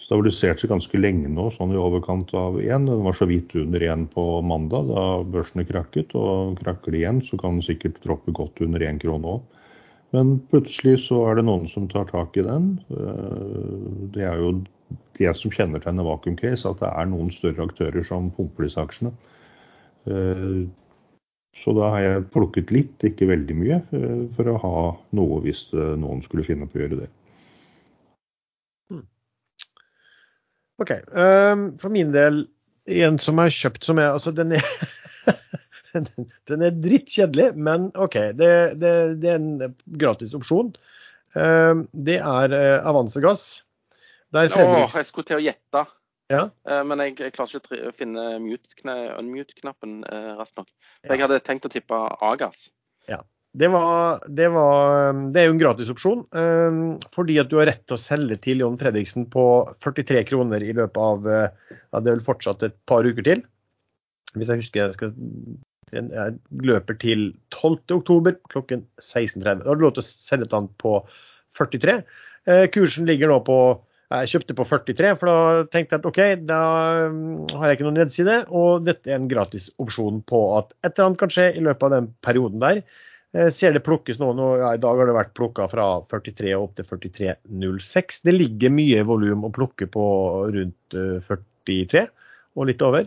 [0.00, 2.86] Stabiliserte seg ganske lenge nå, sånn i overkant av 1.
[2.86, 6.14] Den var så vidt under 1 på mandag, da børsene krakket.
[6.16, 9.42] Og krakker det igjen, så kan den sikkert droppe godt under 1 krone òg.
[10.14, 12.72] Men plutselig så er det noen som tar tak i den.
[14.14, 14.54] Det er jo
[15.18, 19.12] det som kjennetegner vakuum case, at det er noen større aktører som pumper disse aksjene.
[21.58, 24.76] Så da har jeg plukket litt, ikke veldig mye, eh, for å ha
[25.16, 27.08] noe hvis eh, noen skulle finne på å gjøre det.
[28.92, 29.04] Hmm.
[30.80, 30.94] OK.
[31.10, 32.44] Um, for min del,
[32.90, 34.64] en som er kjøpt som er Altså, den er
[36.46, 38.16] Den er drittkjedelig, men OK.
[38.38, 40.70] Det, det, det, er en gratis opsjon.
[41.34, 42.54] Um, det er
[42.86, 43.64] Avansegass.
[44.30, 44.62] Der Gass.
[44.62, 45.82] Åh, jeg skulle til å gjette.
[46.30, 46.44] Ja.
[46.68, 50.70] Eh, men jeg, jeg klarer ikke å finne unmute-knappen eh, raskt nok.
[51.02, 52.68] For jeg hadde tenkt å tippe Agas.
[53.10, 53.20] Ja.
[53.50, 57.80] Det, var, det, var, det er jo en gratisopsjon, um, fordi at du har rett
[57.82, 59.42] til å selge til John Fredriksen på
[59.82, 61.48] 43 kroner i løpet av ja,
[61.98, 63.42] det er vel fortsatt et par uker til.
[64.38, 65.16] Hvis jeg husker jeg skal
[65.90, 69.62] jeg løper til 12.10 klokken 16.30.
[69.62, 70.96] Da har du lov til å selge til han på
[71.58, 71.96] 43.
[72.46, 73.58] Eh, kursen ligger nå på
[74.10, 76.18] jeg kjøpte på 43, for da tenkte jeg at OK,
[76.48, 76.62] da
[77.12, 78.38] mm, har jeg ikke noen nedside.
[78.50, 81.86] Og dette er en gratis opsjon på at et eller annet kan skje i løpet
[81.86, 82.82] av den perioden der.
[83.30, 86.56] Jeg ser det plukkes noen, og ja, i dag har det vært plukka fra 43
[86.56, 88.18] og opp til 43,06.
[88.26, 90.06] Det ligger mye volum å plukke på
[90.50, 92.10] rundt 43 eh,
[92.58, 93.06] og litt over.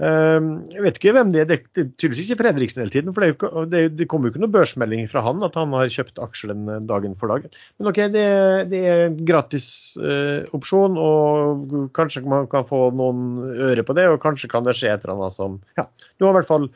[0.00, 1.48] Ehm, jeg vet ikke hvem det er.
[1.50, 3.12] Det er tydeligvis ikke Fredriksen hele tiden.
[3.16, 6.22] For det, det, det kommer jo ikke noen børsmelding fra han at han har kjøpt
[6.24, 7.52] aksjer den eh, dagen for dagen.
[7.76, 8.24] Men OK, det,
[8.72, 9.68] det er gratis
[10.00, 14.08] eh, opsjon, og kanskje man kan få noen øre på det.
[14.08, 15.86] Og kanskje kan det skje et eller annet som Ja,
[16.16, 16.70] du har i hvert fall,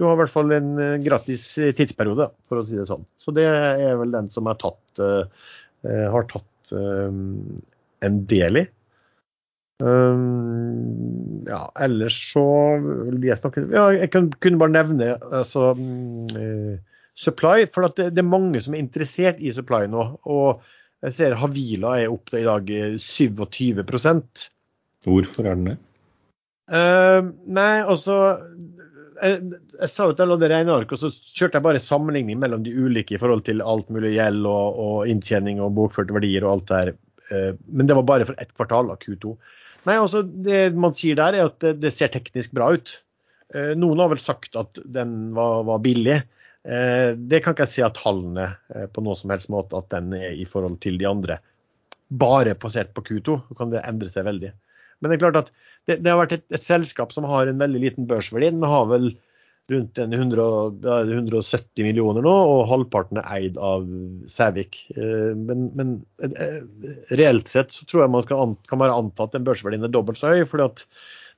[0.00, 1.42] har i hvert fall en uh, gratis
[1.76, 3.04] tidsperiode, for å si det sånn.
[3.20, 5.50] Så det er vel den som er tatt, uh,
[5.84, 8.62] har tatt en del i.
[9.80, 12.44] Um, ja, ellers så
[13.16, 16.76] jeg snakker, ja, Jeg kan, kunne bare nevne altså, um,
[17.16, 17.66] Supply.
[17.72, 20.06] For det, det, er mange som er interessert i Supply nå.
[20.28, 20.62] Og
[21.04, 22.68] jeg ser Havila er opp i dag
[23.00, 23.80] 27
[25.04, 25.78] Hvorfor er den det?
[26.70, 28.16] Uh, nei, altså
[29.20, 29.40] jeg,
[29.74, 32.72] jeg sa jo at jeg lagde regneark, og så kjørte jeg bare sammenligning mellom de
[32.72, 36.68] ulike i forhold til alt mulig gjeld og, og inntjening og bokførte verdier og alt
[36.68, 36.92] det her.
[37.30, 39.34] Uh, men det var bare for ett kvartal av Q2.
[39.86, 42.98] Nei, altså Det man sier der, er at det, det ser teknisk bra ut.
[43.54, 46.20] Eh, noen har vel sagt at den var, var billig.
[46.68, 49.88] Eh, det kan ikke jeg si av tallene eh, på noen som helst måte at
[49.94, 51.40] den er i forhold til de andre.
[52.10, 54.52] Bare basert på Q2 så kan det endre seg veldig.
[55.00, 55.50] Men det er klart at
[55.88, 58.52] det, det har vært et, et, selskap som har en veldig liten børsverdi.
[58.52, 59.12] Den har vel
[59.70, 60.42] rundt 100,
[61.14, 63.86] 170 millioner nå, og halvparten er eid av
[64.30, 64.82] Sævik.
[64.96, 66.60] Eh, men, men, eh,
[67.20, 70.20] reelt sett så tror jeg man an, kan bare anta at den børsverdien er dobbelt
[70.20, 70.70] så høy, fordi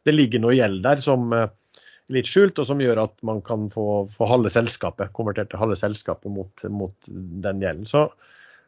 [0.08, 1.58] det ligger noe gjeld der som er eh,
[2.12, 5.78] litt skjult, og som gjør at man kan få, få halve selskapet, konvertert til halve
[5.80, 7.86] selskapet mot, mot den gjelden.
[7.88, 8.08] Så,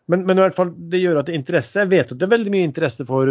[0.09, 1.83] men, men, i hvert fall, det gjør at det er interesse.
[1.83, 3.29] Jeg vet at det er veldig mye interesse for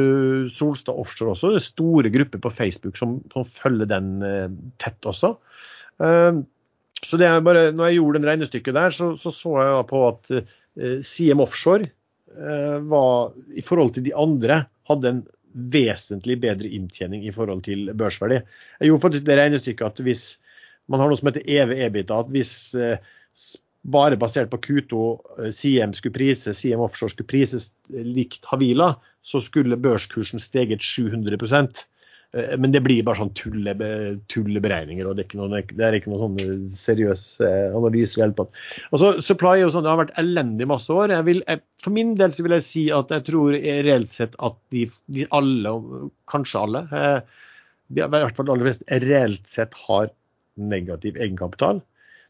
[0.54, 1.54] Solstad Offshore også.
[1.56, 4.14] Det er store grupper på Facebook som, som følger den
[4.82, 5.34] tett også.
[6.02, 6.44] Ehm,
[7.04, 10.04] så det er bare, når jeg gjorde den regnestykket der, så så, så jeg på
[10.08, 16.70] at eh, CM Offshore eh, var, i forhold til de andre, hadde en vesentlig bedre
[16.74, 18.40] inntjening i forhold til børsverdi.
[18.80, 20.24] Jeg gjorde faktisk det regnestykket at hvis
[20.90, 22.98] man har noe som heter EV EBITDA, at hvis eh,
[23.94, 28.94] bare basert på Q2 CM skulle prise, CM Offshore skulle prises likt Havila,
[29.24, 31.93] så skulle børskursen steget 700 Eh,
[32.34, 33.76] men det blir bare sånn tulle,
[34.34, 38.24] tulleberegninger, og det er ikke noen, det er ikke noen sånn seriøse analyser.
[38.24, 38.48] Helt på.
[38.90, 41.14] Altså, supply og sånn, det har vært elendig masse år.
[41.28, 41.44] Vil,
[41.84, 45.28] for min del så vil jeg si at jeg tror reelt sett at de, de
[45.38, 45.76] alle,
[46.34, 47.48] kanskje alle, eh,
[47.94, 50.10] de, i hvert fall aller fleste, reelt sett har
[50.74, 51.84] negativ egenkapital.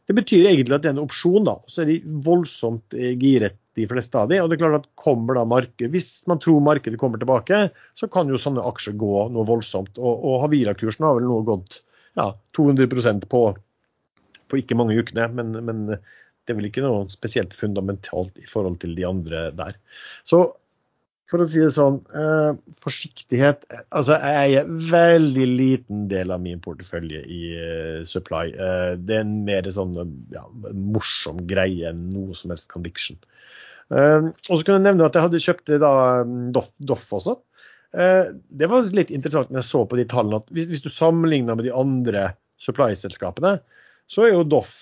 [0.08, 1.58] Det betyr egentlig at det er en opsjon, da.
[1.72, 5.38] Så er de voldsomt giret de fleste av de, og det er klart at kommer
[5.38, 9.48] da marked, Hvis man tror markedet kommer tilbake, så kan jo sånne aksjer gå noe
[9.50, 9.98] voldsomt.
[9.98, 11.80] Og, og Havila-kursen har vel nå gått
[12.20, 13.46] ja, 200 på,
[14.50, 15.30] på ikke mange ukene.
[15.34, 15.86] Men, men,
[16.44, 19.78] det er vel ikke noe spesielt fundamentalt i forhold til de andre der.
[20.28, 20.44] Så
[21.34, 22.52] for å si det sånn, eh,
[22.84, 28.52] forsiktighet Altså, jeg eier veldig liten del av min portefølje i eh, Supply.
[28.54, 29.98] Eh, det er en mer sånn
[30.34, 33.18] ja, morsom greie enn noe som helst conviction.
[33.94, 35.92] Uh, og så kan jeg nevne at jeg hadde kjøpt da
[36.56, 37.36] Doff, Doff også.
[37.94, 40.90] Eh, det var litt interessant når jeg så på de tallene at hvis, hvis du
[40.90, 42.32] sammenligner med de andre
[42.64, 43.60] supply-selskapene,
[44.10, 44.74] så er jo Doff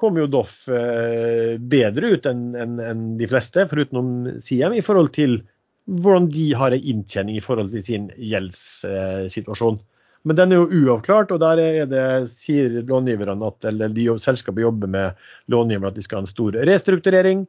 [0.00, 5.12] kommer jo Doff eh, bedre ut enn en, en de fleste, foruten Siem, i forhold
[5.16, 5.42] til
[5.90, 9.80] hvordan de har en inntjening i forhold til sin gjeldssituasjon.
[10.28, 14.66] Men den er jo uavklart, og der er det, sier långiverne at eller de selskapet
[14.66, 15.20] jobber med
[15.52, 17.46] långiverne at de skal ha en stor restrukturering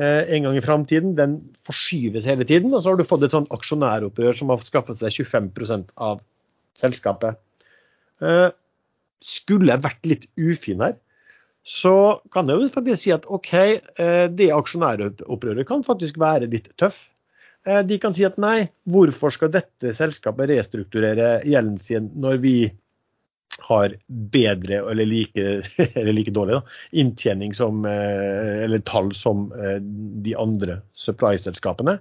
[0.00, 1.12] eh, en gang i framtiden.
[1.18, 1.38] Den
[1.68, 2.72] forskyves hele tiden.
[2.72, 6.22] Og så har du fått et sånt aksjonæropprør som har skaffet seg 25% av
[6.76, 7.36] selskapet.
[8.24, 8.48] Eh,
[9.20, 10.96] skulle jeg vært litt ufin her,
[11.66, 16.72] så kan jeg jo faktisk si at OK, eh, det aksjonæropprøret kan faktisk være litt
[16.80, 16.96] tøff.
[17.66, 22.56] Eh, de kan si at nei, hvorfor skal dette selskapet restrukturere gjelden sin når vi
[23.66, 23.94] har
[24.34, 25.44] bedre eller like,
[25.98, 31.98] eller like dårlig da, inntjening som, eh, eller tall som de andre supply-selskapene.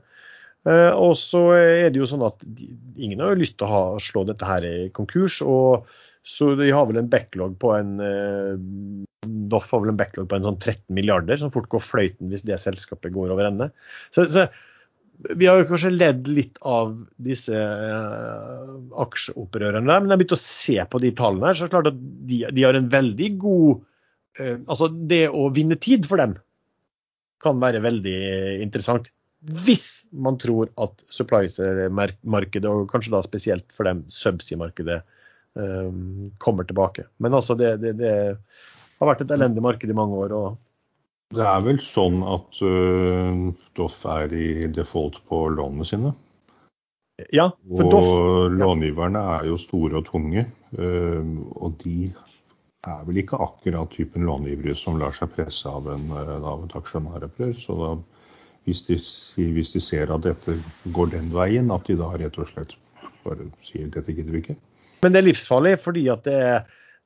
[0.66, 2.40] Og så er det jo sånn at
[2.98, 5.38] ingen har lyst til å ha, slå dette her i konkurs.
[5.46, 5.86] og
[6.26, 7.92] så de har vel en backlog på en
[9.54, 12.48] Doff har vel en backlog på en sånn 13 milliarder, som fort går fløyten hvis
[12.50, 13.70] det selskapet går over ende.
[14.14, 14.48] Så, så
[15.16, 18.76] vi har kanskje ledd litt av disse uh,
[19.06, 21.92] aksjeopprørerne men jeg har begynt å se på de tallene her, så er det klart
[21.92, 22.00] at
[22.32, 26.38] de, de har en veldig god uh, Altså, det å vinne tid for dem
[27.44, 28.20] kan være veldig
[28.64, 29.12] interessant.
[29.66, 35.04] Hvis man tror at supply-markedet, og kanskje da spesielt for dem subsea-markedet,
[35.54, 37.06] um, kommer tilbake.
[37.22, 38.14] Men altså, det, det, det
[38.98, 40.34] har vært et elendig marked i mange år.
[40.34, 40.65] og
[41.34, 43.48] det er vel sånn at uh,
[43.78, 46.14] Doff er i default på lånene sine?
[47.34, 50.46] Ja, for Doff Og långiverne er jo store og tunge.
[50.78, 51.24] Uh,
[51.56, 52.12] og de
[52.86, 56.76] er vel ikke akkurat typen långivere som lar seg presse av, en, eh, av et
[56.78, 57.56] aksjonæropprør.
[57.58, 57.92] Så da,
[58.70, 59.00] hvis, de,
[59.56, 60.60] hvis de ser at dette
[60.94, 62.76] går den veien, at de da rett og slett
[63.26, 64.58] bare sier dette gidder vi ikke.
[65.02, 66.60] Men det er livsfarlig fordi at det er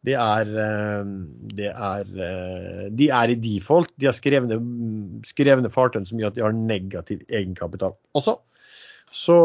[0.08, 1.08] det er, eh,
[1.56, 3.92] det er, eh, de er i default.
[4.00, 4.60] De har skrevne,
[5.28, 8.40] skrevne fartøy som gjør at de har negativ egenkapital også.
[9.10, 9.36] Så,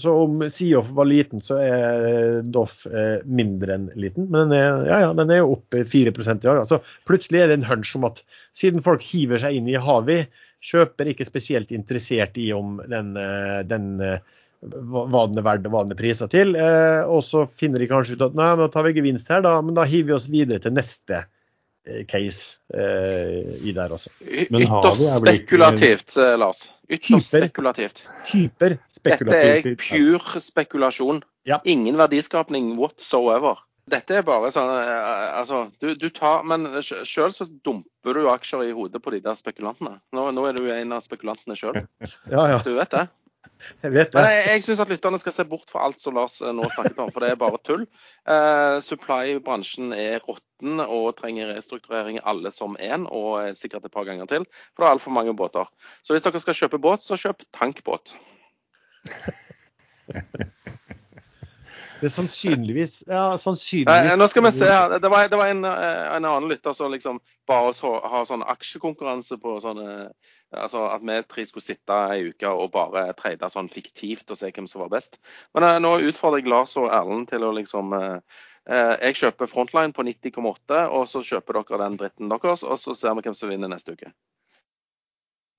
[0.00, 4.30] så om Siof var liten, så er Doff eh, mindre enn liten.
[4.32, 6.62] Men den er, ja, ja, den er jo oppe 4 i år.
[6.62, 8.24] Altså, plutselig er det en hunch om at
[8.56, 10.24] siden folk hiver seg inn i Havi,
[10.64, 13.14] kjøper ikke spesielt interessert i om den,
[13.68, 13.86] den
[14.60, 16.54] hva den er og hva den er til.
[16.56, 19.56] Eh, og så finner de kanskje ut at nei, da tar vi gevinst her, da,
[19.64, 24.12] men da hiver vi oss videre til neste eh, case eh, i der også.
[24.26, 26.68] Ytterst spekulativt, eh, Lars.
[26.90, 28.04] Ytterst hyper, spekulativt.
[28.34, 29.64] Hyper spekulativt.
[29.64, 31.24] Dette er pur spekulasjon.
[31.48, 31.62] Ja.
[31.64, 33.62] Ingen verdiskapning whatsoever.
[33.90, 38.68] Dette er bare sånn eh, Altså, du, du tar Men sjøl så dumper du aksjer
[38.68, 39.96] i hodet på de der spekulantene.
[40.14, 41.80] Nå, nå er du en av spekulantene sjøl.
[42.30, 42.60] Ja, ja.
[42.66, 43.08] Du vet det?
[43.84, 44.16] Jeg vet det.
[44.16, 46.68] Men jeg, jeg syns at lytterne skal se bort fra alt som Lars eh, nå
[46.72, 47.86] snakket om, for det er bare tull.
[48.28, 54.28] Uh, Supply-bransjen er råtten og trenger restrukturering alle som én, og sikkert et par ganger
[54.30, 54.46] til.
[54.72, 55.68] For det er altfor mange båter.
[56.04, 58.14] Så hvis dere skal kjøpe båt, så kjøp tankbåt.
[62.00, 64.96] Det er sannsynligvis Ja, sannsynligvis Nå skal vi se her.
[65.02, 68.44] Det var, det var en, eh, en, annen lytter som liksom bare så, har sånn
[68.46, 70.10] aksjekonkurranse på sånne
[70.50, 74.50] Altså at vi tre skulle sitte ei uke og bare trade sånn fiktivt og se
[74.50, 75.20] hvem som var best.
[75.54, 78.18] Men uh, nå utfordrer jeg Lars og Erlend til å liksom uh,
[78.66, 83.14] Jeg kjøper Frontline på 90,8, og så kjøper dere den dritten deres, og så ser
[83.14, 84.10] vi hvem som vinner neste uke.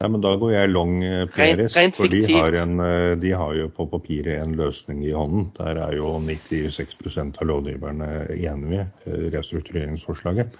[0.01, 3.53] Ja, men Da går jeg long eh, Rent, for de har, en, eh, de har,
[3.53, 5.51] jo på papiret en løsning i hånden.
[5.59, 10.57] Der er jo 96% av lovgiverne enige i eh, restruktureringsforslaget.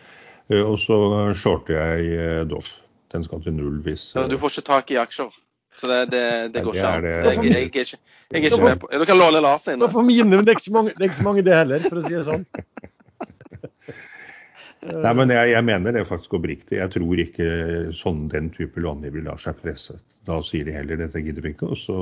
[0.51, 0.95] Og så
[1.37, 2.81] shorter jeg Doff.
[3.13, 5.31] Den skal til null hvis ja, Du får ikke tak i aksjer?
[5.75, 6.23] Så det, det,
[6.53, 7.05] det går ikke an.
[7.07, 9.79] Jeg, jeg, jeg, er ikke, jeg er ikke med på Du kan låne Lars inn.
[9.79, 12.43] Det, er ikke så mange det heller, for å si det sånn.
[14.81, 16.79] Nei, men jeg, jeg, mener det faktisk oppriktig.
[16.79, 17.49] Jeg tror ikke
[17.93, 19.99] sånn den type långivere lar seg presse.
[20.25, 21.97] Da sier de heller dette gidder vi ikke, og så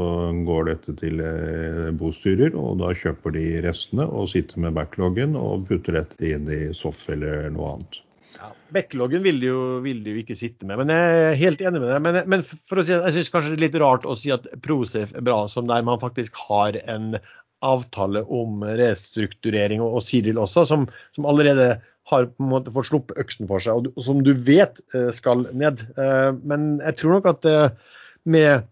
[0.48, 5.68] går dette til eh, bostyrer, og da kjøper de restene og sitter med backloggen og
[5.68, 8.00] putter dette inn i SOF eller noe annet.
[8.40, 11.82] Ja, Backloggen vil de, jo, vil jo, ikke sitte med, men jeg er helt enig
[11.82, 12.04] med deg.
[12.06, 14.48] Men, men for å si, jeg syns kanskje det er litt rart å si at
[14.64, 17.18] Prosef er bra, som der man faktisk har en
[17.66, 21.74] avtale om restrukturering, og, Siril også, som, som allerede
[22.10, 25.46] har på en måte fått sluppet øksen for seg, og som du vet eh, skal
[25.58, 25.86] ned.
[26.00, 27.96] Eh, men jeg tror nok at eh,
[28.30, 28.68] med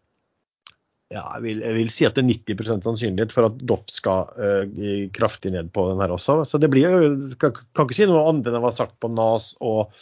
[1.07, 4.27] ja, jeg vil, jeg vil, si at det er 90% sannsynlighet for at Doff skal
[4.35, 6.41] uh, kraftig ned på den her også.
[6.43, 9.07] Så det blir jo, kan, kan ikke si noe annet enn det var sagt på
[9.13, 9.93] NAS og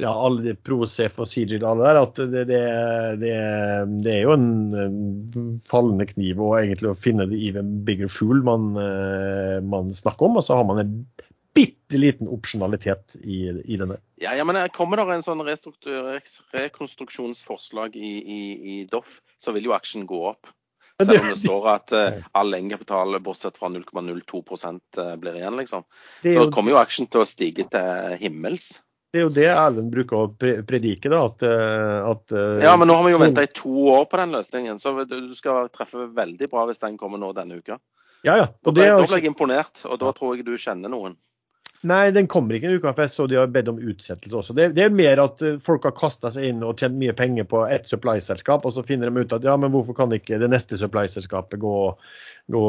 [0.00, 2.62] ja, alle de ProSafe og Sigil og alle der, at det, det,
[3.20, 3.34] det,
[4.00, 8.72] det, er jo en fallende kniv og egentlig å finne det even bigger fool man,
[9.68, 10.40] man snakker om.
[10.40, 10.96] Og så har man en
[11.54, 13.98] bitte liten opsjonalitet i, i denne.
[14.22, 15.42] Ja, ja, men Kommer det en sånn
[16.54, 18.40] rekonstruksjonsforslag i, i,
[18.74, 20.52] i Doff, så vil jo aksjen gå opp.
[21.00, 25.86] Selv om det står at uh, all egenkapital bortsett fra 0,02% blir igjen, liksom.
[26.20, 28.74] Så kommer jo aksjen til å stige til himmels.
[29.10, 31.10] Det er jo det Erlend bruker å predike.
[31.10, 34.04] da, at, eh, at, eh, Ja, men nå har vi jo venta i to år
[34.06, 37.80] på den løsningen, så du skal treffe veldig bra hvis den kommer nå denne uka.
[38.22, 38.46] Ja, ja.
[38.64, 41.16] Og det, da ble jeg imponert, og da tror jeg du kjenner noen.
[41.88, 44.54] Nei, den kommer ikke en uke fest, så de har bedt om utsettelse også.
[44.56, 47.46] Det, det er mer at eh, folk har kasta seg inn og tjent mye penger
[47.48, 50.50] på ett supply-selskap, og så finner de ut at ja, men hvorfor kan ikke det
[50.52, 51.76] neste supply-selskapet gå,
[52.52, 52.64] gå,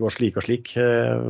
[0.00, 0.72] gå, slik og slik?
[0.80, 1.26] Eh,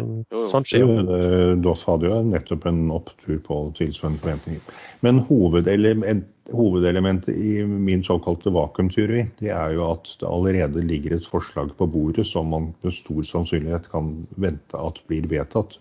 [0.53, 1.17] sånt skjer jo.
[1.65, 4.79] DOS hadde jo nettopp en opptur på tilsvarende forventninger.
[5.03, 11.27] Men hovedelement, hovedelementet i min såkalte vakuumteori, det er jo at det allerede ligger et
[11.27, 15.81] forslag på bordet som man med stor sannsynlighet kan vente at blir vedtatt.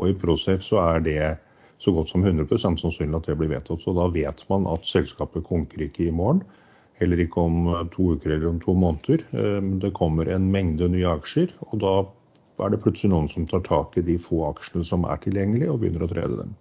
[0.00, 1.20] Og i Procef så er det
[1.82, 3.82] så godt som 100% sannsynlig at det blir vedtatt.
[3.82, 6.42] Så da vet man at selskapet konker ikke i morgen.
[7.00, 9.24] Heller ikke om to uker eller om to måneder.
[9.34, 11.94] Ehm, det kommer en mengde nye aksjer, og da
[12.62, 15.80] er det plutselig noen som tar tak i de få aksjene som er tilgjengelige, og
[15.82, 16.52] begynner å trede dem.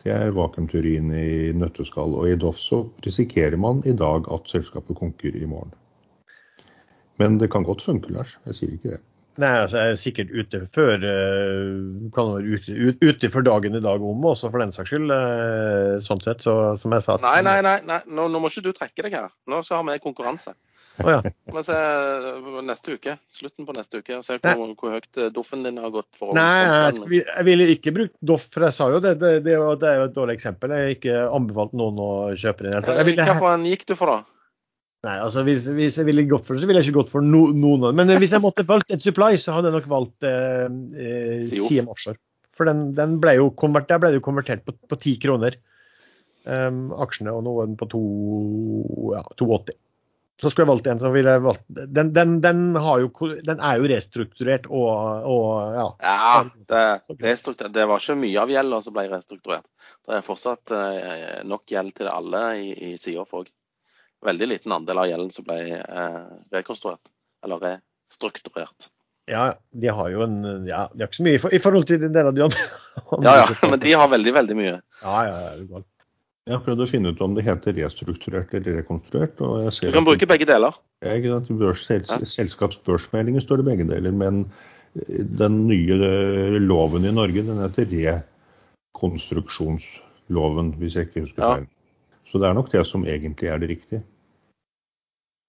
[0.00, 2.14] Det er vakuumteorien i nøtteskall.
[2.16, 5.74] Og i Doff så risikerer man i dag at selskapet konker i morgen.
[7.18, 8.36] Men det kan godt funke, Lars.
[8.46, 9.02] Jeg sier ikke det.
[9.42, 13.76] Nei, altså jeg er sikkert ute før uh, Kan være ute, ut, ute for dagen
[13.76, 15.12] i dag om også, for den saks skyld.
[15.12, 17.78] Uh, sånn sett, så som jeg sa Nei, nei, nei.
[17.88, 18.00] nei.
[18.06, 19.28] Nå, nå, må ikke du trekke deg her.
[19.50, 20.56] Nå så har vi konkurranse.
[21.04, 21.20] Oh, ja.
[21.62, 21.76] Se
[22.64, 23.16] neste uke.
[23.32, 24.20] Slutten på neste uke.
[24.24, 26.08] Se hvor, hvor, høyt eh, doffen din har gått.
[26.16, 29.16] for Nei, jeg, jeg ville ikke brukt doff, for jeg sa jo det.
[29.20, 30.72] Det, det, det er jo et dårlig eksempel.
[30.72, 32.88] Jeg har ikke anbefalt noen å kjøpe den.
[33.10, 34.35] Hvilken gikk du for, da?
[35.04, 37.24] Nei, altså hvis, hvis, jeg ville gått for det, så ville jeg ikke gått for
[37.24, 37.90] no, noen.
[37.94, 40.66] Men hvis jeg måtte valgt et supply, så hadde jeg nok valgt eh,
[40.96, 42.18] eh, Offshore.
[42.56, 45.58] For den, den ble jo konvert, der ble det jo konvertert på ti kroner.
[46.46, 49.74] Um, aksjene og noen på 2,80.
[49.74, 49.82] Ja,
[50.36, 53.08] så skulle jeg valgt en som ville valgt den, den, den, jo,
[53.44, 55.86] den, er jo restrukturert og, og ja.
[56.04, 56.82] ja det,
[57.16, 59.64] det, var ikke mye av gjelda som ble restrukturert.
[60.04, 63.48] Det er fortsatt eh, nok gjeld til alle i, i Seoff òg
[64.26, 66.20] veldig liten andel av gjelden som ble eh,
[66.54, 67.10] rekonstruert,
[67.46, 68.90] eller restrukturert.
[69.26, 70.36] Ja, de har jo en
[70.68, 72.62] Ja, de har ikke så mye i, forhold til den delen av de andre.
[73.26, 74.74] ja, ja, men de har veldig, veldig mye.
[75.02, 75.82] Ja, ja, ja, det går.
[76.46, 79.34] Jeg har prøvd å finne ut om det heter restrukturert eller rekonstruert.
[79.42, 80.70] og jeg ser Du kan bruke begge deler.
[81.02, 82.18] Ja, børs, sels, ja.
[82.36, 84.46] Selskapsbørsmeldinger står det begge deler, men
[84.94, 91.66] eh, den nye eh, loven i Norge den heter rekonstruksjonsloven, hvis jeg ikke husker feil.
[92.30, 94.02] Så det er nok det som egentlig er det riktige.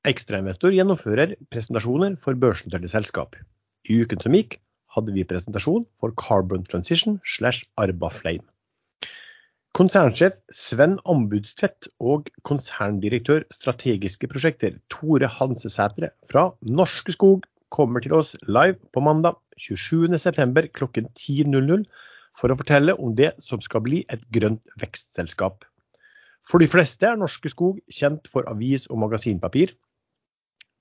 [0.08, 3.36] Ekstrainvestor gjennomfører presentasjoner for børsnoterte selskap.
[3.92, 4.56] I uken som gikk,
[4.96, 8.46] hadde vi presentasjon for Carbon Transition slash Arbaflame.
[9.78, 18.32] Konsernsjef Sven Ambudstvedt og konserndirektør strategiske prosjekter Tore Hansesætre fra Norske Skog kommer til oss
[18.48, 20.72] live på mandag 27.9.
[20.74, 21.84] klokken 10.00
[22.38, 25.66] for å fortelle om det som skal bli et grønt vekstselskap.
[26.48, 29.76] For de fleste er Norske Skog kjent for avis- og magasinpapir.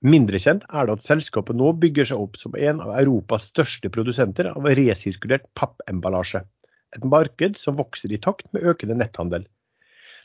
[0.05, 3.89] Mindre kjent er det at selskapet nå bygger seg opp som en av Europas største
[3.89, 6.43] produsenter av resirkulert pappemballasje.
[6.93, 9.47] Et marked som vokser i takt med økende netthandel.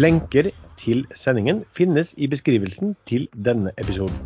[0.00, 4.18] Lenker til sendingen finnes i beskrivelsen til denne episoden.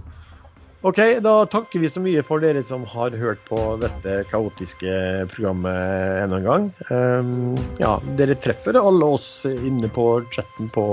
[0.83, 4.95] Ok, da takker vi så mye for dere som har hørt på dette kaotiske
[5.31, 6.67] programmet enda en gang.
[6.91, 10.85] Um, ja, dere treffer alle oss inne på chatten på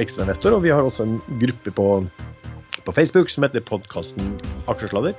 [0.00, 1.88] Ekstrainvestor, og vi har også en gruppe på,
[2.88, 4.32] på Facebook som heter podkasten
[4.64, 5.12] Aksjesladder.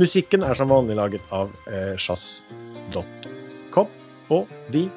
[0.00, 1.92] Musikken er som vanlig laget av eh,
[4.32, 4.88] og vi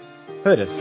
[0.45, 0.80] høres.